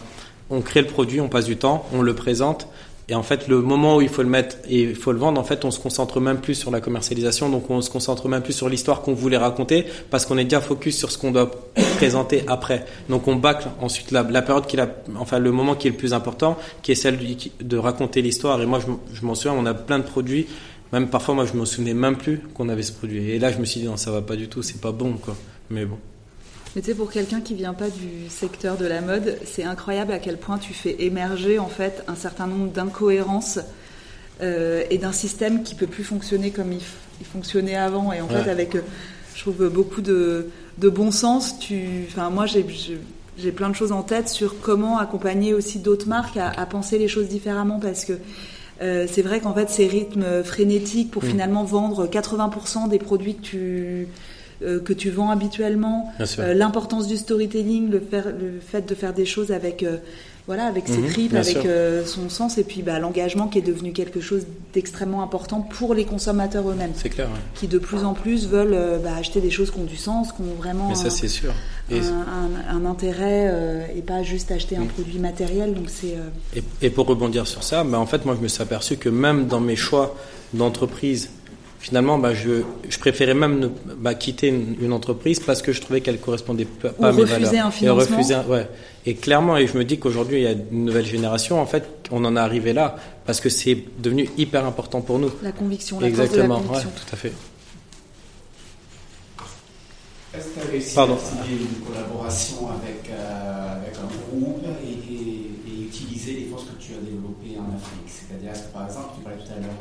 on 0.49 0.61
crée 0.61 0.81
le 0.81 0.87
produit, 0.87 1.19
on 1.19 1.27
passe 1.27 1.45
du 1.45 1.57
temps, 1.57 1.85
on 1.93 2.01
le 2.01 2.15
présente. 2.15 2.67
Et 3.09 3.15
en 3.15 3.23
fait, 3.23 3.47
le 3.47 3.61
moment 3.61 3.97
où 3.97 4.01
il 4.01 4.09
faut 4.09 4.21
le 4.21 4.29
mettre 4.29 4.57
et 4.67 4.81
il 4.81 4.95
faut 4.95 5.13
le 5.13 5.17
vendre, 5.17 5.39
en 5.39 5.43
fait, 5.43 5.63
on 5.63 5.71
se 5.71 5.79
concentre 5.79 6.19
même 6.19 6.39
plus 6.41 6.55
sur 6.55 6.71
la 6.71 6.81
commercialisation, 6.81 7.49
donc 7.49 7.69
on 7.69 7.81
se 7.81 7.89
concentre 7.89 8.27
même 8.27 8.41
plus 8.41 8.51
sur 8.51 8.67
l'histoire 8.67 9.01
qu'on 9.01 9.13
voulait 9.13 9.37
raconter, 9.37 9.85
parce 10.09 10.25
qu'on 10.25 10.37
est 10.37 10.43
déjà 10.43 10.59
focus 10.59 10.97
sur 10.97 11.09
ce 11.09 11.17
qu'on 11.17 11.31
doit 11.31 11.49
présenter 11.95 12.43
après. 12.47 12.85
Donc 13.07 13.29
on 13.29 13.35
bâcle 13.35 13.69
ensuite 13.79 14.11
la, 14.11 14.23
la 14.23 14.41
période 14.41 14.67
qui 14.67 14.77
a, 14.77 14.89
enfin 15.15 15.39
le 15.39 15.51
moment 15.53 15.75
qui 15.75 15.87
est 15.87 15.91
le 15.91 15.97
plus 15.97 16.13
important, 16.13 16.57
qui 16.81 16.91
est 16.91 16.95
celle 16.95 17.17
de 17.61 17.77
raconter 17.77 18.21
l'histoire. 18.21 18.61
Et 18.61 18.65
moi, 18.65 18.79
je, 18.79 18.87
je 19.15 19.25
m'en 19.25 19.35
souviens, 19.35 19.57
on 19.57 19.65
a 19.65 19.73
plein 19.73 19.99
de 19.99 20.03
produits 20.03 20.47
même 20.93 21.09
parfois, 21.09 21.35
moi, 21.35 21.45
je 21.45 21.53
me 21.53 21.65
souvenais 21.65 21.93
même 21.93 22.15
plus 22.15 22.39
qu'on 22.53 22.69
avait 22.69 22.83
ce 22.83 22.93
produit. 22.93 23.31
Et 23.31 23.39
là, 23.39 23.51
je 23.51 23.57
me 23.57 23.65
suis 23.65 23.81
dit, 23.81 23.87
non, 23.87 23.97
ça 23.97 24.11
va 24.11 24.21
pas 24.21 24.35
du 24.35 24.47
tout, 24.47 24.63
c'est 24.63 24.79
pas 24.79 24.91
bon, 24.91 25.13
quoi. 25.13 25.35
Mais 25.69 25.85
bon. 25.85 25.97
Mais 26.77 26.83
tu 26.83 26.91
sais, 26.91 26.95
pour 26.95 27.09
quelqu'un 27.09 27.41
qui 27.41 27.55
vient 27.55 27.73
pas 27.73 27.89
du 27.89 28.29
secteur 28.29 28.77
de 28.77 28.85
la 28.85 29.01
mode, 29.01 29.39
c'est 29.45 29.63
incroyable 29.63 30.11
à 30.11 30.19
quel 30.19 30.37
point 30.37 30.59
tu 30.59 30.75
fais 30.75 30.95
émerger, 30.99 31.57
en 31.57 31.69
fait, 31.69 32.03
un 32.07 32.13
certain 32.13 32.45
nombre 32.45 32.71
d'incohérences 32.71 33.57
euh, 34.43 34.83
et 34.91 34.99
d'un 34.99 35.11
système 35.11 35.63
qui 35.63 35.73
peut 35.73 35.87
plus 35.87 36.03
fonctionner 36.03 36.51
comme 36.51 36.71
il, 36.71 37.25
fonctionnait 37.25 37.75
avant. 37.75 38.13
Et 38.13 38.21
en 38.21 38.27
fait, 38.27 38.47
avec, 38.47 38.75
euh, 38.75 38.81
je 39.33 39.41
trouve, 39.41 39.69
beaucoup 39.69 40.01
de, 40.01 40.49
de 40.77 40.89
bon 40.89 41.09
sens, 41.09 41.57
tu. 41.57 42.05
Enfin, 42.09 42.29
moi, 42.29 42.45
j'ai 42.45 42.63
j'ai 43.39 43.51
plein 43.51 43.69
de 43.69 43.75
choses 43.75 43.91
en 43.91 44.03
tête 44.03 44.29
sur 44.29 44.61
comment 44.61 44.99
accompagner 44.99 45.55
aussi 45.55 45.79
d'autres 45.79 46.07
marques 46.07 46.37
à, 46.37 46.49
à, 46.49 46.65
penser 46.67 46.99
les 46.99 47.07
choses 47.07 47.27
différemment 47.27 47.79
parce 47.79 48.05
que 48.05 48.13
euh, 48.83 49.07
c'est 49.11 49.23
vrai 49.23 49.39
qu'en 49.39 49.53
fait, 49.55 49.71
ces 49.71 49.87
rythmes 49.87 50.43
frénétiques 50.43 51.09
pour 51.09 51.23
mm. 51.23 51.27
finalement 51.27 51.63
vendre 51.63 52.05
80% 52.05 52.87
des 52.87 52.99
produits 52.99 53.35
que 53.35 53.41
tu 53.41 54.07
euh, 54.63 54.79
que 54.79 54.93
tu 54.93 55.09
vends 55.09 55.29
habituellement, 55.29 56.11
euh, 56.39 56.53
l'importance 56.53 57.07
du 57.07 57.17
storytelling, 57.17 57.89
le, 57.89 58.01
le, 58.11 58.59
fait 58.59 58.87
de 58.87 58.95
faire 58.95 59.13
des 59.13 59.25
choses 59.25 59.51
avec 59.51 59.83
voilà, 60.47 60.65
avec 60.65 60.87
ses 60.87 60.99
mhm, 60.99 61.09
tripes, 61.09 61.35
avec 61.35 61.65
euh, 61.65 62.05
son 62.05 62.29
sens, 62.29 62.57
et 62.57 62.63
puis 62.63 62.81
bah, 62.81 62.99
l'engagement 62.99 63.47
qui 63.47 63.59
est 63.59 63.61
devenu 63.61 63.91
quelque 63.91 64.21
chose 64.21 64.45
d'extrêmement 64.73 65.21
important 65.21 65.59
pour 65.59 65.93
les 65.93 66.05
consommateurs 66.05 66.69
eux-mêmes. 66.69 66.93
C'est 66.95 67.09
clair. 67.09 67.27
Qui 67.53 67.67
de 67.67 67.77
plus 67.77 68.05
en 68.05 68.13
plus 68.13 68.47
veulent 68.47 68.73
euh, 68.73 68.97
bah, 68.97 69.09
acheter 69.17 69.41
des 69.41 69.49
choses 69.49 69.71
qui 69.71 69.79
ont 69.79 69.83
du 69.83 69.97
sens, 69.97 70.31
qui 70.31 70.41
ont 70.41 70.55
vraiment. 70.57 70.87
Mais 70.87 70.95
ça, 70.95 71.09
c'est 71.09 71.27
sûr. 71.27 71.53
Un, 71.91 72.85
intérêt 72.85 73.49
euh, 73.51 73.85
et 73.93 74.01
pas 74.01 74.23
juste 74.23 74.49
acheter 74.51 74.77
un 74.77 74.85
produit 74.85 75.19
matériel. 75.19 75.73
Donc 75.73 75.89
c'est. 75.89 76.15
Et, 76.55 76.63
et, 76.81 76.89
pour 76.89 77.07
rebondir 77.07 77.45
sur 77.45 77.63
ça, 77.63 77.83
bah, 77.83 77.99
en 77.99 78.05
fait, 78.05 78.23
moi, 78.23 78.33
je 78.37 78.41
me 78.41 78.47
suis 78.47 78.61
aperçu 78.61 78.95
que 78.95 79.09
même 79.09 79.47
dans 79.47 79.59
mes 79.59 79.75
choix 79.75 80.15
d'entreprise 80.53 81.29
finalement, 81.79 82.17
bah, 82.17 82.33
je, 82.33 82.63
je 82.89 82.99
préférais 82.99 83.33
même 83.33 83.59
ne, 83.59 83.67
bah, 83.97 84.15
quitter 84.15 84.47
une, 84.47 84.75
une, 84.81 84.93
entreprise 84.93 85.39
parce 85.39 85.61
que 85.61 85.71
je 85.71 85.81
trouvais 85.81 86.01
qu'elle 86.01 86.19
correspondait 86.19 86.65
pas 86.65 86.89
Ou 86.99 87.05
à 87.05 87.11
mes 87.11 87.21
refuser 87.21 87.45
valeurs. 87.45 87.65
un 87.67 87.71
financement. 87.71 88.03
Et, 88.03 88.17
refuser 88.17 88.33
un- 88.33 88.45
ouais. 88.47 88.67
et 89.05 89.15
clairement, 89.15 89.57
et 89.57 89.67
je 89.67 89.77
me 89.77 89.85
dis 89.85 89.99
qu'aujourd'hui, 89.99 90.37
il 90.39 90.43
y 90.43 90.47
a 90.47 90.51
une 90.71 90.85
nouvelle 90.85 91.05
génération. 91.05 91.61
En 91.61 91.65
fait, 91.65 91.83
on 92.11 92.23
en 92.25 92.35
est 92.35 92.39
arrivé 92.39 92.73
là 92.73 92.95
parce 93.25 93.39
que 93.39 93.49
c'est 93.49 93.77
devenu 93.99 94.29
hyper 94.37 94.65
important 94.65 95.01
pour 95.01 95.19
nous. 95.19 95.31
La 95.43 95.51
conviction, 95.51 95.99
la 95.99 96.07
force 96.07 96.17
de 96.19 96.23
Exactement, 96.23 96.55
la 96.55 96.61
ouais, 96.61 96.67
conviction. 96.67 96.89
tout 96.95 97.13
à 97.13 97.17
fait. 97.17 97.33
Est-ce 100.35 100.45
que 100.49 100.59
tu 100.59 100.67
as 100.67 100.71
réussi 100.71 100.95
Pardon. 100.95 101.15
à 101.15 101.17
signer 101.17 101.61
une 101.61 101.85
collaboration 101.85 102.69
avec, 102.69 103.09
euh, 103.09 103.75
avec 103.81 103.93
un 103.97 104.07
groupe 104.37 104.63
et, 104.83 105.13
et- 105.13 105.51
et 105.67 105.83
utiliser 105.87 106.33
les 106.33 106.45
forces 106.45 106.65
que 106.65 106.77
tu 106.83 106.91
as 106.93 107.01
développées 107.01 107.57
en 107.57 107.73
Afrique? 107.75 108.05
C'est-à-dire, 108.05 108.51
est-ce 108.51 108.63
que, 108.67 108.73
par 108.73 108.85
exemple, 108.85 109.07
tu 109.17 109.21
parlais 109.23 109.37
tout 109.39 109.49
à 109.51 109.55
l'heure 109.55 109.73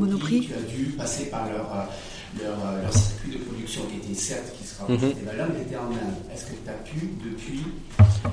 Monoprix. 0.00 0.40
Tu 0.46 0.52
as 0.54 0.62
dû 0.76 0.84
passer 0.96 1.26
par 1.26 1.46
leur, 1.46 1.66
euh, 1.72 2.42
leur, 2.42 2.52
euh, 2.58 2.82
leur 2.82 2.92
circuit 2.92 3.32
de 3.32 3.38
production 3.38 3.82
qui 3.90 3.96
était 4.08 4.18
certes 4.18 4.52
qui 4.60 4.66
se 4.66 4.78
rapprochait 4.78 5.06
Mhm. 5.06 5.12
des 5.14 5.26
valeurs, 5.26 5.48
mais 5.52 5.60
qui 5.64 5.66
était 5.68 5.76
en 5.76 5.90
Inde. 5.90 6.14
Est-ce 6.34 6.44
que 6.46 6.50
tu 6.64 6.70
as 6.70 6.72
pu, 6.84 7.10
depuis, 7.24 7.60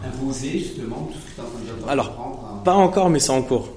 imposer 0.06 0.52
justement 0.60 1.10
tout 1.12 1.20
ce 1.20 1.26
que 1.32 1.36
tu 1.36 1.42
es 1.42 1.44
en 1.44 1.48
train 1.48 1.86
de 1.86 1.90
Alors, 1.90 2.06
d'entreprendre 2.08 2.54
en- 2.62 2.64
Pas 2.64 2.74
encore, 2.74 3.10
mais 3.10 3.20
c'est 3.20 3.32
en 3.32 3.42
cours. 3.42 3.70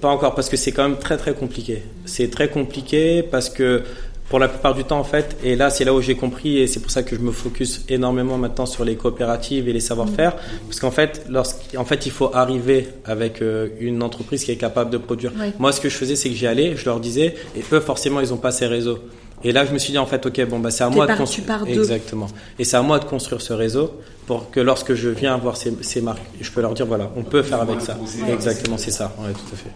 Pas 0.00 0.08
encore, 0.08 0.34
parce 0.34 0.48
que 0.48 0.56
c'est 0.56 0.72
quand 0.72 0.88
même 0.88 0.98
très 0.98 1.16
très 1.18 1.34
compliqué. 1.34 1.82
C'est 2.06 2.30
très 2.30 2.48
compliqué 2.48 3.22
parce 3.22 3.50
que 3.50 3.82
pour 4.28 4.38
la 4.38 4.48
plupart 4.48 4.74
du 4.74 4.84
temps, 4.84 4.98
en 4.98 5.04
fait, 5.04 5.36
et 5.42 5.56
là 5.56 5.70
c'est 5.70 5.84
là 5.84 5.94
où 5.94 6.00
j'ai 6.02 6.14
compris, 6.14 6.58
et 6.58 6.66
c'est 6.66 6.80
pour 6.80 6.90
ça 6.90 7.02
que 7.02 7.16
je 7.16 7.20
me 7.20 7.32
focus 7.32 7.84
énormément 7.88 8.36
maintenant 8.36 8.66
sur 8.66 8.84
les 8.84 8.94
coopératives 8.96 9.68
et 9.68 9.72
les 9.72 9.80
savoir-faire, 9.80 10.36
parce 10.66 10.80
qu'en 10.80 10.90
fait, 10.90 11.24
lorsqu'en 11.28 11.84
fait, 11.86 12.04
il 12.06 12.12
faut 12.12 12.30
arriver 12.34 12.88
avec 13.06 13.40
euh, 13.40 13.68
une 13.80 14.02
entreprise 14.02 14.44
qui 14.44 14.50
est 14.50 14.56
capable 14.56 14.90
de 14.90 14.98
produire. 14.98 15.32
Moi, 15.58 15.72
ce 15.72 15.80
que 15.80 15.88
je 15.88 15.96
faisais, 15.96 16.14
c'est 16.16 16.28
que 16.28 16.34
j'y 16.34 16.46
allais, 16.46 16.76
je 16.76 16.84
leur 16.84 17.00
disais, 17.00 17.34
et 17.56 17.62
eux, 17.72 17.80
forcément, 17.80 18.20
ils 18.20 18.28
n'ont 18.28 18.36
pas 18.36 18.50
ces 18.50 18.66
réseaux. 18.66 18.98
Et 19.44 19.52
là, 19.52 19.64
je 19.64 19.72
me 19.72 19.78
suis 19.78 19.92
dit, 19.92 19.98
en 19.98 20.04
fait, 20.06 20.26
ok, 20.26 20.46
bon, 20.46 20.58
bah, 20.58 20.70
c'est 20.72 20.82
à 20.84 20.88
T'es 20.88 20.96
moi 20.96 21.06
par- 21.06 21.16
de 21.16 21.24
tu 21.24 21.40
construire. 21.42 21.62
Exactement. 21.78 22.26
Et 22.58 22.64
c'est 22.64 22.76
à 22.76 22.82
moi 22.82 22.98
de 22.98 23.04
construire 23.04 23.40
ce 23.40 23.52
réseau 23.52 23.92
pour 24.26 24.50
que 24.50 24.58
lorsque 24.60 24.94
je 24.94 25.08
viens 25.10 25.36
voir 25.38 25.56
ces, 25.56 25.72
ces 25.80 26.00
marques, 26.00 26.20
je 26.40 26.50
peux 26.50 26.60
leur 26.60 26.74
dire, 26.74 26.86
voilà, 26.86 27.10
on 27.16 27.22
peut 27.22 27.42
faire 27.42 27.60
avec 27.62 27.80
ça. 27.80 27.96
Ouais. 28.26 28.32
Exactement, 28.34 28.76
c'est 28.76 28.90
ça. 28.90 29.14
Ouais, 29.20 29.32
tout 29.32 29.54
à 29.54 29.56
fait. 29.56 29.70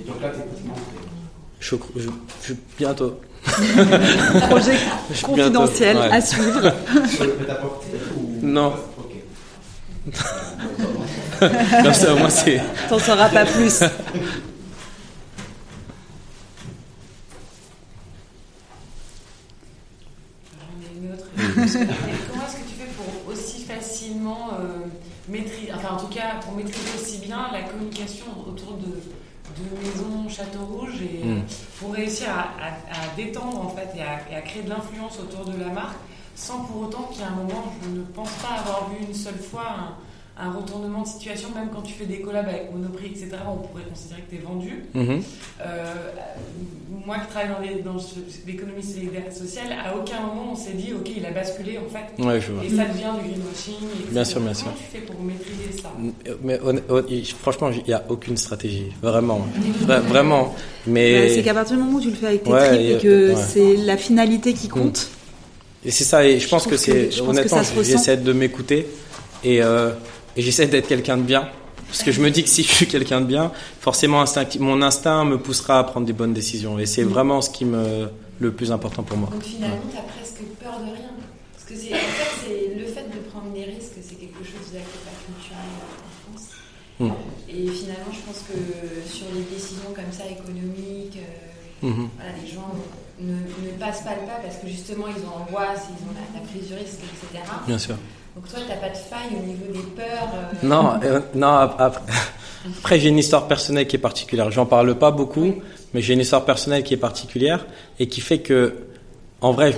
Et 0.00 0.04
donc 0.08 0.22
là, 0.22 0.30
tu 0.32 0.40
es 0.40 0.44
pratiquement 0.44 0.74
prêt. 0.74 0.82
Je, 1.60 1.76
je, 1.96 2.08
je- 2.46 2.54
bientôt. 2.78 3.18
Projet 4.48 4.72
Je- 5.12 5.22
confidentiel 5.22 5.96
bientôt, 5.96 6.10
ouais. 6.10 6.16
à 6.16 6.20
suivre. 6.20 6.72
Non. 8.42 8.72
Comme 11.40 11.94
ça, 11.94 12.14
moi, 12.14 12.28
c'est. 12.30 12.60
T'en 12.88 12.98
sauras 12.98 13.28
pas 13.30 13.44
plus. 13.46 13.80
Comment 21.36 21.64
est-ce 21.64 21.76
que 22.56 22.68
tu 22.68 22.74
fais 22.78 22.90
pour 22.96 23.32
aussi 23.32 23.64
facilement 23.64 24.50
euh, 24.60 24.86
maîtriser, 25.28 25.72
enfin 25.74 25.94
en 25.94 25.96
tout 25.98 26.06
cas 26.08 26.40
pour 26.42 26.54
maîtriser 26.54 26.88
aussi 27.00 27.18
bien 27.18 27.48
la 27.52 27.62
communication 27.62 28.26
autour 28.46 28.74
de, 28.78 28.86
de 29.58 29.86
Maison 29.86 30.28
Château 30.28 30.64
Rouge 30.64 31.00
et 31.02 31.20
euh, 31.24 31.34
Mm. 31.36 31.42
pour 31.80 31.92
réussir 31.94 32.28
à, 32.30 32.64
à- 32.64 33.04
à 33.04 33.16
détendre 33.16 33.60
en 33.64 33.68
fait 33.68 33.88
et 33.96 34.02
à, 34.02 34.20
et 34.30 34.36
à 34.36 34.42
créer 34.42 34.62
de 34.62 34.70
l'influence 34.70 35.18
autour 35.20 35.44
de 35.44 35.58
la 35.58 35.68
marque 35.68 35.96
sans 36.36 36.60
pour 36.64 36.82
autant 36.82 37.02
qu'il 37.12 37.20
y 37.20 37.24
ait 37.24 37.28
un 37.28 37.30
moment, 37.36 37.64
je 37.82 37.88
ne 37.90 38.02
pense 38.02 38.30
pas 38.42 38.54
avoir 38.58 38.90
vu 38.90 39.06
une 39.06 39.14
seule 39.14 39.38
fois 39.38 39.66
un, 39.78 39.94
un 40.36 40.50
retournement 40.50 41.02
de 41.02 41.06
situation, 41.06 41.48
même 41.54 41.68
quand 41.72 41.82
tu 41.82 41.92
fais 41.92 42.06
des 42.06 42.18
collabs 42.20 42.48
avec 42.48 42.72
Monoprix, 42.72 43.06
etc., 43.10 43.30
on 43.48 43.58
pourrait 43.66 43.84
considérer 43.88 44.22
que 44.22 44.30
tu 44.30 44.36
es 44.36 44.44
vendu. 44.44 44.84
Mhm. 44.92 45.22
Euh, 45.60 45.94
moi 47.06 47.18
qui 47.18 47.28
travaille 47.28 47.50
dans 47.84 47.94
l'économie 48.46 48.82
solidaire 48.82 49.22
et 49.30 49.34
sociale, 49.34 49.66
à 49.84 49.96
aucun 49.96 50.20
moment 50.20 50.52
on 50.52 50.56
s'est 50.56 50.72
dit, 50.72 50.92
ok, 50.92 51.08
il 51.16 51.24
a 51.24 51.30
basculé 51.30 51.78
en 51.78 51.88
fait, 51.88 52.20
Ouais, 52.20 52.40
je 52.40 52.50
vois. 52.52 52.64
et 52.64 52.68
ça 52.68 52.84
devient 52.86 53.12
du 53.22 53.28
greenwashing. 53.30 53.74
etc. 53.74 54.08
Bien 54.10 54.24
sûr, 54.24 54.40
bien 54.40 54.52
Comment 54.52 54.74
sûr. 54.76 54.80
tu 54.90 54.98
fais 54.98 55.04
pour 55.06 55.20
maîtriser 55.22 55.82
ça? 55.82 55.92
Mais 56.42 56.58
honn- 56.64 56.82
honn- 56.88 57.24
franchement, 57.40 57.70
il 57.70 57.84
n'y 57.86 57.92
a 57.92 58.02
aucune 58.08 58.36
stratégie. 58.36 58.90
Vraiment. 59.02 59.46
Vra- 59.86 60.00
Vraiment. 60.00 60.44
Bah, 60.44 60.52
Mais. 60.88 61.28
c'est 61.34 61.42
qu'à 61.42 61.54
partir 61.54 61.76
du 61.76 61.82
moment 61.84 61.98
où 61.98 62.00
tu 62.00 62.10
le 62.10 62.16
fais 62.16 62.26
avec 62.26 62.42
tes 62.42 62.50
Ouais, 62.50 62.68
tripes 62.68 62.80
et- 62.80 62.98
que 63.02 63.34
ouais. 63.34 63.40
c'est 63.48 63.76
la 63.76 63.96
finalité 63.96 64.52
qui 64.52 64.66
compte, 64.68 65.08
Et 65.84 65.90
c'est 65.92 66.04
ça, 66.04 66.26
et 66.26 66.40
je 66.40 66.48
pense 66.48 66.64
Je 66.64 66.70
que 66.70 66.76
c'est. 66.76 67.20
Honnêtement, 67.20 67.60
j'essaie 67.82 68.16
de 68.16 68.32
m'écouter 68.32 68.86
et, 69.44 69.62
euh, 69.62 69.90
et 70.36 70.42
j'essaie 70.42 70.66
d'être 70.66 70.88
quelqu'un 70.88 71.16
de 71.16 71.22
bien. 71.22 71.48
Parce 71.88 72.02
que 72.02 72.10
je 72.12 72.20
me 72.20 72.30
dis 72.30 72.42
que 72.42 72.48
si 72.48 72.64
je 72.64 72.72
suis 72.72 72.86
quelqu'un 72.88 73.20
de 73.20 73.26
bien, 73.26 73.52
forcément, 73.80 74.24
mon 74.58 74.82
instinct 74.82 75.24
me 75.24 75.38
poussera 75.38 75.78
à 75.78 75.84
prendre 75.84 76.06
des 76.06 76.12
bonnes 76.12 76.32
décisions. 76.32 76.78
Et 76.78 76.86
c'est 76.86 77.04
vraiment 77.04 77.40
ce 77.40 77.50
qui 77.50 77.64
me 77.64 78.08
le 78.40 78.52
plus 78.52 78.72
important 78.72 79.02
pour 79.04 79.16
moi. 79.16 79.28
Donc 79.30 79.42
finalement, 79.44 79.76
tu 79.90 79.96
as 79.96 80.02
presque 80.02 80.42
peur 80.60 80.80
de 80.80 80.86
rien. 80.90 81.12
Parce 81.52 81.64
que 81.66 81.74
c'est, 81.76 81.94
en 81.94 81.98
fait, 81.98 82.30
c'est 82.46 82.74
le 82.78 82.86
fait 82.86 83.06
de 83.14 83.20
prendre 83.30 83.52
des 83.54 83.64
risques, 83.64 83.94
c'est 84.02 84.16
quelque 84.16 84.42
chose 84.42 84.72
n'est 84.72 84.80
pas 84.80 85.14
culturel 85.24 85.70
en 86.02 86.34
France. 86.34 86.48
Mm. 86.98 87.10
Et 87.48 87.68
finalement, 87.70 88.12
je 88.12 88.20
pense 88.26 88.42
que 88.48 88.58
sur 89.08 89.26
les 89.34 89.42
décisions 89.54 89.94
comme 89.94 90.10
ça, 90.10 90.24
économiques, 90.26 91.18
euh, 91.18 91.54
Mhm. 91.84 92.08
voilà, 92.16 92.30
les 92.42 92.48
gens 92.50 92.72
ne, 93.20 93.34
ne 93.34 93.78
passent 93.78 94.02
pas 94.02 94.14
le 94.14 94.26
pas 94.26 94.40
parce 94.42 94.56
que 94.56 94.68
justement, 94.68 95.04
ils 95.08 95.22
ont 95.22 95.42
angoisse, 95.42 95.82
ils 95.90 96.02
ont 96.08 96.14
la, 96.14 96.40
la 96.40 96.46
prise 96.46 96.68
du 96.68 96.74
risque, 96.74 97.00
etc. 97.04 97.44
Bien 97.66 97.78
sûr. 97.78 97.96
Donc 98.34 98.48
toi, 98.48 98.58
tu 98.62 98.68
n'as 98.68 98.76
pas 98.76 98.88
de 98.88 98.96
faille 98.96 99.38
au 99.40 99.46
niveau 99.46 99.72
des 99.72 99.90
peurs. 99.94 100.28
euh, 100.34 100.66
Non, 100.66 100.94
euh, 101.04 101.20
non. 101.34 101.46
Après, 101.48 102.00
après, 102.78 102.98
j'ai 102.98 103.08
une 103.08 103.18
histoire 103.18 103.46
personnelle 103.46 103.86
qui 103.86 103.96
est 103.96 104.00
particulière. 104.00 104.50
J'en 104.50 104.66
parle 104.66 104.94
pas 104.96 105.10
beaucoup, 105.12 105.54
mais 105.92 106.00
j'ai 106.02 106.14
une 106.14 106.20
histoire 106.20 106.44
personnelle 106.44 106.82
qui 106.82 106.94
est 106.94 106.98
particulière 106.98 107.64
et 108.00 108.08
qui 108.08 108.20
fait 108.20 108.38
que, 108.40 108.74
en 109.40 109.52
vrai, 109.52 109.74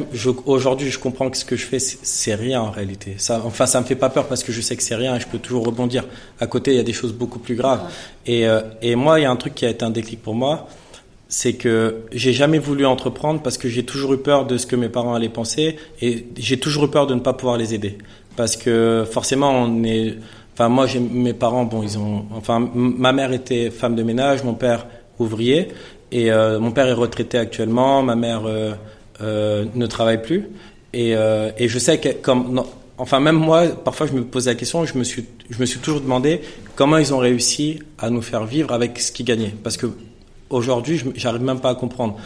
aujourd'hui, 0.47 0.91
je 0.91 0.99
comprends 0.99 1.29
que 1.29 1.37
ce 1.37 1.45
que 1.45 1.57
je 1.57 1.67
fais, 1.67 1.79
c'est- 1.79 1.99
c'est 2.03 2.35
rien 2.35 2.63
en 2.63 2.71
réalité. 2.71 3.17
Ça, 3.19 3.43
enfin, 3.45 3.67
ça 3.67 3.81
me 3.81 3.85
fait 3.87 3.95
pas 3.97 4.09
peur 4.09 4.27
parce 4.27 4.43
que 4.43 4.53
je 4.53 4.61
sais 4.63 4.77
que 4.77 4.83
c'est 4.83 4.95
rien 4.95 5.17
et 5.17 5.21
je 5.21 5.27
peux 5.27 5.39
toujours 5.39 5.67
rebondir. 5.67 6.05
À 6.41 6.47
côté, 6.47 6.71
il 6.71 6.77
y 6.77 6.81
a 6.81 6.85
des 6.85 6.93
choses 6.95 7.13
beaucoup 7.13 7.39
plus 7.41 7.57
graves. 7.57 7.83
Et, 8.27 8.47
euh, 8.47 8.63
et 8.81 8.95
moi, 8.95 9.19
il 9.21 9.25
y 9.25 9.27
a 9.27 9.31
un 9.31 9.37
truc 9.37 9.55
qui 9.55 9.67
a 9.67 9.71
été 9.71 9.85
un 9.85 9.91
déclic 9.91 10.23
pour 10.23 10.35
moi, 10.35 10.67
c'est 11.29 11.55
que 11.55 12.03
j'ai 12.13 12.33
jamais 12.33 12.59
voulu 12.61 12.87
entreprendre 12.87 13.43
parce 13.43 13.59
que 13.59 13.69
j'ai 13.69 13.85
toujours 13.85 14.15
eu 14.15 14.19
peur 14.19 14.47
de 14.47 14.57
ce 14.57 14.65
que 14.67 14.77
mes 14.77 14.89
parents 14.89 15.13
allaient 15.15 15.29
penser 15.29 15.77
et 16.01 16.25
j'ai 16.39 16.59
toujours 16.61 16.85
eu 16.85 16.91
peur 16.91 17.09
de 17.09 17.15
ne 17.15 17.21
pas 17.21 17.33
pouvoir 17.33 17.57
les 17.59 17.75
aider 17.75 17.99
parce 18.37 18.57
que 18.57 19.05
forcément 19.11 19.51
on 19.51 19.83
est 19.85 20.15
enfin 20.55 20.69
moi 20.69 20.87
j'ai 20.87 21.01
mes 21.01 21.33
parents 21.33 21.65
bon 21.65 21.83
ils 21.83 21.99
ont 21.99 22.27
enfin 22.35 22.71
ma 22.75 23.13
mère 23.13 23.33
était 23.33 23.71
femme 23.71 23.95
de 23.95 24.03
ménage 24.03 24.45
mon 24.45 24.55
père 24.55 24.87
ouvrier 25.19 25.69
et 26.13 26.31
euh, 26.31 26.59
mon 26.59 26.71
père 26.71 26.87
est 26.87 26.93
retraité 26.93 27.39
actuellement 27.39 28.03
ma 28.03 28.17
mère 28.17 28.43
euh, 28.47 28.73
euh, 29.23 29.65
ne 29.75 29.87
travaille 29.87 30.23
plus 30.23 30.49
et, 30.93 31.17
euh, 31.17 31.51
et 31.59 31.69
je 31.69 31.79
sais 31.79 31.99
que 31.99 32.11
comme 32.11 32.63
enfin 32.99 33.21
même 33.21 33.37
moi 33.37 33.67
parfois 33.69 34.07
je 34.07 34.13
me 34.13 34.25
posais 34.25 34.51
la 34.51 34.57
question 34.57 34.85
je 34.85 34.97
me 34.97 35.05
suis 35.05 35.27
je 35.51 35.59
me 35.59 35.67
suis 35.67 35.81
toujours 35.81 36.01
demandé 36.01 36.41
comment 36.75 36.99
ils 36.99 37.13
ont 37.15 37.19
réussi 37.19 37.81
à 37.99 38.11
nous 38.11 38.23
faire 38.23 38.45
vivre 38.45 38.73
avec 38.73 38.99
ce 39.01 39.13
qu'ils 39.13 39.27
gagnaient 39.27 39.55
parce 39.63 39.77
que 39.77 39.87
aujourd'hui, 40.51 41.03
j'arrive 41.15 41.43
même 41.43 41.61
pas 41.61 41.71
à 41.71 41.75
comprendre. 41.75 42.17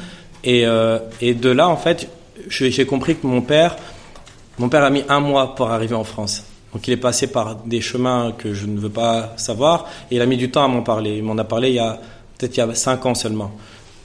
Et, 0.44 0.66
euh, 0.66 0.98
et 1.20 1.34
de 1.34 1.50
là, 1.50 1.68
en 1.68 1.76
fait, 1.76 2.08
j'ai 2.48 2.86
compris 2.86 3.16
que 3.16 3.26
mon 3.26 3.42
père, 3.42 3.76
mon 4.60 4.68
père 4.68 4.84
a 4.84 4.90
mis 4.90 5.02
un 5.08 5.20
mois 5.20 5.54
pour 5.54 5.70
arriver 5.70 5.94
en 5.94 6.04
France. 6.04 6.44
Donc 6.74 6.86
il 6.86 6.92
est 6.92 6.98
passé 6.98 7.26
par 7.28 7.56
des 7.64 7.80
chemins 7.80 8.32
que 8.36 8.52
je 8.52 8.66
ne 8.66 8.78
veux 8.78 8.90
pas 8.90 9.32
savoir, 9.36 9.86
et 10.10 10.16
il 10.16 10.20
a 10.22 10.26
mis 10.26 10.36
du 10.36 10.50
temps 10.50 10.62
à 10.62 10.68
m'en 10.68 10.82
parler. 10.82 11.16
Il 11.16 11.22
m'en 11.24 11.38
a 11.38 11.44
parlé 11.44 11.70
il 11.70 11.74
y 11.76 11.78
a 11.80 11.98
peut-être 12.36 12.56
il 12.56 12.60
y 12.60 12.62
a 12.62 12.74
cinq 12.74 13.06
ans 13.06 13.14
seulement. 13.14 13.52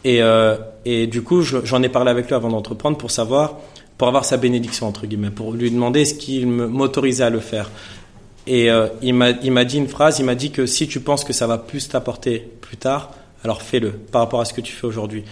Et, 0.06 0.22
euh, 0.22 0.56
et 0.86 1.08
du 1.08 1.22
coup, 1.24 1.41
je- 1.41 1.58
j'en 1.66 1.84
ai 1.84 1.89
parlé 1.89 2.10
avec 2.10 2.28
lui 2.28 2.36
avant 2.36 2.49
d'entreprendre 2.49 2.97
pour 2.97 3.12
savoir, 3.12 3.56
pour 3.97 4.08
avoir 4.08 4.24
sa 4.24 4.38
bénédiction 4.38 4.88
entre 4.88 5.06
guillemets, 5.08 5.30
pour 5.30 5.51
lui 5.51 5.70
demander 5.72 6.06
ce 6.06 6.14
qu'il 6.14 6.47
m'autorisait 6.47 7.26
à 7.26 7.30
le 7.30 7.39
faire. 7.41 7.70
Et 8.47 8.72
euh, 8.72 8.88
il 9.01 9.14
m'a 9.14 9.34
dit 9.66 9.78
une 9.78 9.88
phrase, 9.89 10.20
il 10.20 10.26
m'a 10.26 10.36
dit 10.36 10.51
que 10.51 10.66
si 10.66 10.88
tu 10.88 11.01
penses 11.01 11.24
que 11.26 11.34
ça 11.34 11.47
va 11.47 11.58
plus 11.58 11.89
t'apporter 11.89 12.39
plus 12.62 12.78
tard, 12.78 13.12
alors 13.43 13.62
fais-le 13.62 13.91
par 13.91 14.22
rapport 14.22 14.39
à 14.39 14.45
ce 14.45 14.53
que 14.53 14.62
tu 14.62 14.72
fais 14.72 14.88
aujourd'hui. 14.88 15.24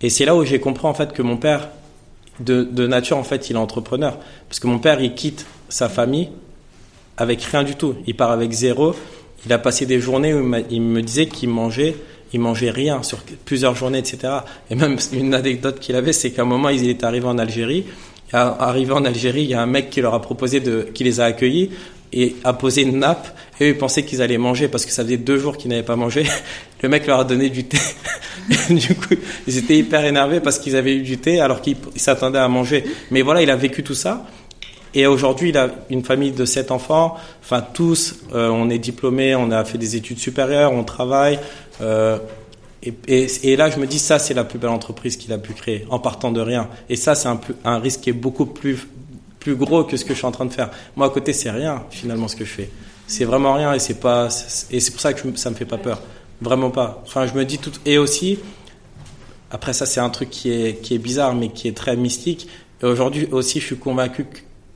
Et 0.00 0.10
c'est 0.10 0.24
là 0.24 0.34
où 0.34 0.44
j'ai 0.44 0.58
compris 0.58 0.86
en 0.88 0.94
fait 0.94 1.12
que 1.12 1.22
mon 1.22 1.36
père, 1.36 1.68
de, 2.44 2.86
nature 2.86 3.16
en 3.16 3.24
fait, 3.24 3.50
il 3.50 3.56
est 3.56 3.58
entrepreneur, 3.58 4.18
parce 4.48 4.60
que 4.60 4.66
mon 4.66 4.78
père 4.78 5.00
il 5.00 5.14
quitte 5.14 5.46
sa 5.68 5.88
famille 5.88 6.28
avec 7.16 7.42
rien 7.42 7.62
du 7.62 7.74
tout, 7.74 7.94
il 8.06 8.16
part 8.16 8.30
avec 8.30 8.52
zéro. 8.52 8.94
Il 9.44 9.52
a 9.52 9.58
passé 9.58 9.86
des 9.86 10.00
journées 10.00 10.32
où 10.34 10.54
il, 10.54 10.64
il 10.70 10.82
me 10.82 11.02
disait 11.02 11.26
qu'il 11.26 11.48
mangeait, 11.48 11.96
il 12.32 12.40
mangeait 12.40 12.70
rien 12.70 13.02
sur 13.02 13.18
plusieurs 13.44 13.74
journées, 13.74 13.98
etc. 13.98 14.32
Et 14.70 14.74
même 14.74 14.96
une 15.12 15.34
anecdote 15.34 15.80
qu'il 15.80 15.96
avait, 15.96 16.12
c'est 16.12 16.30
qu'à 16.30 16.42
un 16.42 16.46
moment 16.46 16.68
il 16.68 16.88
est 16.88 17.04
arrivé 17.04 17.26
en 17.26 17.38
Algérie. 17.38 17.84
Arrivé 18.34 18.92
en 18.94 19.04
Algérie, 19.04 19.42
il 19.42 19.50
y 19.50 19.54
a 19.54 19.60
un 19.60 19.66
mec 19.66 19.90
qui 19.90 20.00
leur 20.00 20.14
a 20.14 20.22
proposé 20.22 20.60
de, 20.60 20.88
qui 20.94 21.04
les 21.04 21.20
a 21.20 21.26
accueillis 21.26 21.68
et 22.12 22.36
a 22.44 22.52
posé 22.52 22.82
une 22.82 22.98
nappe. 22.98 23.28
Et 23.60 23.64
eux, 23.64 23.68
ils 23.68 23.78
pensaient 23.78 24.04
qu'ils 24.04 24.22
allaient 24.22 24.38
manger 24.38 24.68
parce 24.68 24.84
que 24.84 24.92
ça 24.92 25.04
faisait 25.04 25.16
deux 25.16 25.38
jours 25.38 25.56
qu'ils 25.56 25.70
n'avaient 25.70 25.82
pas 25.82 25.96
mangé. 25.96 26.24
Le 26.82 26.88
mec 26.88 27.06
leur 27.06 27.20
a 27.20 27.24
donné 27.24 27.48
du 27.48 27.64
thé. 27.64 27.78
Du 28.70 28.94
coup, 28.96 29.14
ils 29.46 29.58
étaient 29.58 29.78
hyper 29.78 30.04
énervés 30.04 30.40
parce 30.40 30.58
qu'ils 30.58 30.74
avaient 30.74 30.96
eu 30.96 31.02
du 31.02 31.18
thé 31.18 31.40
alors 31.40 31.60
qu'ils 31.60 31.76
ils 31.94 32.00
s'attendaient 32.00 32.40
à 32.40 32.48
manger. 32.48 32.82
Mais 33.12 33.22
voilà, 33.22 33.40
il 33.40 33.50
a 33.50 33.56
vécu 33.56 33.84
tout 33.84 33.94
ça. 33.94 34.26
Et 34.94 35.06
aujourd'hui, 35.06 35.50
il 35.50 35.58
a 35.58 35.70
une 35.90 36.04
famille 36.04 36.32
de 36.32 36.44
sept 36.44 36.70
enfants. 36.70 37.16
Enfin, 37.42 37.62
tous, 37.72 38.16
euh, 38.34 38.48
on 38.48 38.68
est 38.68 38.78
diplômés, 38.78 39.34
on 39.34 39.50
a 39.50 39.64
fait 39.64 39.78
des 39.78 39.96
études 39.96 40.18
supérieures, 40.18 40.72
on 40.72 40.84
travaille. 40.84 41.38
Euh, 41.80 42.18
Et, 43.08 43.56
là, 43.56 43.70
je 43.70 43.78
me 43.78 43.86
dis, 43.86 44.00
ça, 44.00 44.18
c'est 44.18 44.34
la 44.34 44.42
plus 44.42 44.58
belle 44.58 44.70
entreprise 44.70 45.16
qu'il 45.16 45.32
a 45.32 45.38
pu 45.38 45.52
créer, 45.52 45.86
en 45.88 46.00
partant 46.00 46.32
de 46.32 46.40
rien. 46.40 46.68
Et 46.88 46.96
ça, 46.96 47.14
c'est 47.14 47.28
un, 47.28 47.40
un 47.64 47.78
risque 47.78 48.00
qui 48.00 48.10
est 48.10 48.12
beaucoup 48.12 48.44
plus, 48.44 48.88
plus 49.42 49.56
gros 49.56 49.82
que 49.82 49.96
ce 49.96 50.04
que 50.04 50.12
je 50.12 50.18
suis 50.18 50.26
en 50.26 50.30
train 50.30 50.44
de 50.44 50.52
faire. 50.52 50.70
Moi, 50.94 51.06
à 51.06 51.10
côté, 51.10 51.32
c'est 51.32 51.50
rien, 51.50 51.84
finalement, 51.90 52.28
ce 52.28 52.36
que 52.36 52.44
je 52.44 52.50
fais. 52.50 52.70
C'est 53.08 53.24
vraiment 53.24 53.54
rien, 53.54 53.74
et 53.74 53.80
c'est 53.80 53.98
pas, 53.98 54.28
et 54.70 54.78
c'est 54.78 54.92
pour 54.92 55.00
ça 55.00 55.12
que 55.12 55.36
ça 55.36 55.50
me 55.50 55.56
fait 55.56 55.64
pas 55.64 55.78
peur. 55.78 56.00
Vraiment 56.40 56.70
pas. 56.70 57.02
Enfin, 57.04 57.26
je 57.26 57.34
me 57.34 57.44
dis 57.44 57.58
tout, 57.58 57.72
et 57.84 57.98
aussi, 57.98 58.38
après 59.50 59.72
ça, 59.72 59.84
c'est 59.84 60.00
un 60.00 60.10
truc 60.10 60.30
qui 60.30 60.52
est, 60.52 60.80
qui 60.80 60.94
est 60.94 60.98
bizarre, 60.98 61.34
mais 61.34 61.48
qui 61.48 61.66
est 61.66 61.76
très 61.76 61.96
mystique. 61.96 62.48
Et 62.82 62.86
aujourd'hui 62.86 63.28
aussi, 63.32 63.58
je 63.58 63.66
suis 63.66 63.76
convaincu 63.76 64.26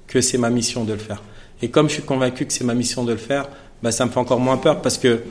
que, 0.08 0.20
c'est 0.20 0.38
ma 0.38 0.50
mission 0.50 0.84
de 0.84 0.92
le 0.92 0.98
faire. 0.98 1.22
Et 1.62 1.70
comme 1.70 1.88
je 1.88 1.94
suis 1.94 2.02
convaincu 2.02 2.44
que 2.46 2.52
c'est 2.52 2.64
ma 2.64 2.74
mission 2.74 3.04
de 3.04 3.12
le 3.12 3.18
faire, 3.18 3.48
bah, 3.82 3.92
ça 3.92 4.04
me 4.04 4.10
fait 4.10 4.18
encore 4.18 4.40
moins 4.40 4.56
peur 4.56 4.82
parce 4.82 4.98
que 4.98 5.22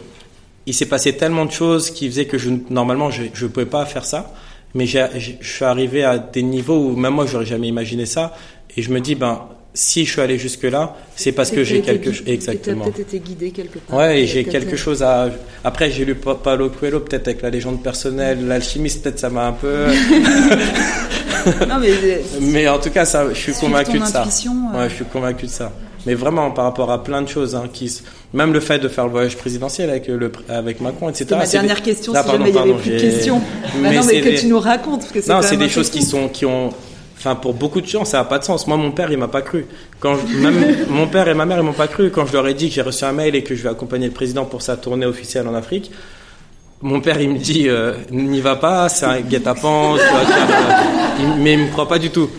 il 0.68 0.74
s'est 0.74 0.88
passé 0.88 1.16
tellement 1.16 1.46
de 1.46 1.52
choses 1.52 1.92
qui 1.92 2.08
faisaient 2.08 2.26
que 2.26 2.38
je, 2.38 2.50
normalement, 2.70 3.12
je 3.12 3.24
ne 3.24 3.50
pouvais 3.50 3.66
pas 3.66 3.86
faire 3.86 4.06
ça. 4.06 4.34
Mais 4.74 4.88
je 4.88 5.32
suis 5.42 5.64
arrivé 5.64 6.04
à 6.04 6.18
des 6.18 6.44
niveaux 6.44 6.78
où 6.78 6.96
même 6.98 7.14
moi, 7.14 7.26
j'aurais 7.26 7.46
jamais 7.46 7.70
imaginé 7.70 8.06
ça. 8.06 8.36
Et 8.78 8.82
je 8.82 8.91
me 8.91 8.99
dis, 8.99 9.16
ben, 9.16 9.41
si 9.74 10.05
je 10.05 10.11
suis 10.11 10.22
allé 10.22 10.38
jusque-là, 10.38 10.95
c'est 11.16 11.32
parce 11.34 11.51
que 11.51 11.63
j'ai 11.63 11.82
quelque 11.82 12.11
chose. 12.11 12.24
Exactement. 12.28 12.86
Peut-être 12.86 12.99
été 12.99 13.20
guidé 13.20 13.51
quelque 13.51 13.80
part. 13.80 13.97
Ouais, 13.99 14.26
j'ai 14.26 14.43
quelque 14.45 14.76
chose 14.78 15.03
à. 15.03 15.30
Après, 15.63 15.91
j'ai 15.91 16.05
lu 16.05 16.16
Pa- 16.16 16.36
Paulo 16.36 16.70
Coelho, 16.70 16.99
peut-être 17.01 17.28
avec 17.28 17.41
la 17.41 17.49
légende 17.49 17.82
personnelle, 17.84 18.45
l'alchimiste, 18.47 19.03
peut-être 19.03 19.20
ça 19.20 19.30
m'a 19.30 19.47
un 19.47 19.51
peu. 19.53 19.88
Non, 21.68 21.78
mais 21.80 21.89
euh, 21.91 22.18
Mais 22.41 22.68
en 22.68 22.80
tout 22.80 22.89
cas, 22.89 23.05
ça, 23.05 23.28
je 23.32 23.39
suis 23.39 23.53
convaincu 23.53 23.99
de 23.99 24.05
ça. 24.05 24.24
euh, 24.24 24.78
Ouais, 24.80 24.89
je 24.89 24.95
suis 24.95 25.05
convaincu 25.05 25.45
de 25.45 25.51
ça. 25.51 25.72
Mais 26.05 26.13
vraiment, 26.13 26.51
par 26.51 26.66
rapport 26.66 26.91
à 26.91 27.03
plein 27.03 27.22
de 27.22 27.28
choses, 27.28 27.55
hein, 27.55 27.66
qui, 27.72 27.91
même 28.34 28.53
le 28.53 28.59
fait 28.59 28.80
de 28.80 28.88
faire 28.88 29.05
le 29.05 29.11
voyage 29.11 29.38
présidentiel 29.38 29.89
avec 29.89 30.07
le, 30.07 30.32
avec 30.49 30.82
Macron, 30.82 31.09
etc. 31.09 31.26
Ma 31.32 31.45
c'est 31.45 31.57
des- 31.59 31.68
dernière 31.68 31.82
question, 31.84 32.13
Ah, 32.16 32.22
si 32.22 32.28
pardon, 32.28 32.45
jamais 32.45 32.49
il 32.51 32.55
y 32.55 32.57
avait 32.59 32.70
pardon, 32.70 32.82
plus 32.82 32.91
de 32.91 32.99
questions. 32.99 33.39
Bah 33.39 33.70
Mais 33.82 33.95
non, 33.95 34.01
c'est 34.03 34.13
mais 34.16 34.22
que 34.22 34.30
des- 34.30 34.36
tu 34.38 34.47
nous 34.47 34.59
racontes, 34.59 35.01
parce 35.01 35.11
que 35.11 35.22
c'est 35.22 35.32
Non, 35.32 35.41
c'est 35.41 35.57
des 35.57 35.70
choses 35.70 35.89
qui 35.89 36.01
sont, 36.03 36.28
qui 36.30 36.45
ont, 36.45 36.70
enfin, 37.18 37.36
pour 37.36 37.53
beaucoup 37.53 37.82
de 37.82 37.88
gens, 37.88 38.05
ça 38.05 38.18
n'a 38.18 38.24
pas 38.26 38.39
de 38.39 38.43
sens. 38.43 38.68
Moi, 38.68 38.78
mon 38.78 38.91
père, 38.91 39.11
il 39.11 39.18
m'a 39.18 39.28
pas 39.28 39.41
cru. 39.41 39.66
Quand 39.99 40.16
je- 40.16 40.38
même 40.38 40.86
mon 40.89 41.07
père 41.07 41.28
et 41.28 41.34
ma 41.34 41.45
mère, 41.45 41.57
ils 41.59 41.63
m'ont 41.63 41.74
pas 41.74 41.88
cru. 41.88 42.09
Quand 42.11 42.26
je 42.26 42.34
leur 42.34 42.47
ai 42.47 42.53
dit 42.53 42.70
que 42.70 42.76
j'ai 42.76 42.82
reçu 42.82 43.03
un 43.05 43.11
mail 43.11 43.36
et 43.36 43.43
que 43.43 43.55
je 43.55 43.63
vais 43.63 43.70
accompagner 43.70 44.07
le 44.07 44.13
président 44.13 44.45
pour 44.45 44.61
sa 44.61 44.78
tournée 44.78 45.05
officielle 45.05 45.47
en 45.47 45.53
Afrique, 45.55 45.91
mon 46.82 46.99
père, 47.01 47.20
il 47.22 47.30
me 47.30 47.38
dit, 47.39 47.68
euh, 47.70 47.93
n'y 48.11 48.41
va 48.41 48.57
pas, 48.57 48.89
c'est 48.89 49.05
un 49.05 49.22
guet-apens, 49.22 49.97
mais 51.39 51.53
il 51.53 51.59
me 51.59 51.72
croit 51.72 51.88
pas 51.88 51.99
du 51.99 52.09
tout. 52.09 52.30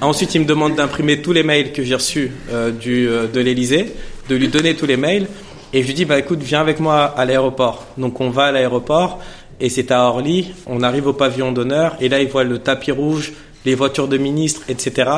Ensuite, 0.00 0.34
il 0.34 0.42
me 0.42 0.46
demande 0.46 0.74
d'imprimer 0.74 1.22
tous 1.22 1.32
les 1.32 1.42
mails 1.42 1.72
que 1.72 1.82
j'ai 1.82 1.94
reçus 1.94 2.30
euh, 2.52 2.70
du, 2.70 3.08
euh, 3.08 3.26
de 3.26 3.40
l'Elysée, 3.40 3.94
de 4.28 4.36
lui 4.36 4.48
donner 4.48 4.74
tous 4.74 4.86
les 4.86 4.96
mails. 4.98 5.26
Et 5.72 5.82
je 5.82 5.86
lui 5.86 5.94
dis, 5.94 6.04
bah 6.04 6.18
écoute, 6.18 6.40
viens 6.42 6.60
avec 6.60 6.80
moi 6.80 7.04
à 7.04 7.24
l'aéroport. 7.24 7.86
Donc 7.98 8.20
on 8.20 8.30
va 8.30 8.44
à 8.44 8.52
l'aéroport 8.52 9.18
et 9.58 9.68
c'est 9.70 9.90
à 9.90 10.02
Orly. 10.02 10.52
On 10.66 10.82
arrive 10.82 11.06
au 11.06 11.12
pavillon 11.12 11.50
d'honneur 11.50 11.96
et 12.00 12.08
là, 12.08 12.20
il 12.20 12.28
voit 12.28 12.44
le 12.44 12.58
tapis 12.58 12.92
rouge, 12.92 13.32
les 13.66 13.74
voitures 13.74 14.08
de 14.08 14.16
ministres, 14.16 14.62
etc. 14.68 15.10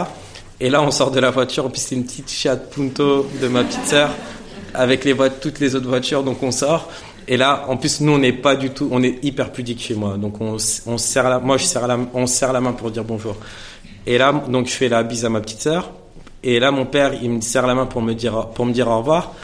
Et 0.59 0.71
là, 0.71 0.83
on 0.83 0.91
sort 0.91 1.13
de 1.13 1.21
la 1.21 1.31
voiture. 1.31 1.71
Plus, 1.71 1.81
c'est 1.81 1.95
une 1.95 2.05
petite 2.05 2.31
Fiat 2.31 2.57
Punto 2.57 3.29
de 3.41 3.47
ma 3.47 3.63
petite 3.63 3.87
sœur 3.87 4.11
avec 4.75 5.05
les 5.05 5.15
toutes 5.41 5.61
les 5.61 5.77
autres 5.77 5.89
voitures. 5.89 6.25
Donc 6.25 6.43
on 6.43 6.51
sort. 6.51 6.89
Et 7.29 7.37
là, 7.37 7.67
en 7.69 7.77
plus, 7.77 8.01
nous, 8.01 8.13
on 8.13 8.19
n'est 8.19 8.33
pas 8.33 8.57
du 8.57 8.71
tout, 8.71 8.89
on 8.91 9.03
est 9.03 9.23
hyper 9.23 9.53
pudique 9.53 9.81
chez 9.81 9.95
moi. 9.95 10.17
Donc 10.17 10.41
on, 10.41 10.55
on 10.55 10.99
se 10.99 11.07
serre 11.07 11.29
la, 11.29 11.39
moi, 11.39 11.59
je 11.59 11.65
serre 11.65 11.87
la, 11.87 11.99
on 12.15 12.27
se 12.27 12.35
serre 12.35 12.55
la 12.55 12.61
main 12.63 12.73
pour 12.73 12.91
dire 12.91 13.05
bonjour. 13.05 13.37
Et 14.07 14.17
là, 14.17 14.33
donc 14.33 14.67
je 14.67 14.73
fais 14.73 14.89
la 14.89 15.03
bise 15.03 15.27
à 15.27 15.29
ma 15.29 15.43
petite 15.43 15.61
sœur. 15.61 15.93
Et 16.43 16.59
là, 16.59 16.71
mon 16.71 16.87
père, 16.87 17.13
il 17.23 17.31
me 17.31 17.41
serre 17.43 17.67
la 17.67 17.75
main 17.75 17.85
pour 17.85 18.01
me 18.01 18.15
dire, 18.15 18.49
pour 18.55 18.65
me 18.65 18.73
dire 18.73 18.89
au 18.89 18.99
revoir. 18.99 19.35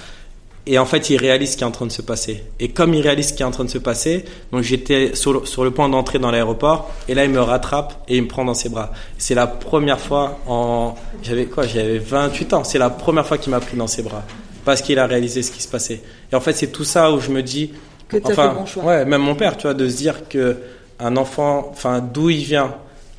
Et 0.66 0.78
en 0.78 0.86
fait, 0.86 1.10
il 1.10 1.18
réalise 1.18 1.52
ce 1.52 1.56
qui 1.58 1.62
est 1.62 1.66
en 1.66 1.70
train 1.70 1.84
de 1.86 1.92
se 1.92 2.00
passer. 2.00 2.42
Et 2.58 2.68
comme 2.70 2.94
il 2.94 3.02
réalise 3.02 3.28
ce 3.28 3.32
qui 3.34 3.42
est 3.42 3.46
en 3.46 3.50
train 3.50 3.64
de 3.64 3.70
se 3.70 3.76
passer, 3.78 4.24
donc 4.50 4.62
j'étais 4.62 5.14
sur 5.14 5.32
le, 5.34 5.44
sur 5.44 5.62
le 5.62 5.70
point 5.70 5.90
d'entrer 5.90 6.18
dans 6.18 6.30
l'aéroport. 6.30 6.90
Et 7.06 7.14
là, 7.14 7.24
il 7.24 7.30
me 7.30 7.40
rattrape 7.40 8.02
et 8.08 8.16
il 8.16 8.22
me 8.22 8.28
prend 8.28 8.46
dans 8.46 8.54
ses 8.54 8.70
bras. 8.70 8.90
C'est 9.18 9.34
la 9.34 9.46
première 9.46 10.00
fois 10.00 10.38
en, 10.46 10.94
j'avais 11.22 11.44
quoi, 11.44 11.66
j'avais 11.66 11.98
28 11.98 12.52
ans. 12.54 12.64
C'est 12.64 12.78
la 12.78 12.88
première 12.88 13.26
fois 13.26 13.36
qu'il 13.36 13.50
m'a 13.50 13.60
pris 13.60 13.76
dans 13.76 13.86
ses 13.86 14.02
bras. 14.02 14.22
Parce 14.64 14.80
qu'il 14.80 14.98
a 14.98 15.06
réalisé 15.06 15.42
ce 15.42 15.50
qui 15.50 15.62
se 15.62 15.68
passait. 15.68 16.00
Et 16.32 16.34
en 16.34 16.40
fait, 16.40 16.54
c'est 16.54 16.68
tout 16.68 16.84
ça 16.84 17.12
où 17.12 17.20
je 17.20 17.28
me 17.28 17.42
dis, 17.42 17.72
Que 18.08 18.16
enfin, 18.24 18.34
fait 18.34 18.48
le 18.48 18.54
bon 18.54 18.66
choix. 18.66 18.84
ouais, 18.84 19.04
même 19.04 19.20
mon 19.20 19.34
père, 19.34 19.58
tu 19.58 19.64
vois, 19.64 19.74
de 19.74 19.86
se 19.86 19.96
dire 19.96 20.28
que 20.30 20.56
un 20.98 21.18
enfant, 21.18 21.68
enfin, 21.72 22.00
d'où 22.00 22.30
il 22.30 22.42
vient, 22.42 22.74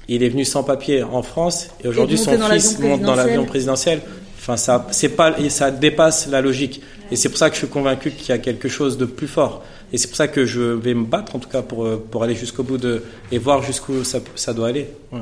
il 0.07 0.23
est 0.23 0.29
venu 0.29 0.45
sans 0.45 0.63
papier 0.63 1.03
en 1.03 1.21
France 1.21 1.69
et 1.83 1.87
aujourd'hui 1.87 2.17
son 2.17 2.37
fils 2.39 2.79
monte 2.79 3.01
dans 3.01 3.15
l'avion 3.15 3.45
présidentiel. 3.45 3.99
présidentiel. 3.99 4.01
Enfin, 4.39 4.57
ça, 4.57 4.87
c'est 4.91 5.09
pas, 5.09 5.39
et 5.39 5.49
ça 5.49 5.71
dépasse 5.71 6.27
la 6.27 6.41
logique. 6.41 6.81
Et 7.11 7.15
c'est 7.15 7.29
pour 7.29 7.37
ça 7.37 7.49
que 7.49 7.55
je 7.55 7.59
suis 7.59 7.67
convaincu 7.67 8.11
qu'il 8.11 8.29
y 8.29 8.31
a 8.31 8.37
quelque 8.37 8.67
chose 8.67 8.97
de 8.97 9.05
plus 9.05 9.27
fort. 9.27 9.63
Et 9.93 9.97
c'est 9.97 10.07
pour 10.07 10.17
ça 10.17 10.27
que 10.27 10.45
je 10.45 10.61
vais 10.61 10.93
me 10.93 11.05
battre, 11.05 11.35
en 11.35 11.39
tout 11.39 11.49
cas, 11.49 11.61
pour, 11.61 11.85
euh, 11.85 12.03
pour 12.09 12.23
aller 12.23 12.35
jusqu'au 12.35 12.63
bout 12.63 12.77
de, 12.77 13.03
et 13.31 13.37
voir 13.37 13.61
jusqu'où 13.61 14.03
ça, 14.03 14.19
ça 14.35 14.53
doit 14.53 14.67
aller. 14.69 14.87
Ouais. 15.11 15.19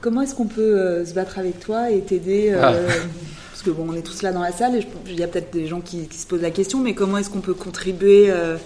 Comment 0.00 0.20
est-ce 0.22 0.34
qu'on 0.34 0.46
peut 0.46 0.78
euh, 0.78 1.06
se 1.06 1.14
battre 1.14 1.38
avec 1.38 1.60
toi 1.60 1.90
et 1.90 2.00
t'aider 2.00 2.50
euh, 2.52 2.60
Ah. 2.62 2.74
Parce 3.50 3.62
que 3.62 3.70
bon, 3.70 3.86
on 3.88 3.94
est 3.94 4.02
tous 4.02 4.20
là 4.22 4.32
dans 4.32 4.42
la 4.42 4.52
salle 4.52 4.74
et 4.76 4.86
il 5.06 5.18
y 5.18 5.22
a 5.22 5.28
peut-être 5.28 5.52
des 5.52 5.66
gens 5.68 5.80
qui, 5.80 6.08
qui 6.08 6.18
se 6.18 6.26
posent 6.26 6.42
la 6.42 6.50
question, 6.50 6.80
mais 6.80 6.94
comment 6.94 7.16
est-ce 7.18 7.30
qu'on 7.30 7.40
peut 7.40 7.54
contribuer 7.54 8.26
euh, 8.28 8.56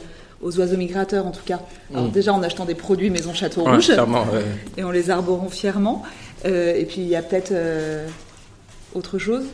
aux 0.43 0.59
oiseaux 0.59 0.79
migrateurs 0.79 1.27
en 1.27 1.31
tout 1.31 1.45
cas? 1.45 1.61
Alors 1.93 2.07
Mm. 2.07 2.11
déjà 2.11 2.33
en 2.33 2.43
achetant 2.43 2.65
des 2.65 2.75
produits 2.75 3.11
Maison 3.11 3.35
Château 3.35 3.65
Rouge 3.65 3.91
ouais. 3.91 4.45
et 4.79 4.83
en 4.83 4.91
les 4.91 5.11
arborant 5.11 5.51
fièrement. 5.51 6.03
Euh, 6.47 6.75
et 6.75 6.85
puis 6.87 7.03
il 7.03 7.09
y 7.09 7.17
a 7.17 7.23
peut-être 7.23 7.51
euh, 7.53 8.09
autre 8.95 9.19
chose? 9.19 9.45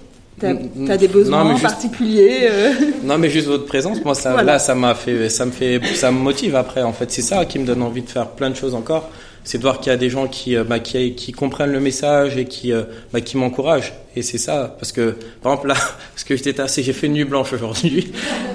T'as 0.41 0.51
as 0.89 0.97
des 0.97 1.09
besoins 1.09 1.39
non, 1.39 1.45
mais 1.51 1.55
juste- 1.55 1.63
particuliers 1.63 2.41
euh, 2.51 2.73
Non, 3.05 3.19
mais 3.19 3.31
juste 3.31 3.47
votre 3.47 3.67
présence, 3.67 4.05
moi, 4.05 4.15
ça, 4.15 4.33
Voilà. 4.33 4.55
là, 4.55 4.59
ça 4.59 4.75
m'a 4.75 4.95
fait, 4.95 5.29
ça 5.29 5.47
me 5.47 5.53
fait, 5.53 5.81
ça 5.95 6.11
me 6.11 6.19
motive 6.19 6.57
après. 6.57 6.83
En 6.83 6.93
fait, 6.93 7.11
c'est 7.11 7.23
ça 7.23 7.45
qui 7.45 7.59
me 7.59 7.65
donne 7.67 7.83
envie 7.83 8.03
de 8.03 8.11
faire 8.11 8.29
plein 8.31 8.51
de 8.51 8.57
choses 8.57 8.75
encore. 8.75 9.11
C'est 9.47 9.59
de 9.59 9.63
voir 9.63 9.79
qu'il 9.79 9.91
y 9.91 9.95
a 9.95 9.99
des 9.99 10.09
gens 10.09 10.27
qui, 10.27 10.57
euh, 10.57 10.65
bah, 10.65 10.79
qui, 10.79 11.15
qui 11.15 11.31
comprennent 11.33 11.71
le 11.73 11.79
message 11.79 12.39
et 12.39 12.47
qui, 12.47 12.73
euh, 12.73 12.85
bah, 13.13 13.21
qui 13.21 13.37
m'encouragent. 13.37 13.93
Et 14.17 14.23
c'est 14.23 14.39
ça, 14.39 14.75
parce 14.79 14.91
que, 14.91 15.17
par 15.43 15.53
exemple, 15.53 15.69
là, 15.69 15.75
parce 16.15 16.25
que 16.25 16.35
j'étais 16.35 16.59
assez, 16.61 16.83
j'ai 16.83 16.95
fait 16.95 17.09
une 17.09 17.13
nuit 17.13 17.25
blanche 17.25 17.53
aujourd'hui, 17.53 18.11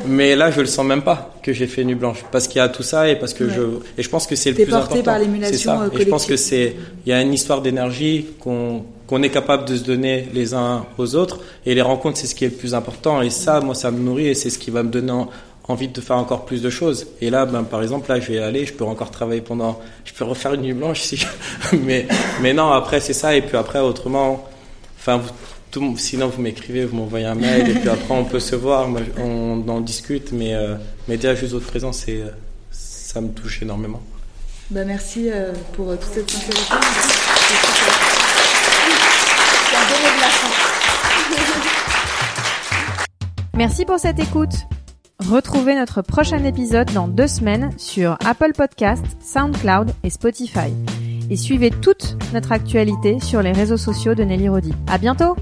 mais 0.07 0.35
là, 0.35 0.49
je 0.49 0.61
le 0.61 0.65
sens 0.67 0.83
même 0.85 1.03
pas 1.03 1.35
que 1.43 1.53
j'ai 1.53 1.67
fait 1.67 1.83
une 1.83 1.89
nuit 1.89 1.95
blanche, 1.95 2.25
parce 2.31 2.47
qu'il 2.47 2.57
y 2.57 2.61
a 2.61 2.69
tout 2.69 2.81
ça 2.81 3.07
et 3.07 3.15
parce 3.17 3.33
que 3.35 3.43
Ouais. 3.43 3.51
je, 3.55 3.61
et 3.99 4.03
je 4.03 4.09
pense 4.09 4.25
que 4.25 4.35
c'est 4.35 4.49
le 4.49 4.55
plus 4.55 4.65
porté 4.65 4.85
important. 4.85 5.03
par 5.03 5.19
l'émulation, 5.19 5.73
Et 5.95 5.99
je 6.01 6.05
pense 6.09 6.25
que 6.25 6.35
c'est, 6.35 6.75
il 7.05 7.09
y 7.09 7.13
a 7.13 7.21
une 7.21 7.33
histoire 7.35 7.61
d'énergie 7.61 8.25
qu'on, 8.39 8.83
qu'on 9.09 9.23
est 9.23 9.31
capable 9.31 9.65
de 9.65 9.75
se 9.75 9.83
donner 9.83 10.29
les 10.33 10.53
uns 10.53 10.85
aux 10.99 11.15
autres. 11.15 11.39
Et 11.65 11.73
les 11.73 11.81
rencontres, 11.81 12.19
c'est 12.19 12.27
ce 12.27 12.35
qui 12.35 12.45
est 12.45 12.49
le 12.49 12.53
plus 12.53 12.75
important. 12.75 13.23
Et 13.23 13.31
ça, 13.31 13.59
moi, 13.59 13.73
ça 13.73 13.89
me 13.89 13.97
nourrit 13.97 14.27
et 14.27 14.35
c'est 14.35 14.51
ce 14.51 14.59
qui 14.59 14.69
va 14.69 14.83
me 14.83 14.89
donner 14.89 15.11
en- 15.11 15.27
envie 15.67 15.87
de 15.87 15.99
faire 15.99 16.17
encore 16.17 16.45
plus 16.45 16.61
de 16.61 16.69
choses. 16.69 17.07
Et 17.19 17.31
là, 17.31 17.47
ben, 17.47 17.63
par 17.63 17.81
exemple, 17.81 18.07
là, 18.07 18.19
je 18.19 18.31
vais 18.31 18.37
aller, 18.37 18.67
je 18.67 18.73
peux 18.73 18.83
encore 18.83 19.09
travailler 19.09 19.41
pendant, 19.41 19.79
je 20.05 20.13
peux 20.13 20.25
refaire 20.25 20.53
une 20.53 20.61
nuit 20.61 20.73
blanche 20.73 21.01
si, 21.01 21.25
mais, 21.73 22.07
mais 22.41 22.53
non, 22.53 22.69
après, 22.71 22.99
c'est 22.99 23.13
ça. 23.13 23.35
Et 23.35 23.41
puis 23.41 23.57
après, 23.57 23.79
autrement, 23.79 24.47
sinon, 25.97 26.27
vous 26.27 26.41
m'écrivez, 26.43 26.85
vous 26.85 26.95
m'envoyez 26.95 27.25
un 27.25 27.33
mail 27.35 27.67
et 27.67 27.73
puis 27.73 27.89
après, 27.89 28.13
on 28.13 28.25
peut 28.25 28.39
se 28.39 28.55
voir, 28.55 28.87
on 29.17 29.67
en 29.67 29.81
discute. 29.81 30.31
Mais, 30.33 30.53
euh, 30.53 30.75
mais 31.07 31.17
déjà, 31.17 31.33
juste 31.33 31.53
votre 31.53 31.65
présence, 31.65 32.05
ça 32.71 33.21
me 33.21 33.29
touche 33.29 33.63
énormément. 33.63 34.01
Bah 34.69 34.85
merci 34.85 35.31
euh, 35.31 35.51
pour 35.73 35.89
euh, 35.89 35.95
toute 35.95 36.13
cette 36.13 36.29
sincérité. 36.29 36.75
Merci 43.59 43.83
pour 43.83 43.99
cette 43.99 44.19
écoute. 44.19 44.53
Retrouvez 45.19 45.75
notre 45.75 46.01
prochain 46.01 46.45
épisode 46.45 46.89
dans 46.93 47.09
deux 47.09 47.27
semaines 47.27 47.77
sur 47.77 48.13
Apple 48.25 48.53
Podcast, 48.55 49.03
SoundCloud 49.19 49.91
et 50.01 50.09
Spotify. 50.09 50.73
Et 51.29 51.35
suivez 51.35 51.69
toute 51.69 52.15
notre 52.33 52.53
actualité 52.53 53.19
sur 53.19 53.41
les 53.41 53.51
réseaux 53.51 53.75
sociaux 53.75 54.15
de 54.15 54.23
Nelly 54.23 54.47
Rodi. 54.47 54.73
À 54.87 54.97
bientôt! 54.97 55.35